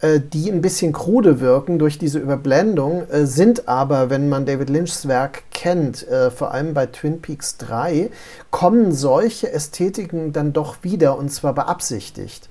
äh, 0.00 0.20
die 0.20 0.50
ein 0.50 0.62
bisschen 0.62 0.92
krude 0.92 1.40
wirken 1.40 1.78
durch 1.78 1.98
diese 1.98 2.18
Überblendung, 2.18 3.08
äh, 3.10 3.26
sind 3.26 3.68
aber, 3.68 4.08
wenn 4.08 4.28
man 4.28 4.46
David 4.46 4.70
Lynchs 4.70 5.08
Werk 5.08 5.42
kennt, 5.50 6.06
äh, 6.08 6.30
vor 6.30 6.52
allem 6.52 6.74
bei 6.74 6.86
Twin 6.86 7.20
Peaks 7.20 7.56
3, 7.58 8.10
kommen 8.50 8.92
solche 8.92 9.52
Ästhetiken 9.52 10.32
dann 10.32 10.52
doch 10.52 10.76
wieder 10.82 11.18
und 11.18 11.30
zwar 11.30 11.54
beabsichtigt. 11.54 12.49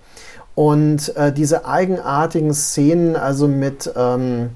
Und 0.60 1.16
äh, 1.16 1.32
diese 1.32 1.66
eigenartigen 1.66 2.54
Szenen, 2.54 3.16
also 3.16 3.48
mit 3.48 3.94
ähm, 3.96 4.50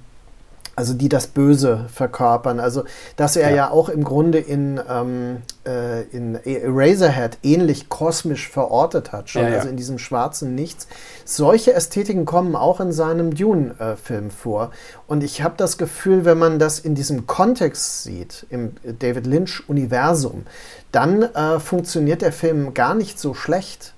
also 0.76 0.94
die 0.94 1.08
das 1.08 1.28
Böse 1.28 1.86
verkörpern. 1.94 2.60
Also, 2.60 2.84
dass 3.16 3.38
er 3.38 3.52
ja, 3.52 3.56
ja 3.56 3.72
auch 3.72 3.88
im 3.88 4.04
Grunde 4.04 4.40
in, 4.40 4.82
ähm, 4.90 5.44
äh, 5.66 6.02
in 6.10 6.36
Eraserhead 6.44 7.38
ähnlich 7.42 7.88
kosmisch 7.88 8.50
verortet 8.50 9.14
hat, 9.14 9.30
schon, 9.30 9.44
ja, 9.44 9.50
ja. 9.50 9.56
also 9.60 9.70
in 9.70 9.78
diesem 9.78 9.98
schwarzen 9.98 10.56
Nichts. 10.56 10.90
Solche 11.24 11.74
Ästhetiken 11.74 12.26
kommen 12.26 12.58
auch 12.58 12.82
in 12.82 12.92
seinem 12.92 13.34
Dune-Film 13.34 14.30
vor. 14.30 14.72
Und 15.08 15.24
ich 15.24 15.42
habe 15.42 15.54
das 15.56 15.78
Gefühl, 15.78 16.26
wenn 16.26 16.38
man 16.38 16.60
das 16.60 16.80
in 16.80 16.96
diesem 16.96 17.28
Kontext 17.28 18.04
sieht, 18.04 18.46
im 18.50 18.74
David 19.00 19.26
Lynch-Universum, 19.26 20.48
dann 20.92 21.24
äh, 21.24 21.62
funktioniert 21.62 22.22
der 22.22 22.34
Film 22.34 22.74
gar 22.74 22.94
nicht 22.94 23.22
so 23.22 23.34
schlecht. 23.34 23.94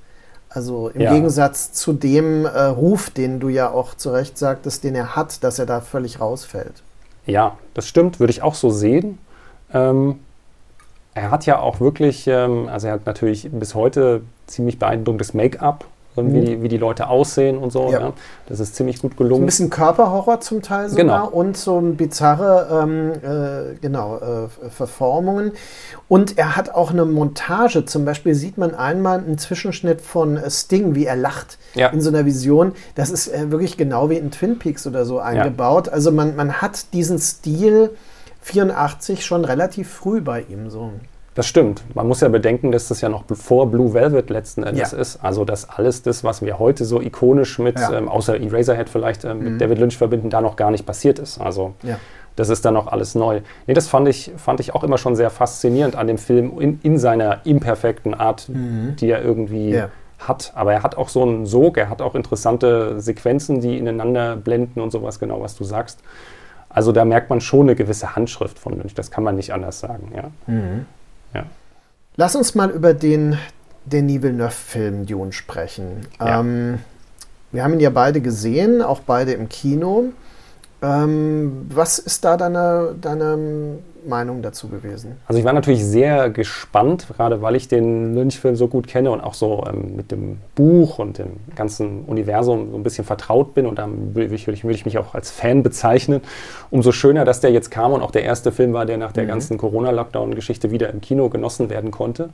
Also 0.55 0.87
im 0.87 1.01
ja. 1.01 1.13
Gegensatz 1.13 1.73
zu 1.73 1.91
dem 1.91 2.45
äh, 2.45 2.49
Ruf, 2.49 3.09
den 3.09 3.41
du 3.41 3.49
ja 3.49 3.69
auch 3.69 3.93
zu 3.93 4.11
Recht 4.11 4.37
sagtest, 4.37 4.85
den 4.85 4.95
er 4.95 5.15
hat, 5.15 5.43
dass 5.43 5.59
er 5.59 5.65
da 5.65 5.81
völlig 5.81 6.21
rausfällt. 6.21 6.81
Ja, 7.25 7.57
das 7.73 7.87
stimmt, 7.87 8.21
würde 8.21 8.31
ich 8.31 8.41
auch 8.41 8.55
so 8.55 8.69
sehen. 8.69 9.17
Ähm, 9.73 10.19
er 11.13 11.29
hat 11.29 11.45
ja 11.45 11.59
auch 11.59 11.81
wirklich, 11.81 12.25
ähm, 12.27 12.69
also 12.69 12.87
er 12.87 12.93
hat 12.93 13.05
natürlich 13.05 13.49
bis 13.51 13.75
heute 13.75 14.21
ziemlich 14.47 14.79
beeindruckendes 14.79 15.33
Make-up 15.33 15.85
mhm. 16.23 16.33
wie, 16.33 16.41
die, 16.41 16.61
wie 16.63 16.67
die 16.67 16.77
Leute 16.77 17.07
aussehen 17.07 17.57
und 17.57 17.71
so. 17.71 17.91
Ja. 17.91 17.99
Ja. 17.99 18.13
Das 18.47 18.59
ist 18.59 18.75
ziemlich 18.75 19.01
gut 19.01 19.17
gelungen. 19.17 19.41
So 19.41 19.43
ein 19.43 19.45
bisschen 19.45 19.69
Körperhorror 19.69 20.39
zum 20.41 20.61
Teil 20.61 20.89
sogar 20.89 21.03
genau. 21.03 21.27
und 21.27 21.57
so 21.57 21.79
bizarre 21.81 22.83
ähm, 22.83 23.11
äh, 23.11 23.75
genau, 23.81 24.17
äh, 24.17 24.69
Verformungen. 24.69 25.51
Und 26.07 26.37
er 26.37 26.55
hat 26.55 26.73
auch 26.73 26.91
eine 26.91 27.05
Montage. 27.05 27.85
Zum 27.85 28.05
Beispiel 28.05 28.35
sieht 28.35 28.57
man 28.57 28.75
einmal 28.75 29.19
einen 29.19 29.37
Zwischenschnitt 29.37 30.01
von 30.01 30.39
Sting, 30.49 30.95
wie 30.95 31.05
er 31.05 31.15
lacht 31.15 31.57
ja. 31.73 31.89
in 31.89 32.01
so 32.01 32.09
einer 32.09 32.25
Vision. 32.25 32.73
Das 32.95 33.09
ist 33.09 33.27
äh, 33.27 33.51
wirklich 33.51 33.77
genau 33.77 34.09
wie 34.09 34.17
in 34.17 34.31
Twin 34.31 34.59
Peaks 34.59 34.87
oder 34.87 35.05
so 35.05 35.19
eingebaut. 35.19 35.89
Also 35.89 36.11
man, 36.11 36.35
man 36.35 36.61
hat 36.61 36.93
diesen 36.93 37.19
Stil 37.19 37.91
84 38.41 39.25
schon 39.25 39.43
relativ 39.43 39.89
früh 39.89 40.21
bei 40.21 40.41
ihm 40.41 40.69
so. 40.69 40.91
Das 41.35 41.47
stimmt. 41.47 41.83
Man 41.93 42.07
muss 42.07 42.21
ja 42.21 42.29
bedenken, 42.29 42.71
dass 42.71 42.87
das 42.87 43.01
ja 43.01 43.09
noch 43.09 43.25
vor 43.33 43.69
Blue 43.69 43.93
Velvet 43.93 44.29
letzten 44.29 44.63
Endes 44.63 44.93
ja. 44.93 44.97
ist. 44.97 45.19
Also, 45.21 45.43
dass 45.43 45.69
alles 45.69 46.01
das, 46.01 46.23
was 46.23 46.41
wir 46.41 46.59
heute 46.59 46.85
so 46.85 47.01
ikonisch 47.01 47.59
mit, 47.59 47.77
ja. 47.77 47.91
ähm, 47.91 48.07
außer 48.07 48.39
Eraserhead 48.39 48.87
vielleicht, 48.89 49.25
ähm, 49.25 49.39
mhm. 49.39 49.43
mit 49.43 49.61
David 49.61 49.79
Lynch 49.79 49.97
verbinden, 49.97 50.29
da 50.29 50.39
noch 50.39 50.55
gar 50.55 50.71
nicht 50.71 50.85
passiert 50.85 51.19
ist. 51.19 51.39
Also, 51.41 51.73
ja. 51.83 51.99
das 52.37 52.47
ist 52.47 52.63
dann 52.63 52.73
noch 52.73 52.87
alles 52.87 53.15
neu. 53.15 53.41
Nee, 53.67 53.73
das 53.73 53.89
fand 53.89 54.07
ich, 54.07 54.31
fand 54.37 54.61
ich 54.61 54.73
auch 54.73 54.85
immer 54.85 54.97
schon 54.97 55.17
sehr 55.17 55.29
faszinierend 55.29 55.97
an 55.97 56.07
dem 56.07 56.17
Film 56.17 56.57
in, 56.57 56.79
in 56.83 56.97
seiner 56.97 57.45
imperfekten 57.45 58.13
Art, 58.13 58.47
mhm. 58.47 58.95
die 58.95 59.09
er 59.09 59.21
irgendwie 59.21 59.83
hat. 60.17 60.53
Aber 60.55 60.71
er 60.71 60.83
hat 60.83 60.95
auch 60.95 61.09
so 61.09 61.21
einen 61.21 61.45
Sog, 61.45 61.77
er 61.77 61.89
hat 61.89 62.01
auch 62.01 62.15
interessante 62.15 63.01
Sequenzen, 63.01 63.59
die 63.59 63.77
ineinander 63.77 64.37
blenden 64.37 64.79
und 64.79 64.91
sowas, 64.91 65.19
genau 65.19 65.41
was 65.41 65.57
du 65.57 65.65
sagst. 65.65 65.99
Also, 66.69 66.93
da 66.93 67.03
merkt 67.03 67.29
man 67.29 67.41
schon 67.41 67.63
eine 67.63 67.75
gewisse 67.75 68.15
Handschrift 68.15 68.57
von 68.57 68.77
Lynch. 68.77 68.93
Das 68.93 69.11
kann 69.11 69.25
man 69.25 69.35
nicht 69.35 69.51
anders 69.51 69.81
sagen, 69.81 70.13
ja. 70.15 70.31
Mhm. 70.47 70.85
Ja. 71.35 71.45
Lass 72.15 72.35
uns 72.35 72.55
mal 72.55 72.69
über 72.69 72.93
den 72.93 73.37
Denis 73.85 74.21
Villeneuve-Film 74.21 75.05
Dune 75.05 75.33
sprechen. 75.33 76.07
Ja. 76.19 76.39
Ähm, 76.39 76.79
wir 77.51 77.63
haben 77.63 77.73
ihn 77.73 77.79
ja 77.79 77.89
beide 77.89 78.21
gesehen, 78.21 78.81
auch 78.81 79.01
beide 79.01 79.33
im 79.33 79.49
Kino. 79.49 80.05
Ähm, 80.85 81.65
was 81.69 81.99
ist 81.99 82.23
da 82.25 82.37
deine, 82.37 82.95
deine 82.99 83.79
Meinung 84.07 84.41
dazu 84.41 84.67
gewesen? 84.67 85.17
Also 85.27 85.39
ich 85.39 85.45
war 85.45 85.53
natürlich 85.53 85.83
sehr 85.83 86.29
gespannt, 86.29 87.07
gerade 87.15 87.41
weil 87.41 87.55
ich 87.55 87.67
den 87.67 88.13
Lynch-Film 88.13 88.55
so 88.55 88.67
gut 88.67 88.87
kenne 88.87 89.09
und 89.11 89.21
auch 89.21 89.33
so 89.33 89.63
ähm, 89.67 89.95
mit 89.95 90.11
dem 90.11 90.37
Buch 90.53 90.99
und 90.99 91.17
dem 91.17 91.37
ganzen 91.55 92.03
Universum 92.05 92.71
so 92.71 92.77
ein 92.77 92.83
bisschen 92.83 93.03
vertraut 93.03 93.53
bin 93.55 93.65
und 93.65 93.79
dann 93.79 94.13
würde 94.15 94.35
ich, 94.35 94.47
würd 94.47 94.57
ich, 94.63 94.85
mich 94.85 94.97
auch 94.97 95.15
als 95.15 95.31
Fan 95.31 95.63
bezeichnen. 95.63 96.21
Umso 96.69 96.91
schöner, 96.91 97.25
dass 97.25 97.39
der 97.39 97.51
jetzt 97.51 97.71
kam 97.71 97.93
und 97.93 98.01
auch 98.01 98.11
der 98.11 98.23
erste 98.23 98.51
Film 98.51 98.73
war, 98.73 98.85
der 98.85 98.97
nach 98.97 99.11
der 99.11 99.23
mhm. 99.23 99.29
ganzen 99.29 99.57
Corona-Lockdown-Geschichte 99.57 100.71
wieder 100.71 100.89
im 100.89 101.01
Kino 101.01 101.29
genossen 101.29 101.69
werden 101.69 101.89
konnte. 101.89 102.29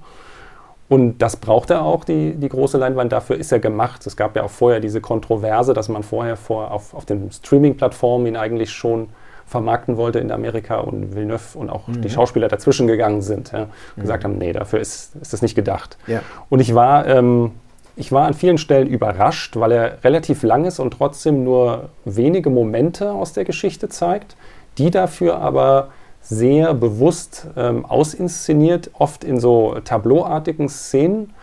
Und 0.92 1.20
das 1.20 1.38
braucht 1.38 1.70
er 1.70 1.84
auch, 1.84 2.04
die, 2.04 2.34
die 2.36 2.50
große 2.50 2.78
Leinwand. 2.78 3.14
Dafür 3.14 3.38
ist 3.38 3.50
er 3.54 3.60
gemacht. 3.60 4.06
Es 4.06 4.18
gab 4.18 4.36
ja 4.36 4.44
auch 4.44 4.50
vorher 4.50 4.82
diese 4.82 5.00
Kontroverse, 5.00 5.74
dass 5.74 5.88
man 5.88 6.04
vorher 6.04 6.36
vor, 6.36 6.70
auf, 6.70 6.94
auf 6.94 7.06
den 7.06 7.32
Streaming-Plattformen 7.32 8.28
ihn 8.28 8.36
eigentlich 8.36 8.72
schon 8.72 9.08
vermarkten 9.46 9.96
wollte 9.96 10.20
in 10.20 10.34
Amerika 10.34 10.80
und 10.80 11.16
Villeneuve 11.16 11.58
und 11.58 11.70
auch 11.70 11.88
mhm. 11.88 12.02
die 12.02 12.10
Schauspieler 12.10 12.50
dazwischen 12.50 12.88
gegangen 12.88 13.22
sind. 13.22 13.54
Ja, 13.54 13.68
mhm. 13.96 14.02
Gesagt 14.02 14.26
haben, 14.26 14.38
nee, 14.38 14.52
dafür 14.52 14.82
ist, 14.82 15.16
ist 15.16 15.32
das 15.32 15.42
nicht 15.42 15.56
gedacht. 15.56 15.98
Ja. 16.08 16.24
Und 16.50 16.60
ich 16.60 16.76
war, 16.76 17.08
ähm, 17.08 17.52
ich 17.96 18.12
war 18.12 18.28
an 18.28 18.34
vielen 18.34 18.58
Stellen 18.58 18.88
überrascht, 18.88 19.56
weil 19.56 19.72
er 19.72 20.04
relativ 20.04 20.44
lang 20.44 20.66
ist 20.66 20.80
und 20.80 20.92
trotzdem 20.92 21.46
nur 21.46 21.88
wenige 22.04 22.50
Momente 22.50 23.14
aus 23.14 23.32
der 23.32 23.46
Geschichte 23.46 23.88
zeigt, 23.88 24.36
die 24.78 24.92
dafür 24.92 25.38
aber 25.38 25.88
sehr 26.22 26.74
bewusst 26.74 27.48
ähm, 27.58 27.86
ausinszeniert, 27.86 28.92
oft 28.94 29.24
in 29.24 29.40
so 29.40 29.76
tableauartigen 29.84 30.70
Szenen, 30.70 31.34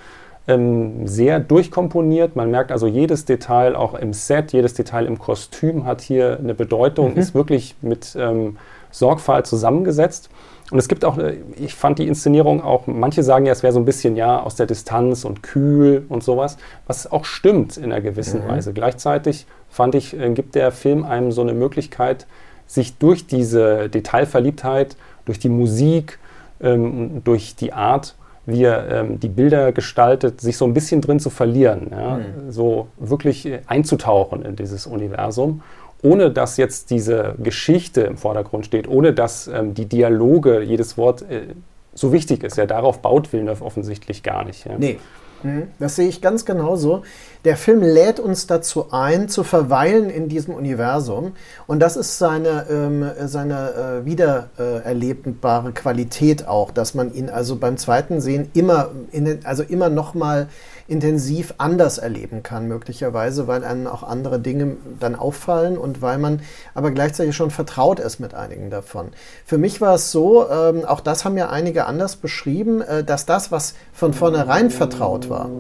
ähm, 0.49 1.07
sehr 1.07 1.41
durchkomponiert. 1.41 2.35
Man 2.35 2.51
merkt 2.51 2.73
also 2.73 2.87
jedes 2.87 3.25
Detail 3.27 3.77
auch 3.77 3.95
im 3.95 4.13
Set, 4.13 4.53
jedes 4.53 4.75
Detail 4.75 5.05
im 5.05 5.19
Kostüm 5.19 5.85
hat 5.85 6.01
hier 6.01 6.39
eine 6.39 6.55
Bedeutung, 6.55 7.13
mhm. 7.13 7.19
ist 7.19 7.35
wirklich 7.35 7.77
mit 7.83 8.17
ähm, 8.19 8.57
Sorgfalt 8.91 9.47
zusammengesetzt. 9.47 10.31
Und 10.71 10.79
es 10.79 10.89
gibt 10.89 11.05
auch, 11.05 11.19
äh, 11.19 11.37
ich 11.57 11.75
fand 11.75 11.99
die 11.99 12.09
Inszenierung 12.09 12.63
auch, 12.63 12.87
manche 12.87 13.23
sagen 13.23 13.47
ja, 13.47 13.53
es 13.53 13.63
wäre 13.63 13.73
so 13.73 13.79
ein 13.79 13.85
bisschen 13.85 14.17
ja 14.17 14.41
aus 14.41 14.55
der 14.55 14.67
Distanz 14.67 15.25
und 15.25 15.43
kühl 15.43 16.05
und 16.09 16.23
sowas, 16.23 16.57
was 16.87 17.11
auch 17.11 17.25
stimmt 17.25 17.77
in 17.77 17.85
einer 17.85 18.01
gewissen 18.01 18.45
mhm. 18.45 18.49
Weise. 18.49 18.73
Gleichzeitig 18.73 19.47
fand 19.69 19.95
ich, 19.95 20.19
äh, 20.19 20.31
gibt 20.31 20.55
der 20.55 20.73
Film 20.73 21.05
einem 21.05 21.31
so 21.31 21.43
eine 21.43 21.53
Möglichkeit, 21.53 22.27
sich 22.69 22.97
durch 22.99 23.27
diese 23.27 23.89
Detailverliebtheit, 23.89 24.97
durch 25.25 25.41
die 25.41 25.49
Musik, 25.49 26.21
ähm, 26.61 27.23
durch 27.25 27.57
die 27.57 27.73
Art, 27.73 28.15
wie 28.47 28.63
er 28.63 28.89
ähm, 28.89 29.19
die 29.19 29.29
Bilder 29.29 29.73
gestaltet, 29.73 30.41
sich 30.41 30.57
so 30.57 30.65
ein 30.65 30.75
bisschen 30.75 31.01
drin 31.01 31.19
zu 31.19 31.31
verlieren, 31.31 31.89
ja? 31.91 32.19
mhm. 32.19 32.51
so 32.51 32.87
wirklich 32.97 33.45
äh, 33.47 33.61
einzutauchen 33.67 34.43
in 34.43 34.55
dieses 34.55 34.87
Universum 34.87 35.63
ohne 36.03 36.31
dass 36.31 36.57
jetzt 36.57 36.91
diese 36.91 37.35
Geschichte 37.43 38.03
im 38.03 38.17
Vordergrund 38.17 38.67
steht, 38.67 38.89
ohne 38.89 39.13
dass 39.13 39.49
ähm, 39.49 39.75
die 39.75 39.87
Dialoge, 39.87 40.63
jedes 40.63 40.97
Wort 40.97 41.23
äh, 41.23 41.55
so 41.95 42.13
wichtig 42.13 42.45
ist. 42.45 42.57
Ja, 42.57 42.67
darauf 42.67 43.01
baut 43.01 43.33
Villeneuve 43.33 43.65
offensichtlich 43.65 44.23
gar 44.23 44.45
nicht. 44.45 44.65
Ja. 44.65 44.79
Nee. 44.79 44.99
Mhm. 45.43 45.69
Das 45.79 45.97
sehe 45.97 46.09
ich 46.09 46.21
ganz 46.21 46.45
genauso. 46.45 47.03
Der 47.45 47.57
Film 47.57 47.83
lädt 47.83 48.19
uns 48.21 48.47
dazu 48.47 48.91
ein, 48.91 49.29
zu 49.29 49.45
verweilen 49.45 50.11
in 50.11 50.29
diesem 50.29 50.55
Universum. 50.55 51.33
Und 51.67 51.81
das 51.81 51.97
ist 51.97 52.19
seine, 52.19 52.67
ähm, 52.69 53.11
seine 53.27 54.01
äh, 54.03 54.05
wiedererlebbare 54.05 55.73
Qualität 55.73 56.47
auch, 56.49 56.71
dass 56.71 56.95
man 56.95 57.15
ihn 57.15 57.31
also 57.31 57.57
beim 57.57 57.77
zweiten 57.77 58.21
Sehen 58.21 58.51
immer, 58.55 58.91
in, 59.13 59.41
also 59.45 59.63
immer 59.63 59.89
nochmal 59.89 60.49
intensiv 60.89 61.55
anders 61.59 61.99
erleben 61.99 62.43
kann, 62.43 62.67
möglicherweise, 62.67 63.47
weil 63.47 63.63
einem 63.63 63.87
auch 63.87 64.03
andere 64.03 64.41
Dinge 64.41 64.79
dann 64.99 65.15
auffallen 65.15 65.77
und 65.77 66.01
weil 66.01 66.19
man 66.19 66.41
aber 66.75 66.91
gleichzeitig 66.91 67.37
schon 67.37 67.51
vertraut 67.51 68.01
ist 68.01 68.19
mit 68.21 68.35
einigen 68.35 68.71
davon. 68.71 69.09
Für 69.45 69.59
mich 69.59 69.83
war 69.83 69.95
es 69.95 70.11
so, 70.11 70.49
ähm, 70.51 70.87
auch 70.87 71.01
das 71.01 71.27
haben 71.27 71.37
ja 71.37 71.51
einige 71.51 71.85
anders 71.85 72.17
beschrieben, 72.17 72.81
äh, 72.81 73.05
dass 73.05 73.27
das, 73.27 73.53
was 73.53 73.75
von 73.93 74.15
vornherein 74.15 74.71
vertraut 74.71 75.29
war, 75.29 75.51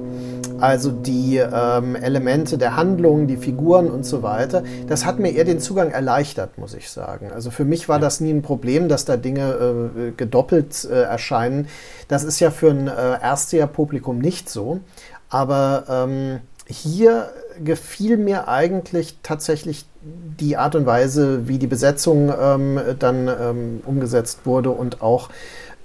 also 0.60 0.90
die 0.90 1.36
ähm, 1.36 1.94
Elemente 1.94 2.56
der 2.56 2.76
Handlung, 2.76 3.26
die 3.26 3.36
Figuren 3.36 3.90
und 3.90 4.04
so 4.04 4.22
weiter, 4.22 4.64
das 4.86 5.04
hat 5.04 5.18
mir 5.18 5.32
eher 5.32 5.44
den 5.44 5.60
Zugang 5.60 5.90
erleichtert, 5.90 6.56
muss 6.56 6.72
ich 6.72 6.90
sagen. 6.90 7.30
Also 7.34 7.50
für 7.50 7.66
mich 7.66 7.88
war 7.88 7.98
das 7.98 8.20
nie 8.20 8.30
ein 8.30 8.42
Problem, 8.42 8.88
dass 8.88 9.04
da 9.04 9.18
Dinge 9.18 9.92
äh, 9.94 10.10
gedoppelt 10.12 10.88
äh, 10.90 11.02
erscheinen. 11.02 11.68
Das 12.08 12.24
ist 12.24 12.40
ja 12.40 12.50
für 12.50 12.70
ein 12.70 12.88
äh, 12.88 13.20
Ersteher-Publikum 13.20 14.18
nicht 14.18 14.48
so. 14.48 14.80
Aber 15.28 15.84
ähm, 15.88 16.40
hier 16.66 17.30
gefiel 17.62 18.16
mir 18.16 18.48
eigentlich 18.48 19.18
tatsächlich 19.22 19.86
die 20.02 20.56
Art 20.56 20.74
und 20.74 20.86
Weise, 20.86 21.48
wie 21.48 21.58
die 21.58 21.66
Besetzung 21.66 22.32
ähm, 22.40 22.80
dann 22.98 23.28
ähm, 23.28 23.80
umgesetzt 23.84 24.40
wurde 24.44 24.70
und 24.70 25.02
auch 25.02 25.28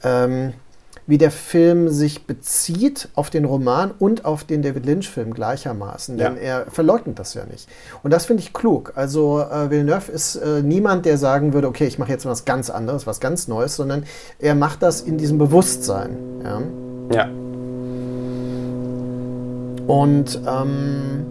ähm, 0.03 0.53
wie 1.05 1.17
der 1.17 1.31
Film 1.31 1.89
sich 1.89 2.25
bezieht 2.25 3.09
auf 3.15 3.29
den 3.29 3.45
Roman 3.45 3.91
und 3.91 4.23
auf 4.23 4.45
den 4.45 4.61
David 4.61 4.85
Lynch-Film 4.85 5.33
gleichermaßen. 5.33 6.17
Denn 6.17 6.35
ja. 6.35 6.41
er 6.41 6.65
verleugnet 6.71 7.19
das 7.19 7.33
ja 7.33 7.45
nicht. 7.45 7.67
Und 8.03 8.11
das 8.11 8.25
finde 8.25 8.41
ich 8.41 8.53
klug. 8.53 8.93
Also 8.95 9.41
äh, 9.41 9.69
Villeneuve 9.69 10.11
ist 10.11 10.35
äh, 10.35 10.61
niemand, 10.61 11.05
der 11.05 11.17
sagen 11.17 11.53
würde, 11.53 11.67
okay, 11.67 11.87
ich 11.87 11.99
mache 11.99 12.11
jetzt 12.11 12.25
was 12.25 12.45
ganz 12.45 12.69
anderes, 12.69 13.05
was 13.05 13.19
ganz 13.19 13.47
Neues, 13.47 13.75
sondern 13.75 14.05
er 14.39 14.55
macht 14.55 14.81
das 14.81 15.01
in 15.01 15.17
diesem 15.17 15.37
Bewusstsein. 15.37 16.17
Ja. 16.43 16.61
ja. 17.13 17.42
Und 19.87 20.39
ähm, 20.47 21.25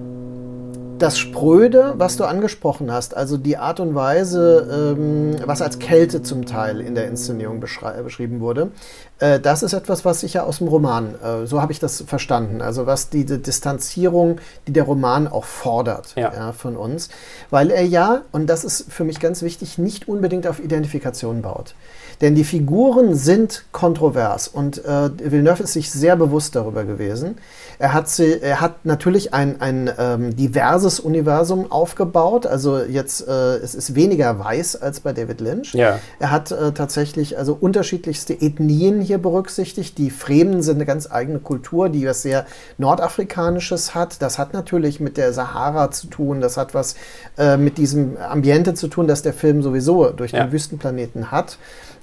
das 1.02 1.18
Spröde, 1.18 1.94
was 1.96 2.16
du 2.16 2.24
angesprochen 2.24 2.92
hast, 2.92 3.16
also 3.16 3.36
die 3.36 3.56
Art 3.56 3.80
und 3.80 3.96
Weise, 3.96 4.94
ähm, 4.96 5.36
was 5.44 5.60
als 5.60 5.80
Kälte 5.80 6.22
zum 6.22 6.46
Teil 6.46 6.80
in 6.80 6.94
der 6.94 7.08
Inszenierung 7.08 7.58
beschrieben 7.58 8.38
wurde, 8.38 8.70
äh, 9.18 9.40
das 9.40 9.64
ist 9.64 9.72
etwas, 9.72 10.04
was 10.04 10.22
ich 10.22 10.34
ja 10.34 10.44
aus 10.44 10.58
dem 10.58 10.68
Roman, 10.68 11.16
äh, 11.20 11.46
so 11.46 11.60
habe 11.60 11.72
ich 11.72 11.80
das 11.80 12.02
verstanden, 12.06 12.62
also 12.62 12.86
was 12.86 13.10
diese 13.10 13.40
Distanzierung, 13.40 14.38
die 14.68 14.72
der 14.72 14.84
Roman 14.84 15.26
auch 15.26 15.44
fordert 15.44 16.14
ja. 16.14 16.32
Ja, 16.32 16.52
von 16.52 16.76
uns, 16.76 17.08
weil 17.50 17.70
er 17.70 17.84
ja, 17.84 18.22
und 18.30 18.46
das 18.46 18.62
ist 18.62 18.92
für 18.92 19.02
mich 19.02 19.18
ganz 19.18 19.42
wichtig, 19.42 19.78
nicht 19.78 20.06
unbedingt 20.06 20.46
auf 20.46 20.62
Identifikation 20.62 21.42
baut. 21.42 21.74
Denn 22.22 22.36
die 22.36 22.44
Figuren 22.44 23.16
sind 23.16 23.64
kontrovers 23.72 24.46
und 24.46 24.84
äh, 24.84 25.10
Villeneuve 25.18 25.64
ist 25.64 25.72
sich 25.72 25.90
sehr 25.90 26.14
bewusst 26.14 26.54
darüber 26.54 26.84
gewesen. 26.84 27.36
Er 27.80 27.92
hat, 27.92 28.08
sie, 28.08 28.40
er 28.40 28.60
hat 28.60 28.86
natürlich 28.86 29.34
ein, 29.34 29.60
ein 29.60 29.90
ähm, 29.98 30.36
diverses 30.36 31.00
Universum 31.00 31.72
aufgebaut. 31.72 32.46
Also 32.46 32.78
jetzt, 32.78 33.26
äh, 33.26 33.56
es 33.56 33.74
ist 33.74 33.96
weniger 33.96 34.38
weiß 34.38 34.80
als 34.80 35.00
bei 35.00 35.12
David 35.12 35.40
Lynch. 35.40 35.74
Ja. 35.74 35.98
Er 36.20 36.30
hat 36.30 36.52
äh, 36.52 36.70
tatsächlich 36.70 37.38
also 37.38 37.58
unterschiedlichste 37.60 38.34
Ethnien 38.34 39.00
hier 39.00 39.18
berücksichtigt. 39.18 39.98
Die 39.98 40.10
Fremen 40.10 40.62
sind 40.62 40.76
eine 40.76 40.86
ganz 40.86 41.10
eigene 41.10 41.40
Kultur, 41.40 41.88
die 41.88 42.06
was 42.06 42.22
sehr 42.22 42.46
Nordafrikanisches 42.78 43.96
hat. 43.96 44.22
Das 44.22 44.38
hat 44.38 44.52
natürlich 44.52 45.00
mit 45.00 45.16
der 45.16 45.32
Sahara 45.32 45.90
zu 45.90 46.06
tun. 46.06 46.40
Das 46.40 46.56
hat 46.56 46.72
was 46.72 46.94
äh, 47.36 47.56
mit 47.56 47.78
diesem 47.78 48.16
Ambiente 48.16 48.74
zu 48.74 48.86
tun, 48.86 49.08
das 49.08 49.22
der 49.22 49.34
Film 49.34 49.60
sowieso 49.60 50.10
durch 50.10 50.30
ja. 50.30 50.44
den 50.44 50.52
Wüstenplaneten 50.52 51.32
hat. 51.32 51.58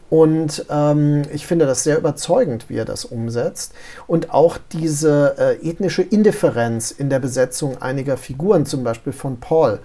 Und 0.10 0.66
ähm, 0.70 1.24
ich 1.32 1.46
finde 1.46 1.66
das 1.66 1.84
sehr 1.84 1.98
überzeugend, 1.98 2.70
wie 2.70 2.78
er 2.78 2.86
das 2.86 3.06
umsetzt. 3.06 3.74
Und 4.08 4.32
auch 4.32 4.58
diese 4.72 5.36
äh, 5.38 5.70
ethnische 5.70 6.02
Indifferenz 6.02 6.92
in 6.92 7.10
der 7.10 7.20
Besetzung 7.20 7.82
einiger 7.82 8.18
Figuren, 8.18 8.66
zum 8.66 8.84
Beispiel 8.84 9.14
von 9.14 9.40
Paul, 9.40 9.80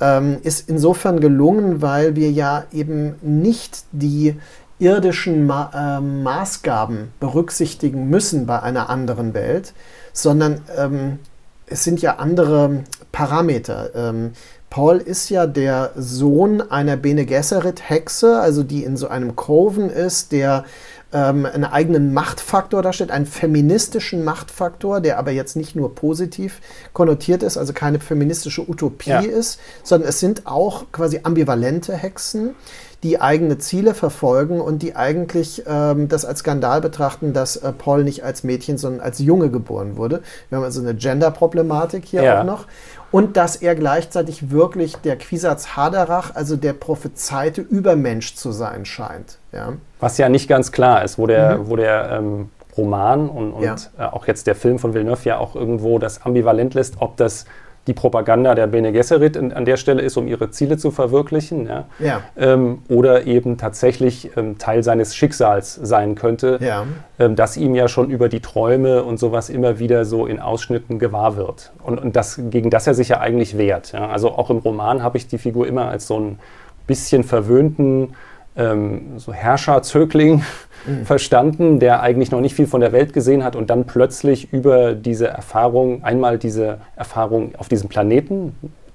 ähm, 0.00 0.38
ist 0.42 0.68
insofern 0.68 1.20
gelungen, 1.20 1.80
weil 1.80 2.16
wir 2.16 2.30
ja 2.30 2.64
eben 2.72 3.14
nicht 3.22 3.84
die 3.92 4.36
irdischen 4.80 5.46
Ma 5.46 5.98
äh, 5.98 6.00
Maßgaben 6.00 7.12
berücksichtigen 7.20 8.08
müssen 8.08 8.46
bei 8.46 8.60
einer 8.62 8.90
anderen 8.90 9.34
Welt, 9.34 9.74
sondern 10.12 10.62
ähm, 10.76 11.18
es 11.66 11.84
sind 11.84 12.00
ja 12.00 12.16
andere 12.16 12.84
Parameter. 13.12 13.90
Ähm, 13.94 14.32
Paul 14.70 14.98
ist 14.98 15.30
ja 15.30 15.46
der 15.46 15.92
Sohn 15.96 16.60
einer 16.60 16.96
Bene 16.96 17.24
Gesserit-Hexe, 17.24 18.38
also 18.38 18.62
die 18.62 18.84
in 18.84 18.96
so 18.96 19.08
einem 19.08 19.34
Coven 19.34 19.88
ist, 19.88 20.32
der 20.32 20.64
ähm, 21.12 21.46
einen 21.46 21.64
eigenen 21.64 22.12
Machtfaktor 22.12 22.82
darstellt, 22.82 23.10
einen 23.10 23.26
feministischen 23.26 24.24
Machtfaktor, 24.24 25.00
der 25.00 25.18
aber 25.18 25.30
jetzt 25.30 25.56
nicht 25.56 25.74
nur 25.74 25.94
positiv 25.94 26.60
konnotiert 26.92 27.42
ist, 27.42 27.56
also 27.56 27.72
keine 27.72 27.98
feministische 27.98 28.68
Utopie 28.68 29.10
ja. 29.10 29.20
ist, 29.20 29.58
sondern 29.82 30.10
es 30.10 30.20
sind 30.20 30.46
auch 30.46 30.84
quasi 30.92 31.20
ambivalente 31.22 31.94
Hexen, 31.94 32.54
die 33.02 33.20
eigene 33.20 33.58
Ziele 33.58 33.94
verfolgen 33.94 34.60
und 34.60 34.82
die 34.82 34.96
eigentlich 34.96 35.62
ähm, 35.66 36.08
das 36.08 36.24
als 36.24 36.40
Skandal 36.40 36.80
betrachten, 36.80 37.32
dass 37.32 37.56
äh, 37.56 37.72
Paul 37.72 38.02
nicht 38.02 38.24
als 38.24 38.42
Mädchen, 38.42 38.76
sondern 38.76 39.00
als 39.00 39.20
Junge 39.20 39.50
geboren 39.50 39.96
wurde. 39.96 40.22
Wir 40.48 40.58
haben 40.58 40.64
also 40.64 40.80
eine 40.80 40.94
Gender-Problematik 40.94 42.04
hier 42.04 42.22
ja. 42.22 42.40
auch 42.40 42.44
noch 42.44 42.66
und 43.10 43.36
dass 43.36 43.56
er 43.56 43.74
gleichzeitig 43.74 44.50
wirklich 44.50 44.96
der 44.96 45.16
Quisatz 45.16 45.76
Haderach, 45.76 46.34
also 46.34 46.56
der 46.56 46.72
prophezeite 46.72 47.60
Übermensch 47.60 48.34
zu 48.34 48.52
sein 48.52 48.84
scheint. 48.84 49.38
Ja. 49.52 49.74
Was 50.00 50.18
ja 50.18 50.28
nicht 50.28 50.48
ganz 50.48 50.72
klar 50.72 51.04
ist, 51.04 51.18
wo 51.18 51.26
der, 51.26 51.58
mhm. 51.58 51.68
wo 51.68 51.76
der 51.76 52.10
ähm, 52.10 52.50
Roman 52.76 53.28
und, 53.28 53.52
und 53.52 53.62
ja. 53.62 53.76
äh, 53.98 54.02
auch 54.04 54.26
jetzt 54.26 54.46
der 54.46 54.54
Film 54.54 54.78
von 54.78 54.92
Villeneuve 54.92 55.28
ja 55.28 55.38
auch 55.38 55.54
irgendwo 55.54 55.98
das 55.98 56.22
ambivalent 56.22 56.74
lässt, 56.74 56.96
ob 56.98 57.16
das 57.16 57.46
die 57.88 57.94
Propaganda 57.94 58.54
der 58.54 58.66
Bene 58.66 58.92
Gesserit 58.92 59.36
an 59.36 59.64
der 59.64 59.78
Stelle 59.78 60.02
ist, 60.02 60.16
um 60.16 60.28
ihre 60.28 60.50
Ziele 60.50 60.76
zu 60.76 60.90
verwirklichen. 60.90 61.66
Ja? 61.66 61.86
ja. 61.98 62.20
Ähm, 62.36 62.82
oder 62.88 63.26
eben 63.26 63.56
tatsächlich 63.56 64.30
ähm, 64.36 64.58
Teil 64.58 64.82
seines 64.82 65.16
Schicksals 65.16 65.74
sein 65.74 66.14
könnte, 66.14 66.58
ja. 66.60 66.84
ähm, 67.18 67.34
das 67.34 67.56
ihm 67.56 67.74
ja 67.74 67.88
schon 67.88 68.10
über 68.10 68.28
die 68.28 68.40
Träume 68.40 69.02
und 69.02 69.18
sowas 69.18 69.48
immer 69.48 69.78
wieder 69.78 70.04
so 70.04 70.26
in 70.26 70.38
Ausschnitten 70.38 70.98
gewahr 70.98 71.36
wird. 71.36 71.72
Und, 71.82 71.98
und 71.98 72.14
das, 72.14 72.38
gegen 72.50 72.70
das 72.70 72.86
er 72.86 72.94
sich 72.94 73.08
ja 73.08 73.20
eigentlich 73.20 73.56
wehrt. 73.56 73.92
Ja? 73.92 74.08
Also 74.08 74.32
auch 74.32 74.50
im 74.50 74.58
Roman 74.58 75.02
habe 75.02 75.16
ich 75.16 75.26
die 75.26 75.38
Figur 75.38 75.66
immer 75.66 75.88
als 75.88 76.06
so 76.06 76.20
ein 76.20 76.38
bisschen 76.86 77.24
verwöhnten 77.24 78.14
ähm, 78.58 79.18
so 79.18 79.32
Herrscherzögling 79.32 80.42
mhm. 80.86 81.04
verstanden, 81.06 81.78
der 81.80 82.02
eigentlich 82.02 82.30
noch 82.30 82.40
nicht 82.40 82.54
viel 82.54 82.66
von 82.66 82.80
der 82.80 82.92
Welt 82.92 83.12
gesehen 83.12 83.44
hat 83.44 83.56
und 83.56 83.70
dann 83.70 83.86
plötzlich 83.86 84.52
über 84.52 84.94
diese 84.94 85.28
Erfahrung, 85.28 86.04
einmal 86.04 86.38
diese 86.38 86.78
Erfahrung 86.96 87.54
auf 87.56 87.68
diesem 87.68 87.88
Planeten, 87.88 88.54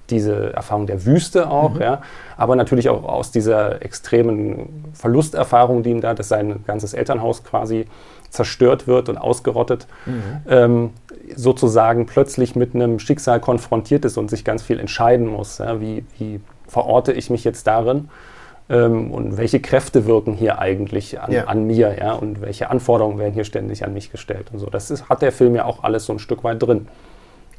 diese 0.09 0.53
Erfahrung 0.53 0.85
der 0.85 1.05
Wüste 1.05 1.49
auch, 1.49 1.75
mhm. 1.75 1.81
ja, 1.81 2.01
aber 2.35 2.55
natürlich 2.55 2.89
auch 2.89 3.03
aus 3.03 3.31
dieser 3.31 3.81
extremen 3.81 4.85
Verlusterfahrung, 4.93 5.81
die 5.81 5.91
ihm 5.91 6.01
da, 6.01 6.13
dass 6.13 6.27
sein 6.27 6.63
ganzes 6.67 6.93
Elternhaus 6.93 7.43
quasi 7.43 7.85
zerstört 8.29 8.87
wird 8.87 9.09
und 9.09 9.17
ausgerottet, 9.17 9.87
mhm. 10.05 10.21
ähm, 10.49 10.89
sozusagen 11.35 12.05
plötzlich 12.05 12.55
mit 12.55 12.75
einem 12.75 12.99
Schicksal 12.99 13.39
konfrontiert 13.39 14.03
ist 14.03 14.17
und 14.17 14.29
sich 14.29 14.43
ganz 14.43 14.61
viel 14.61 14.79
entscheiden 14.79 15.27
muss. 15.27 15.59
Ja, 15.59 15.79
wie, 15.79 16.03
wie 16.17 16.41
verorte 16.67 17.13
ich 17.13 17.29
mich 17.29 17.43
jetzt 17.43 17.65
darin? 17.67 18.09
Ähm, 18.69 19.11
und 19.11 19.37
welche 19.37 19.59
Kräfte 19.59 20.05
wirken 20.05 20.33
hier 20.33 20.59
eigentlich 20.59 21.19
an, 21.19 21.31
ja. 21.31 21.45
an, 21.45 21.65
mir, 21.67 21.97
ja, 21.99 22.13
und 22.13 22.41
welche 22.41 22.69
Anforderungen 22.69 23.19
werden 23.19 23.33
hier 23.33 23.43
ständig 23.43 23.83
an 23.83 23.93
mich 23.93 24.11
gestellt 24.11 24.47
und 24.53 24.59
so. 24.59 24.67
Das 24.67 24.89
ist, 24.89 25.09
hat 25.09 25.21
der 25.21 25.31
Film 25.31 25.55
ja 25.55 25.65
auch 25.65 25.83
alles 25.83 26.05
so 26.05 26.13
ein 26.13 26.19
Stück 26.19 26.43
weit 26.43 26.61
drin. 26.63 26.87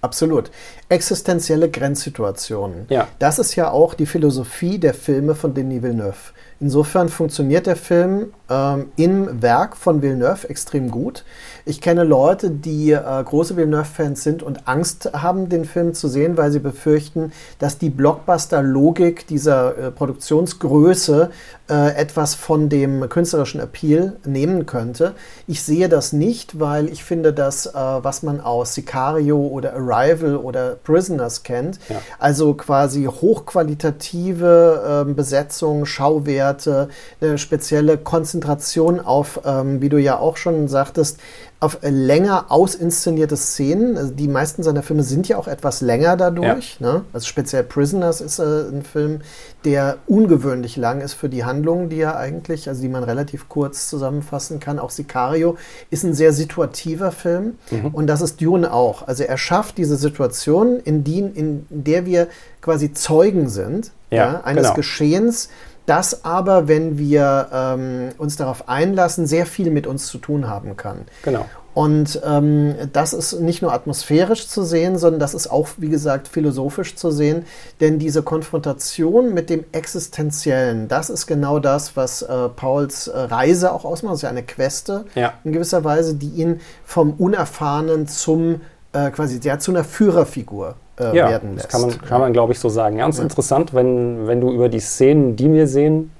Absolut. 0.05 0.51
Existenzielle 0.91 1.71
Grenzsituationen. 1.71 2.85
Ja. 2.91 3.09
Das 3.19 3.39
ist 3.39 3.57
ja 3.57 3.71
auch 3.71 3.95
die 3.95 4.05
Philosophie 4.05 4.79
der 4.79 4.93
Filme 4.93 5.35
von 5.35 5.55
Denis 5.55 5.83
Villeneuve. 5.83 6.35
Insofern 6.61 7.09
funktioniert 7.09 7.67
der 7.67 7.77
Film 7.77 8.35
ähm, 8.51 8.93
im 8.97 9.43
Werk 9.43 9.77
von 9.77 10.03
Villeneuve 10.03 10.49
extrem 10.51 10.91
gut. 10.91 11.25
Ich 11.67 11.81
kenne 11.81 12.05
Leute, 12.05 12.51
die 12.51 12.93
äh, 12.93 13.25
große 13.25 13.57
Villeneuve-Fans 13.57 14.23
sind 14.23 14.43
und 14.43 14.69
Angst 14.69 15.11
haben, 15.15 15.49
den 15.49 15.65
Film 15.65 15.95
zu 15.95 16.09
sehen, 16.09 16.37
weil 16.37 16.53
sie 16.53 16.59
befürchten, 16.59 17.33
dass 17.59 17.79
die 17.79 17.89
Blockbuster-Logik 17.89 19.27
dieser 19.27 19.79
äh, 19.79 19.91
Produktionsgröße 19.91 21.31
äh, 21.71 21.97
etwas 21.97 22.35
von 22.35 22.69
dem 22.69 23.09
künstlerischen 23.09 23.61
Appeal 23.61 24.17
nehmen 24.27 24.67
könnte. 24.67 25.15
Ich 25.47 25.63
sehe 25.63 25.89
das 25.89 26.13
nicht, 26.13 26.61
weil 26.61 26.91
ich 26.91 27.03
finde, 27.03 27.33
dass 27.33 27.65
äh, 27.65 27.71
was 27.73 28.23
man 28.23 28.43
aus 28.43 28.75
Sicario 28.75 29.39
oder 29.39 29.73
Arrival 29.73 30.37
oder 30.37 30.77
Prisoners 30.85 31.45
kennt, 31.45 31.79
ja. 31.89 31.97
also 32.19 32.53
quasi 32.53 33.05
hochqualitative 33.05 35.07
ähm, 35.07 35.15
Besetzung, 35.15 35.87
Schauwerte, 35.87 36.91
eine 37.23 37.39
spezielle 37.39 37.97
Konzentration 37.97 39.01
auf, 39.01 39.41
ähm, 39.47 39.81
wie 39.81 39.89
du 39.89 39.99
ja 39.99 40.19
auch 40.19 40.37
schon 40.37 40.69
sagtest, 40.69 41.19
auf 41.65 41.79
länger 41.81 42.47
ausinszenierte 42.51 43.37
Szenen. 43.37 43.97
Also 43.97 44.13
die 44.13 44.29
meisten 44.29 44.63
seiner 44.63 44.83
Filme 44.83 45.03
sind 45.03 45.29
ja 45.29 45.39
auch 45.39 45.49
etwas 45.49 45.81
länger 45.81 46.17
dadurch. 46.17 46.77
Ja. 46.79 46.93
Ne? 46.93 47.05
Also 47.15 47.27
speziell 47.27 47.65
Prisoners 47.65 48.21
ist 48.21 48.39
äh, 48.39 48.69
ein 48.69 48.83
Film, 48.83 49.23
der 49.65 49.97
ungewöhnlich 50.07 50.77
lang 50.77 51.01
ist 51.01 51.15
für 51.15 51.31
die 51.31 51.45
Handlung, 51.45 51.89
die 51.89 52.01
er 52.01 52.19
eigentlich, 52.19 52.69
also 52.69 52.83
die 52.83 52.89
man 52.89 53.03
relativ 53.03 53.49
kurz 53.49 53.89
zusammenfassen 53.89 54.61
kann. 54.61 54.79
Auch 54.79 54.91
Sicario 54.91 55.57
ist 55.91 56.05
ein 56.05 56.13
sehr 56.13 56.35
situativer 56.35 57.13
Film 57.13 57.59
mhm. 57.71 57.89
und 57.89 58.07
das 58.07 58.21
ist 58.21 58.43
Dune 58.43 58.71
auch. 58.71 59.09
Also 59.09 59.25
er 59.25 59.39
schafft 59.39 59.79
diese 59.79 59.97
Situation, 59.97 60.81
in, 60.81 61.03
die, 61.03 61.21
in 61.21 61.65
der 61.71 62.05
wir 62.05 62.29
quasi 62.61 62.93
Zeugen 62.93 63.49
sind 63.49 63.91
ja, 64.11 64.17
ja, 64.17 64.41
eines 64.45 64.65
genau. 64.65 64.75
Geschehens, 64.75 65.49
das 65.87 66.25
aber, 66.25 66.69
wenn 66.69 66.99
wir 66.99 67.49
ähm, 67.53 68.09
uns 68.19 68.37
darauf 68.37 68.69
einlassen, 68.69 69.27
sehr 69.27 69.47
viel 69.47 69.71
mit 69.71 69.87
uns 69.87 70.07
zu 70.07 70.19
tun 70.19 70.49
haben 70.49 70.77
kann. 70.77 71.07
Genau. 71.23 71.45
Und 71.75 72.21
ähm, 72.25 72.77
das 72.93 73.13
ist 73.13 73.41
nicht 73.41 73.61
nur 73.61 73.73
atmosphärisch 73.73 74.47
zu 74.47 74.63
sehen, 74.63 74.97
sondern 74.97 75.19
das 75.19 75.35
ist 75.35 75.49
auch, 75.49 75.69
wie 75.79 75.89
gesagt, 75.89 76.29
philosophisch 76.29 76.95
zu 76.95 77.11
sehen. 77.11 77.45
Denn 77.81 77.99
diese 77.99 78.23
Konfrontation 78.23 79.35
mit 79.35 79.51
dem 79.51 79.65
Existenziellen, 79.73 80.87
das 80.87 81.11
ist 81.11 81.27
genau 81.27 81.59
das, 81.59 81.97
was 81.97 82.23
äh, 82.23 82.49
Pauls 82.49 83.09
äh, 83.09 83.19
Reise 83.19 83.73
auch 83.73 83.85
ausmacht. 83.85 84.13
Das 84.13 84.19
ist 84.21 84.23
ja 84.23 84.29
eine 84.29 84.45
Queste 84.45 85.05
ja. 85.17 85.35
in 85.43 85.51
gewisser 85.51 85.83
Weise, 85.83 86.15
die 86.15 86.29
ihn 86.29 86.61
vom 86.85 87.15
Unerfahrenen 87.15 88.07
zum 88.07 88.61
äh, 88.93 89.11
quasi 89.11 89.41
ja, 89.43 89.59
zu 89.59 89.73
einer 89.73 89.83
Führerfigur 89.83 90.77
äh, 90.99 91.17
ja, 91.17 91.29
werden 91.29 91.55
lässt. 91.55 91.67
Das 91.67 91.73
kann 91.73 91.81
man, 91.83 92.01
kann 92.01 92.21
man 92.21 92.33
glaube 92.33 92.53
ich, 92.53 92.59
so 92.59 92.69
sagen. 92.69 92.99
Ganz 92.99 93.19
ja. 93.19 93.23
interessant, 93.23 93.75
wenn, 93.75 94.27
wenn 94.27 94.41
du 94.41 94.53
über 94.53 94.69
die 94.69 94.81
Szenen, 94.81 95.37
die 95.37 95.53
wir 95.53 95.67
sehen, 95.67 96.11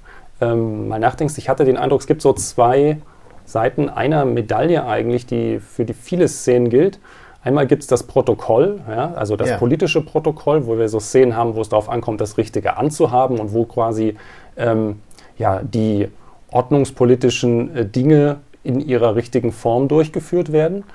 ähm, 0.41 0.87
mal 0.87 0.99
nachdenkst. 0.99 1.37
Ich 1.37 1.49
hatte 1.49 1.65
den 1.65 1.77
Eindruck, 1.77 2.01
es 2.01 2.07
gibt 2.07 2.21
so 2.21 2.33
zwei 2.33 2.97
Seiten 3.45 3.89
einer 3.89 4.25
Medaille 4.25 4.85
eigentlich, 4.85 5.25
die 5.25 5.59
für 5.59 5.85
die 5.85 5.93
viele 5.93 6.27
Szenen 6.27 6.69
gilt. 6.69 6.99
Einmal 7.43 7.67
gibt 7.67 7.83
es 7.83 7.87
das 7.87 8.03
Protokoll, 8.03 8.81
ja, 8.89 9.13
also 9.13 9.35
das 9.35 9.49
ja. 9.49 9.57
politische 9.57 10.01
Protokoll, 10.01 10.65
wo 10.65 10.79
wir 10.79 10.89
so 10.89 10.99
Szenen 10.99 11.35
haben, 11.35 11.55
wo 11.55 11.61
es 11.61 11.69
darauf 11.69 11.89
ankommt, 11.89 12.19
das 12.19 12.39
Richtige 12.39 12.75
anzuhaben 12.77 13.39
und 13.39 13.53
wo 13.53 13.65
quasi 13.65 14.15
ähm, 14.57 14.99
ja, 15.37 15.61
die 15.61 16.09
ordnungspolitischen 16.49 17.75
äh, 17.75 17.85
Dinge 17.85 18.37
in 18.63 18.79
ihrer 18.79 19.15
richtigen 19.15 19.51
Form 19.51 19.87
durchgeführt 19.87 20.51
werden. 20.51 20.85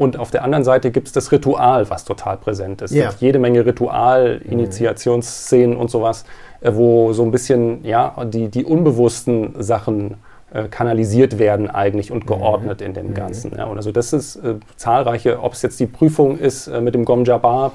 Und 0.00 0.18
auf 0.18 0.30
der 0.30 0.44
anderen 0.44 0.64
Seite 0.64 0.90
gibt 0.90 1.08
es 1.08 1.12
das 1.12 1.30
Ritual, 1.30 1.90
was 1.90 2.06
total 2.06 2.38
präsent 2.38 2.80
ist. 2.80 2.90
Es 2.90 3.10
gibt 3.10 3.20
jede 3.20 3.38
Menge 3.38 3.66
Ritual. 3.66 4.40
Initiationsszenen 4.48 5.76
und 5.76 5.90
sowas, 5.90 6.24
äh, 6.62 6.72
wo 6.72 7.12
so 7.12 7.22
ein 7.22 7.30
bisschen 7.30 7.84
ja, 7.84 8.14
die, 8.24 8.48
die 8.48 8.64
unbewussten 8.64 9.62
Sachen 9.62 10.14
äh, 10.54 10.68
kanalisiert 10.68 11.38
werden 11.38 11.68
eigentlich 11.68 12.10
und 12.10 12.24
mhm. 12.24 12.28
geordnet 12.28 12.80
in 12.80 12.94
dem 12.94 13.08
mhm. 13.08 13.14
Ganzen. 13.14 13.52
Ja. 13.54 13.66
Und 13.66 13.76
also 13.76 13.92
das 13.92 14.14
ist 14.14 14.36
äh, 14.36 14.54
zahlreiche, 14.76 15.42
ob 15.42 15.52
es 15.52 15.60
jetzt 15.60 15.78
die 15.78 15.86
Prüfung 15.86 16.38
ist 16.38 16.66
äh, 16.66 16.80
mit 16.80 16.94
dem 16.94 17.04
Gom 17.04 17.26
Jabbar 17.26 17.72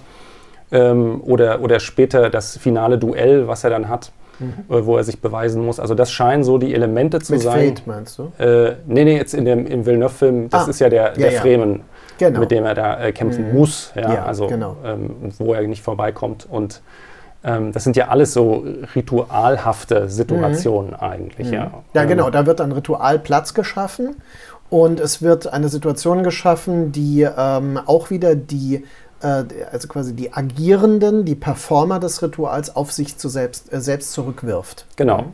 ähm, 0.71 1.21
oder, 1.26 1.61
oder 1.61 1.80
später 1.80 2.32
das 2.32 2.57
finale 2.57 2.97
Duell, 2.97 3.47
was 3.47 3.63
er 3.63 3.69
dann 3.69 3.88
hat. 3.88 4.11
Mhm. 4.39 4.76
Äh, 4.76 4.84
wo 4.84 4.97
er 4.97 5.03
sich 5.03 5.21
beweisen 5.21 5.63
muss. 5.63 5.80
Also 5.80 5.93
das 5.93 6.11
scheinen 6.11 6.43
so 6.43 6.57
die 6.57 6.73
Elemente 6.73 7.19
zu 7.19 7.34
Mit 7.34 7.43
sein. 7.43 7.67
Fate 7.67 7.86
meinst 7.86 8.17
du? 8.17 8.32
Äh, 8.43 8.78
nee, 8.88 9.03
nee, 9.03 9.15
jetzt 9.15 9.36
in 9.36 9.45
dem, 9.45 9.67
im 9.67 9.86
Villeneuve-Film, 9.86 10.49
das 10.49 10.65
ah, 10.65 10.69
ist 10.71 10.80
ja 10.80 10.89
der, 10.89 11.11
der 11.11 11.32
ja, 11.32 11.39
Fremen 11.39 11.82
genau. 12.18 12.39
mit 12.39 12.51
dem 12.51 12.66
er 12.66 12.76
da 12.76 12.99
äh, 12.99 13.11
kämpfen 13.11 13.49
mhm. 13.49 13.57
muss, 13.57 13.91
ja, 13.95 14.13
ja 14.13 14.26
also 14.26 14.47
genau. 14.47 14.78
ähm, 14.84 15.32
wo 15.38 15.53
er 15.53 15.61
nicht 15.68 15.84
vorbeikommt. 15.84 16.47
Und 16.49 16.82
ähm, 17.43 17.72
das 17.72 17.84
sind 17.84 17.95
ja 17.95 18.07
alles 18.07 18.34
so 18.34 18.66
ritualhafte 18.95 20.09
Situationen 20.09 20.91
mhm. 20.91 20.99
eigentlich. 20.99 21.47
Mhm. 21.47 21.53
Ja. 21.53 21.72
ja, 21.93 22.01
ähm, 22.01 22.07
genau, 22.07 22.30
da 22.30 22.45
wird 22.45 22.61
ein 22.61 22.72
Ritual 22.72 23.20
Platz 23.20 23.53
geschaffen 23.53 24.16
und 24.70 24.99
es 24.99 25.22
wird 25.22 25.51
eine 25.51 25.70
Situation 25.70 26.24
geschaffen, 26.24 26.91
die 26.91 27.22
ähm, 27.22 27.80
auch 27.86 28.09
wieder 28.09 28.36
die 28.36 28.84
äh, 29.22 29.43
also 29.72 29.88
quasi 29.88 30.13
die 30.13 30.34
Agierenden, 30.34 31.26
die 31.26 31.36
Performer 31.36 31.99
des 31.99 32.22
Rituals 32.22 32.76
auf 32.76 32.91
sich 32.91 33.18
zu 33.18 33.30
selbst, 33.30 33.72
äh, 33.72 33.80
selbst 33.82 34.11
zurückwirft. 34.13 34.86
Genau. 34.95 35.26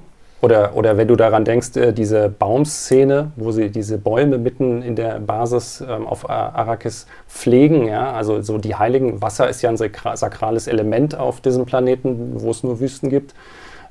Mhm. 0.41 0.45
Oder, 0.45 0.75
oder 0.75 0.97
wenn 0.97 1.07
du 1.07 1.15
daran 1.15 1.45
denkst, 1.45 1.75
äh, 1.77 1.93
diese 1.93 2.29
Baumszene, 2.29 3.31
wo 3.35 3.51
sie 3.51 3.69
diese 3.69 3.97
Bäume 3.97 4.37
mitten 4.37 4.81
in 4.81 4.95
der 4.95 5.19
Basis 5.19 5.81
ähm, 5.81 6.07
auf 6.07 6.29
Arrakis 6.29 7.07
pflegen, 7.27 7.87
ja, 7.87 8.11
also 8.11 8.41
so 8.41 8.57
die 8.57 8.75
heiligen, 8.75 9.21
Wasser 9.21 9.49
ist 9.49 9.61
ja 9.61 9.69
ein 9.69 9.77
sakrales 9.77 10.67
Element 10.67 11.17
auf 11.17 11.41
diesem 11.41 11.65
Planeten, 11.65 12.41
wo 12.41 12.51
es 12.51 12.63
nur 12.63 12.79
Wüsten 12.79 13.09
gibt. 13.09 13.33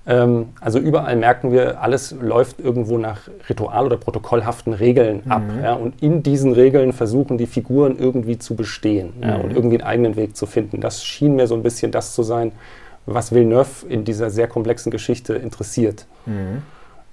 Ähm, 0.06 0.48
also 0.60 0.78
überall 0.78 1.14
merken 1.16 1.52
wir, 1.52 1.82
alles 1.82 2.14
läuft 2.20 2.58
irgendwo 2.58 2.96
nach 2.96 3.28
ritual- 3.48 3.86
oder 3.86 3.96
protokollhaften 3.96 4.72
Regeln 4.72 5.22
ab. 5.28 5.42
Mhm. 5.42 5.62
Ja, 5.62 5.74
und 5.74 6.02
in 6.02 6.22
diesen 6.22 6.52
Regeln 6.52 6.92
versuchen 6.92 7.38
die 7.38 7.46
Figuren 7.46 7.98
irgendwie 7.98 8.38
zu 8.38 8.56
bestehen 8.56 9.12
ja, 9.22 9.36
und 9.36 9.50
mhm. 9.50 9.56
irgendwie 9.56 9.76
einen 9.76 9.86
eigenen 9.86 10.16
Weg 10.16 10.36
zu 10.36 10.46
finden. 10.46 10.80
Das 10.80 11.04
schien 11.04 11.36
mir 11.36 11.46
so 11.46 11.54
ein 11.54 11.62
bisschen 11.62 11.92
das 11.92 12.14
zu 12.14 12.22
sein, 12.22 12.52
was 13.14 13.32
Villeneuve 13.32 13.86
in 13.88 14.04
dieser 14.04 14.30
sehr 14.30 14.48
komplexen 14.48 14.90
Geschichte 14.90 15.34
interessiert. 15.34 16.06
Mhm. 16.26 16.62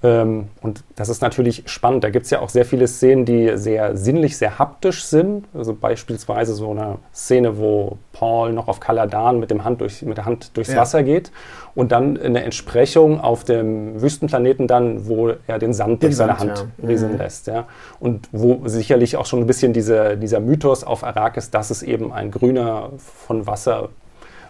Ähm, 0.03 0.49
und 0.61 0.83
das 0.95 1.09
ist 1.09 1.21
natürlich 1.21 1.63
spannend. 1.65 2.03
Da 2.03 2.11
gibt 2.11 2.25
es 2.25 2.31
ja 2.31 2.39
auch 2.39 2.49
sehr 2.49 2.65
viele 2.65 2.87
Szenen, 2.87 3.25
die 3.25 3.57
sehr 3.57 3.97
sinnlich, 3.97 4.37
sehr 4.37 4.59
haptisch 4.59 5.03
sind. 5.03 5.45
Also 5.55 5.73
beispielsweise 5.73 6.53
so 6.53 6.69
eine 6.69 6.99
Szene, 7.13 7.57
wo 7.57 7.97
Paul 8.13 8.53
noch 8.53 8.67
auf 8.67 8.79
Kaladan 8.79 9.39
mit, 9.39 9.49
dem 9.49 9.63
Hand 9.63 9.81
durch, 9.81 10.03
mit 10.03 10.17
der 10.17 10.25
Hand 10.25 10.55
durchs 10.55 10.71
ja. 10.71 10.77
Wasser 10.77 11.01
geht 11.01 11.31
und 11.73 11.91
dann 11.91 12.19
eine 12.19 12.43
Entsprechung 12.43 13.19
auf 13.19 13.43
dem 13.43 13.99
Wüstenplaneten 13.99 14.67
dann, 14.67 15.07
wo 15.07 15.31
er 15.47 15.57
den 15.57 15.73
Sand 15.73 16.03
den 16.03 16.09
durch 16.09 16.15
seine 16.15 16.37
Sand, 16.37 16.59
Hand 16.59 16.67
ja. 16.77 16.87
rieseln 16.87 17.13
mhm. 17.13 17.17
lässt. 17.17 17.47
Ja. 17.47 17.65
Und 17.99 18.29
wo 18.31 18.67
sicherlich 18.67 19.17
auch 19.17 19.25
schon 19.25 19.39
ein 19.39 19.47
bisschen 19.47 19.73
diese, 19.73 20.15
dieser 20.15 20.39
Mythos 20.39 20.83
auf 20.83 21.03
Arrakis, 21.03 21.49
dass 21.49 21.71
es 21.71 21.81
eben 21.81 22.13
ein 22.13 22.29
grüner, 22.29 22.91
von 22.97 23.47
Wasser 23.47 23.89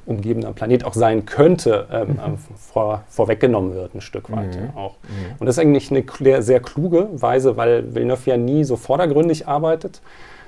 umgebener 0.07 0.53
Planet 0.53 0.85
auch 0.85 0.93
sein 0.93 1.25
könnte, 1.25 1.87
ähm, 1.91 2.07
mhm. 2.07 2.19
Ähm, 2.25 2.37
vor, 2.55 3.03
vorweggenommen 3.09 3.73
wird, 3.75 3.93
ein 3.93 4.01
Stück 4.01 4.31
weit 4.31 4.55
mhm. 4.55 4.75
auch. 4.75 4.95
Mhm. 5.03 5.35
Und 5.39 5.45
das 5.45 5.57
ist 5.57 5.59
eigentlich 5.59 5.91
eine 5.91 6.41
sehr 6.41 6.59
kluge 6.59 7.09
Weise, 7.13 7.57
weil 7.57 7.93
Villeneuve 7.93 8.29
ja 8.29 8.37
nie 8.37 8.63
so 8.63 8.77
vordergründig 8.77 9.47
arbeitet. 9.47 10.01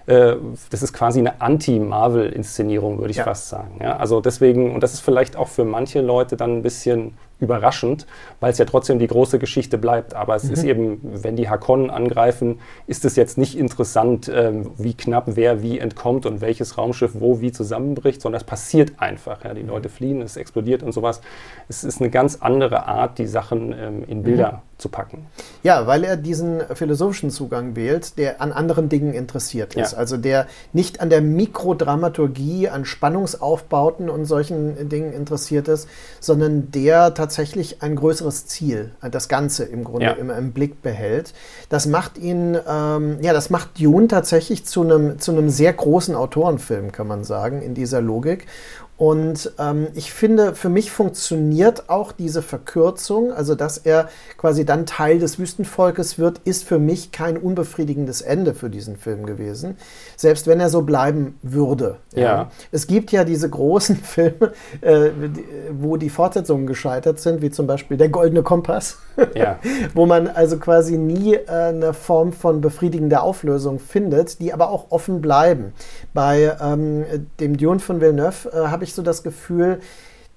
Äh, 0.08 0.36
das 0.72 0.82
ist 0.82 0.94
quasi 0.94 1.20
eine 1.20 1.40
Anti-Marvel-Inszenierung, 1.42 3.00
würde 3.00 3.12
ich 3.12 3.18
ja. 3.18 3.26
fast 3.26 3.50
sagen. 3.50 3.80
Ja? 3.82 3.98
Also 3.98 4.22
deswegen, 4.22 4.74
und 4.74 4.82
das 4.82 4.94
ist 4.94 5.02
vielleicht 5.02 5.36
auch 5.36 5.50
für 5.50 5.66
manche 5.66 6.02
Leute 6.02 6.38
dann 6.38 6.58
ein 6.58 6.62
bisschen 6.64 7.14
überraschend, 7.40 8.06
weil 8.40 8.52
es 8.52 8.58
ja 8.58 8.66
trotzdem 8.66 9.00
die 9.00 9.08
große 9.08 9.40
Geschichte 9.40 9.78
bleibt. 9.78 10.14
Aber 10.14 10.36
es 10.36 10.44
mhm. 10.44 10.54
ist 10.54 10.64
eben, 10.64 11.00
wenn 11.24 11.36
die 11.36 11.50
Hakonnen 11.50 11.90
angreifen, 11.90 12.60
ist 12.86 13.06
es 13.06 13.16
jetzt 13.16 13.38
nicht 13.38 13.58
interessant, 13.58 14.30
ähm, 14.34 14.72
wie 14.78 14.94
knapp 14.94 15.24
wer 15.28 15.64
wie 15.64 15.80
entkommt 15.80 16.26
und 16.26 16.42
welches 16.42 16.78
Raumschiff 16.78 17.12
wo 17.16 17.40
wie 17.42 17.52
zusammenbricht, 17.52 18.22
sondern 18.22 18.42
es 18.42 18.46
passiert 18.46 18.94
einfach. 18.98 19.44
Ja. 19.44 19.54
Die 19.54 19.64
mhm. 19.64 19.70
Leute 19.70 19.90
fliehen, 19.90 20.22
es 20.22 20.38
explodiert 20.38 20.84
und 20.84 20.92
sowas. 20.92 21.22
Es 21.70 21.84
ist 21.84 22.02
eine 22.02 22.10
ganz 22.10 22.40
andere 22.42 22.88
Art, 22.88 23.18
die 23.18 23.28
Sachen 23.28 23.74
ähm, 23.74 24.04
in 24.08 24.24
Bilder 24.24 24.52
mhm. 24.52 24.78
zu 24.78 24.90
packen. 24.90 25.26
Ja, 25.64 25.88
weil 25.88 26.04
er 26.04 26.18
diesen 26.18 26.62
philosophischen 26.74 27.30
Zugang 27.30 27.76
wählt, 27.76 28.18
der 28.18 28.42
an 28.42 28.52
anderen 28.52 28.90
Dingen 28.90 29.14
interessiert 29.14 29.76
ist. 29.76 29.94
Ja. 29.94 29.98
Also 29.98 30.18
der 30.18 30.48
nicht 30.74 31.00
an 31.00 31.10
der 31.10 31.22
Mikrodramaturgie, 31.22 32.68
an 32.68 32.84
Spannungsaufbauten 32.84 34.10
und 34.10 34.26
solchen 34.26 34.90
Dingen 34.90 35.14
interessiert 35.14 35.70
ist, 35.70 35.88
sondern 36.20 36.72
der 36.72 37.14
tatsächlich 37.14 37.29
tatsächlich 37.30 37.84
ein 37.84 37.96
größeres 37.96 38.48
Ziel, 38.48 38.92
äh, 39.04 39.10
das 39.12 39.30
Ganze 39.30 39.64
im 39.64 39.84
Grunde 39.84 40.08
Ja. 40.08 40.12
immer 40.14 40.36
im 40.36 40.52
Blick 40.52 40.82
behält. 40.82 41.34
Das 41.70 41.86
macht 41.86 42.18
ihn, 42.18 42.58
ähm, 42.68 43.20
ja, 43.22 43.34
das 43.34 43.52
macht 43.52 43.80
Dune 43.80 44.08
tatsächlich 44.08 44.66
zu 44.66 44.82
einem, 44.82 45.20
zu 45.20 45.32
einem 45.32 45.50
sehr 45.50 45.72
großen 45.72 46.16
Autorenfilm, 46.16 46.92
kann 46.92 47.06
man 47.08 47.24
sagen, 47.24 47.62
in 47.62 47.76
dieser 47.76 48.02
Logik. 48.02 48.48
Und 49.00 49.54
ähm, 49.58 49.88
ich 49.94 50.12
finde, 50.12 50.56
für 50.56 50.68
mich 50.68 50.92
funktioniert 50.92 51.90
auch 51.90 52.12
diese 52.12 52.42
Verkürzung, 52.42 53.32
also 53.32 53.56
dass 53.56 53.78
er 53.78 54.10
quasi 54.38 54.66
dann 54.66 54.86
Teil 54.86 55.20
des 55.20 55.40
Wüstenvolkes 55.40 56.20
wird, 56.20 56.40
ist 56.40 56.66
für 56.66 56.80
mich 56.80 57.14
kein 57.14 57.38
unbefriedigendes 57.38 58.20
Ende 58.20 58.54
für 58.54 58.70
diesen 58.70 58.98
Film 58.98 59.26
gewesen, 59.26 59.78
selbst 60.18 60.48
wenn 60.48 60.60
er 60.60 60.68
so 60.68 60.82
bleiben 60.82 61.40
würde. 61.42 61.96
Ja. 62.14 62.52
Es 62.74 62.88
gibt 62.88 63.14
ja 63.14 63.24
diese 63.24 63.50
großen 63.50 63.96
Filme, 64.04 64.52
äh, 64.82 65.12
wo 65.72 65.96
die 65.96 66.10
Fortsetzungen 66.10 66.68
gescheitert 66.68 67.22
sind, 67.22 67.42
wie 67.42 67.52
zum 67.52 67.68
Beispiel 67.68 67.96
Der 67.96 68.10
Goldene 68.10 68.44
Kompass, 68.44 68.98
Ja. 69.34 69.60
wo 69.94 70.08
man 70.08 70.28
also 70.28 70.58
quasi 70.58 70.98
nie 70.98 71.36
äh, 71.36 71.48
eine 71.48 71.94
Form 71.94 72.34
von 72.34 72.60
befriedigender 72.60 73.24
Auflösung 73.24 73.80
findet, 73.80 74.42
die 74.42 74.52
aber 74.52 74.72
auch 74.72 74.88
offen 74.90 75.22
bleiben. 75.22 75.72
Bei 76.14 76.58
ähm, 76.62 77.06
dem 77.40 77.56
Dune 77.56 77.80
von 77.80 78.02
Villeneuve 78.02 78.50
äh, 78.52 78.68
habe 78.68 78.84
ich 78.84 78.89
so 78.94 79.02
das 79.02 79.24
Gefühl, 79.24 79.80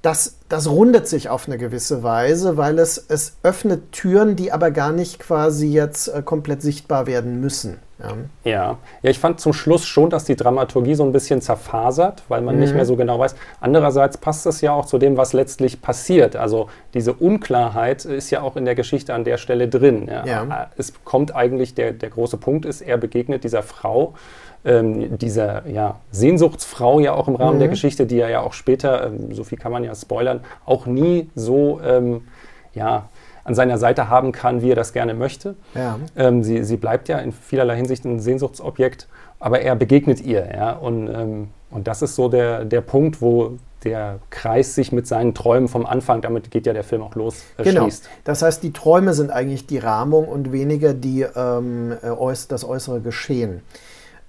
das, 0.02 0.38
das 0.48 0.68
rundet 0.68 1.06
sich 1.06 1.28
auf 1.28 1.46
eine 1.46 1.58
gewisse 1.58 2.02
Weise, 2.02 2.56
weil 2.56 2.80
es, 2.80 2.98
es 3.08 3.36
öffnet 3.44 3.92
Türen, 3.92 4.34
die 4.34 4.50
aber 4.50 4.72
gar 4.72 4.90
nicht 4.90 5.20
quasi 5.20 5.68
jetzt 5.68 6.08
äh, 6.08 6.22
komplett 6.22 6.60
sichtbar 6.60 7.06
werden 7.06 7.40
müssen. 7.40 7.78
Ja. 8.02 8.14
Ja. 8.42 8.78
ja, 9.02 9.10
ich 9.10 9.20
fand 9.20 9.38
zum 9.38 9.52
Schluss 9.52 9.86
schon, 9.86 10.10
dass 10.10 10.24
die 10.24 10.34
Dramaturgie 10.34 10.96
so 10.96 11.04
ein 11.04 11.12
bisschen 11.12 11.40
zerfasert, 11.40 12.24
weil 12.26 12.40
man 12.40 12.56
Mhm. 12.56 12.60
nicht 12.62 12.74
mehr 12.74 12.84
so 12.84 12.96
genau 12.96 13.20
weiß. 13.20 13.36
Andererseits 13.60 14.18
passt 14.18 14.44
es 14.46 14.60
ja 14.60 14.72
auch 14.72 14.86
zu 14.86 14.98
dem, 14.98 15.16
was 15.16 15.34
letztlich 15.34 15.80
passiert. 15.80 16.34
Also 16.34 16.68
diese 16.94 17.12
Unklarheit 17.12 18.04
ist 18.04 18.30
ja 18.30 18.42
auch 18.42 18.56
in 18.56 18.64
der 18.64 18.74
Geschichte 18.74 19.14
an 19.14 19.22
der 19.22 19.36
Stelle 19.36 19.68
drin. 19.68 20.08
Ja. 20.10 20.26
Ja. 20.26 20.70
Es 20.76 20.92
kommt 21.04 21.32
eigentlich, 21.36 21.74
der, 21.76 21.92
der 21.92 22.10
große 22.10 22.38
Punkt 22.38 22.66
ist, 22.66 22.80
er 22.80 22.96
begegnet 22.98 23.44
dieser 23.44 23.62
Frau, 23.62 24.14
ähm, 24.64 25.18
dieser 25.18 25.66
ja, 25.68 25.96
Sehnsuchtsfrau 26.10 27.00
ja 27.00 27.14
auch 27.14 27.28
im 27.28 27.34
Rahmen 27.34 27.58
der 27.58 27.68
Geschichte, 27.68 28.06
die 28.06 28.20
er 28.20 28.30
ja 28.30 28.40
auch 28.40 28.52
später, 28.52 29.06
ähm, 29.06 29.34
so 29.34 29.44
viel 29.44 29.58
kann 29.58 29.72
man 29.72 29.84
ja 29.84 29.94
spoilern, 29.94 30.40
auch 30.64 30.86
nie 30.86 31.30
so 31.34 31.80
ähm, 31.84 32.22
ja, 32.74 33.08
an 33.44 33.54
seiner 33.54 33.78
Seite 33.78 34.08
haben 34.08 34.32
kann, 34.32 34.62
wie 34.62 34.70
er 34.70 34.76
das 34.76 34.92
gerne 34.92 35.14
möchte. 35.14 35.56
Ja. 35.74 35.98
Ähm, 36.16 36.42
sie, 36.44 36.62
sie 36.64 36.76
bleibt 36.76 37.08
ja 37.08 37.18
in 37.18 37.32
vielerlei 37.32 37.76
Hinsicht 37.76 38.04
ein 38.04 38.20
Sehnsuchtsobjekt, 38.20 39.08
aber 39.40 39.60
er 39.60 39.74
begegnet 39.74 40.20
ihr. 40.20 40.48
Ja? 40.54 40.72
Und, 40.72 41.08
ähm, 41.08 41.48
und 41.70 41.88
das 41.88 42.02
ist 42.02 42.14
so 42.14 42.28
der, 42.28 42.64
der 42.64 42.82
Punkt, 42.82 43.20
wo 43.20 43.58
der 43.82 44.20
Kreis 44.30 44.76
sich 44.76 44.92
mit 44.92 45.08
seinen 45.08 45.34
Träumen 45.34 45.66
vom 45.66 45.86
Anfang, 45.86 46.20
damit 46.20 46.52
geht 46.52 46.66
ja 46.66 46.72
der 46.72 46.84
Film 46.84 47.02
auch 47.02 47.16
los, 47.16 47.42
äh, 47.56 47.64
Genau. 47.64 47.82
schließt. 47.82 48.08
Das 48.22 48.42
heißt, 48.42 48.62
die 48.62 48.72
Träume 48.72 49.12
sind 49.12 49.32
eigentlich 49.32 49.66
die 49.66 49.78
Rahmung 49.78 50.28
und 50.28 50.52
weniger 50.52 50.94
die, 50.94 51.22
ähm, 51.22 51.92
äh, 52.00 52.34
das 52.48 52.64
äußere 52.64 53.00
Geschehen. 53.00 53.62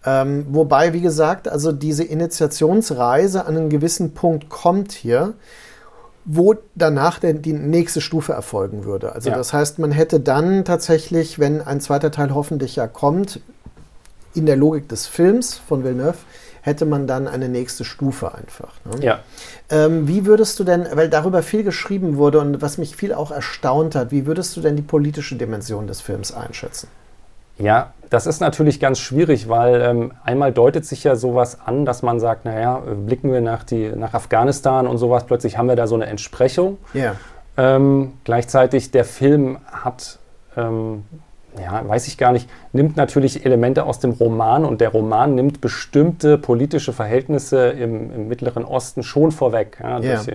Ähm, 0.05 0.45
wobei, 0.49 0.93
wie 0.93 1.01
gesagt, 1.01 1.47
also 1.47 1.71
diese 1.71 2.03
Initiationsreise 2.03 3.45
an 3.45 3.57
einen 3.57 3.69
gewissen 3.69 4.13
Punkt 4.13 4.49
kommt 4.49 4.91
hier, 4.91 5.33
wo 6.25 6.55
danach 6.75 7.19
der, 7.19 7.33
die 7.33 7.53
nächste 7.53 8.01
Stufe 8.01 8.33
erfolgen 8.33 8.85
würde. 8.85 9.13
Also 9.13 9.29
Ja. 9.29 9.37
das 9.37 9.53
heißt, 9.53 9.79
man 9.79 9.91
hätte 9.91 10.19
dann 10.19 10.65
tatsächlich, 10.65 11.39
wenn 11.39 11.61
ein 11.61 11.81
zweiter 11.81 12.11
Teil 12.11 12.33
hoffentlich 12.33 12.75
ja 12.75 12.87
kommt, 12.87 13.41
in 14.33 14.45
der 14.45 14.55
Logik 14.55 14.89
des 14.89 15.05
Films 15.05 15.55
von 15.67 15.83
Villeneuve, 15.83 16.17
hätte 16.61 16.85
man 16.85 17.07
dann 17.07 17.27
eine 17.27 17.49
nächste 17.49 17.83
Stufe 17.83 18.33
einfach. 18.33 18.73
Ne? 18.85 19.05
Ja. 19.05 19.19
Ähm, 19.69 20.07
wie 20.07 20.25
würdest 20.25 20.59
du 20.59 20.63
denn, 20.63 20.87
weil 20.93 21.09
darüber 21.09 21.43
viel 21.43 21.63
geschrieben 21.63 22.15
wurde 22.15 22.39
und 22.39 22.61
was 22.61 22.77
mich 22.77 22.95
viel 22.95 23.13
auch 23.13 23.31
erstaunt 23.31 23.95
hat, 23.95 24.11
wie 24.11 24.25
würdest 24.25 24.55
du 24.55 24.61
denn 24.61 24.77
die 24.77 24.81
politische 24.81 25.35
Dimension 25.35 25.87
des 25.87 25.99
Films 25.99 26.33
einschätzen? 26.33 26.87
Ja, 27.57 27.93
das 28.09 28.27
ist 28.27 28.41
natürlich 28.41 28.79
ganz 28.79 28.99
schwierig, 28.99 29.49
weil 29.49 29.81
ähm, 29.81 30.11
einmal 30.23 30.51
deutet 30.51 30.85
sich 30.85 31.03
ja 31.03 31.15
sowas 31.15 31.57
an, 31.65 31.83
dass 31.83 32.03
man 32.03 32.19
sagt, 32.19 32.45
naja, 32.45 32.83
äh, 32.85 32.93
blicken 32.93 33.31
wir 33.31 33.41
nach, 33.41 33.63
die, 33.63 33.89
nach 33.89 34.13
Afghanistan 34.13 34.85
und 34.85 34.99
sowas, 34.99 35.25
plötzlich 35.25 35.57
haben 35.57 35.67
wir 35.67 35.75
da 35.75 35.87
so 35.87 35.95
eine 35.95 36.05
Entsprechung. 36.05 36.77
Ja. 36.93 37.15
Ähm, 37.57 38.13
gleichzeitig 38.23 38.91
der 38.91 39.03
Film 39.03 39.57
hat, 39.65 40.19
ähm, 40.55 41.05
ja, 41.59 41.87
weiß 41.87 42.07
ich 42.07 42.19
gar 42.19 42.33
nicht, 42.33 42.47
nimmt 42.71 42.97
natürlich 42.97 43.45
Elemente 43.45 43.83
aus 43.83 43.99
dem 43.99 44.11
Roman 44.11 44.65
und 44.65 44.79
der 44.79 44.89
Roman 44.89 45.33
nimmt 45.33 45.59
bestimmte 45.59 46.37
politische 46.37 46.93
Verhältnisse 46.93 47.69
im, 47.69 48.13
im 48.13 48.27
Mittleren 48.27 48.65
Osten 48.65 49.01
schon 49.01 49.31
vorweg. 49.31 49.77
Ja, 49.81 49.99
das, 49.99 50.27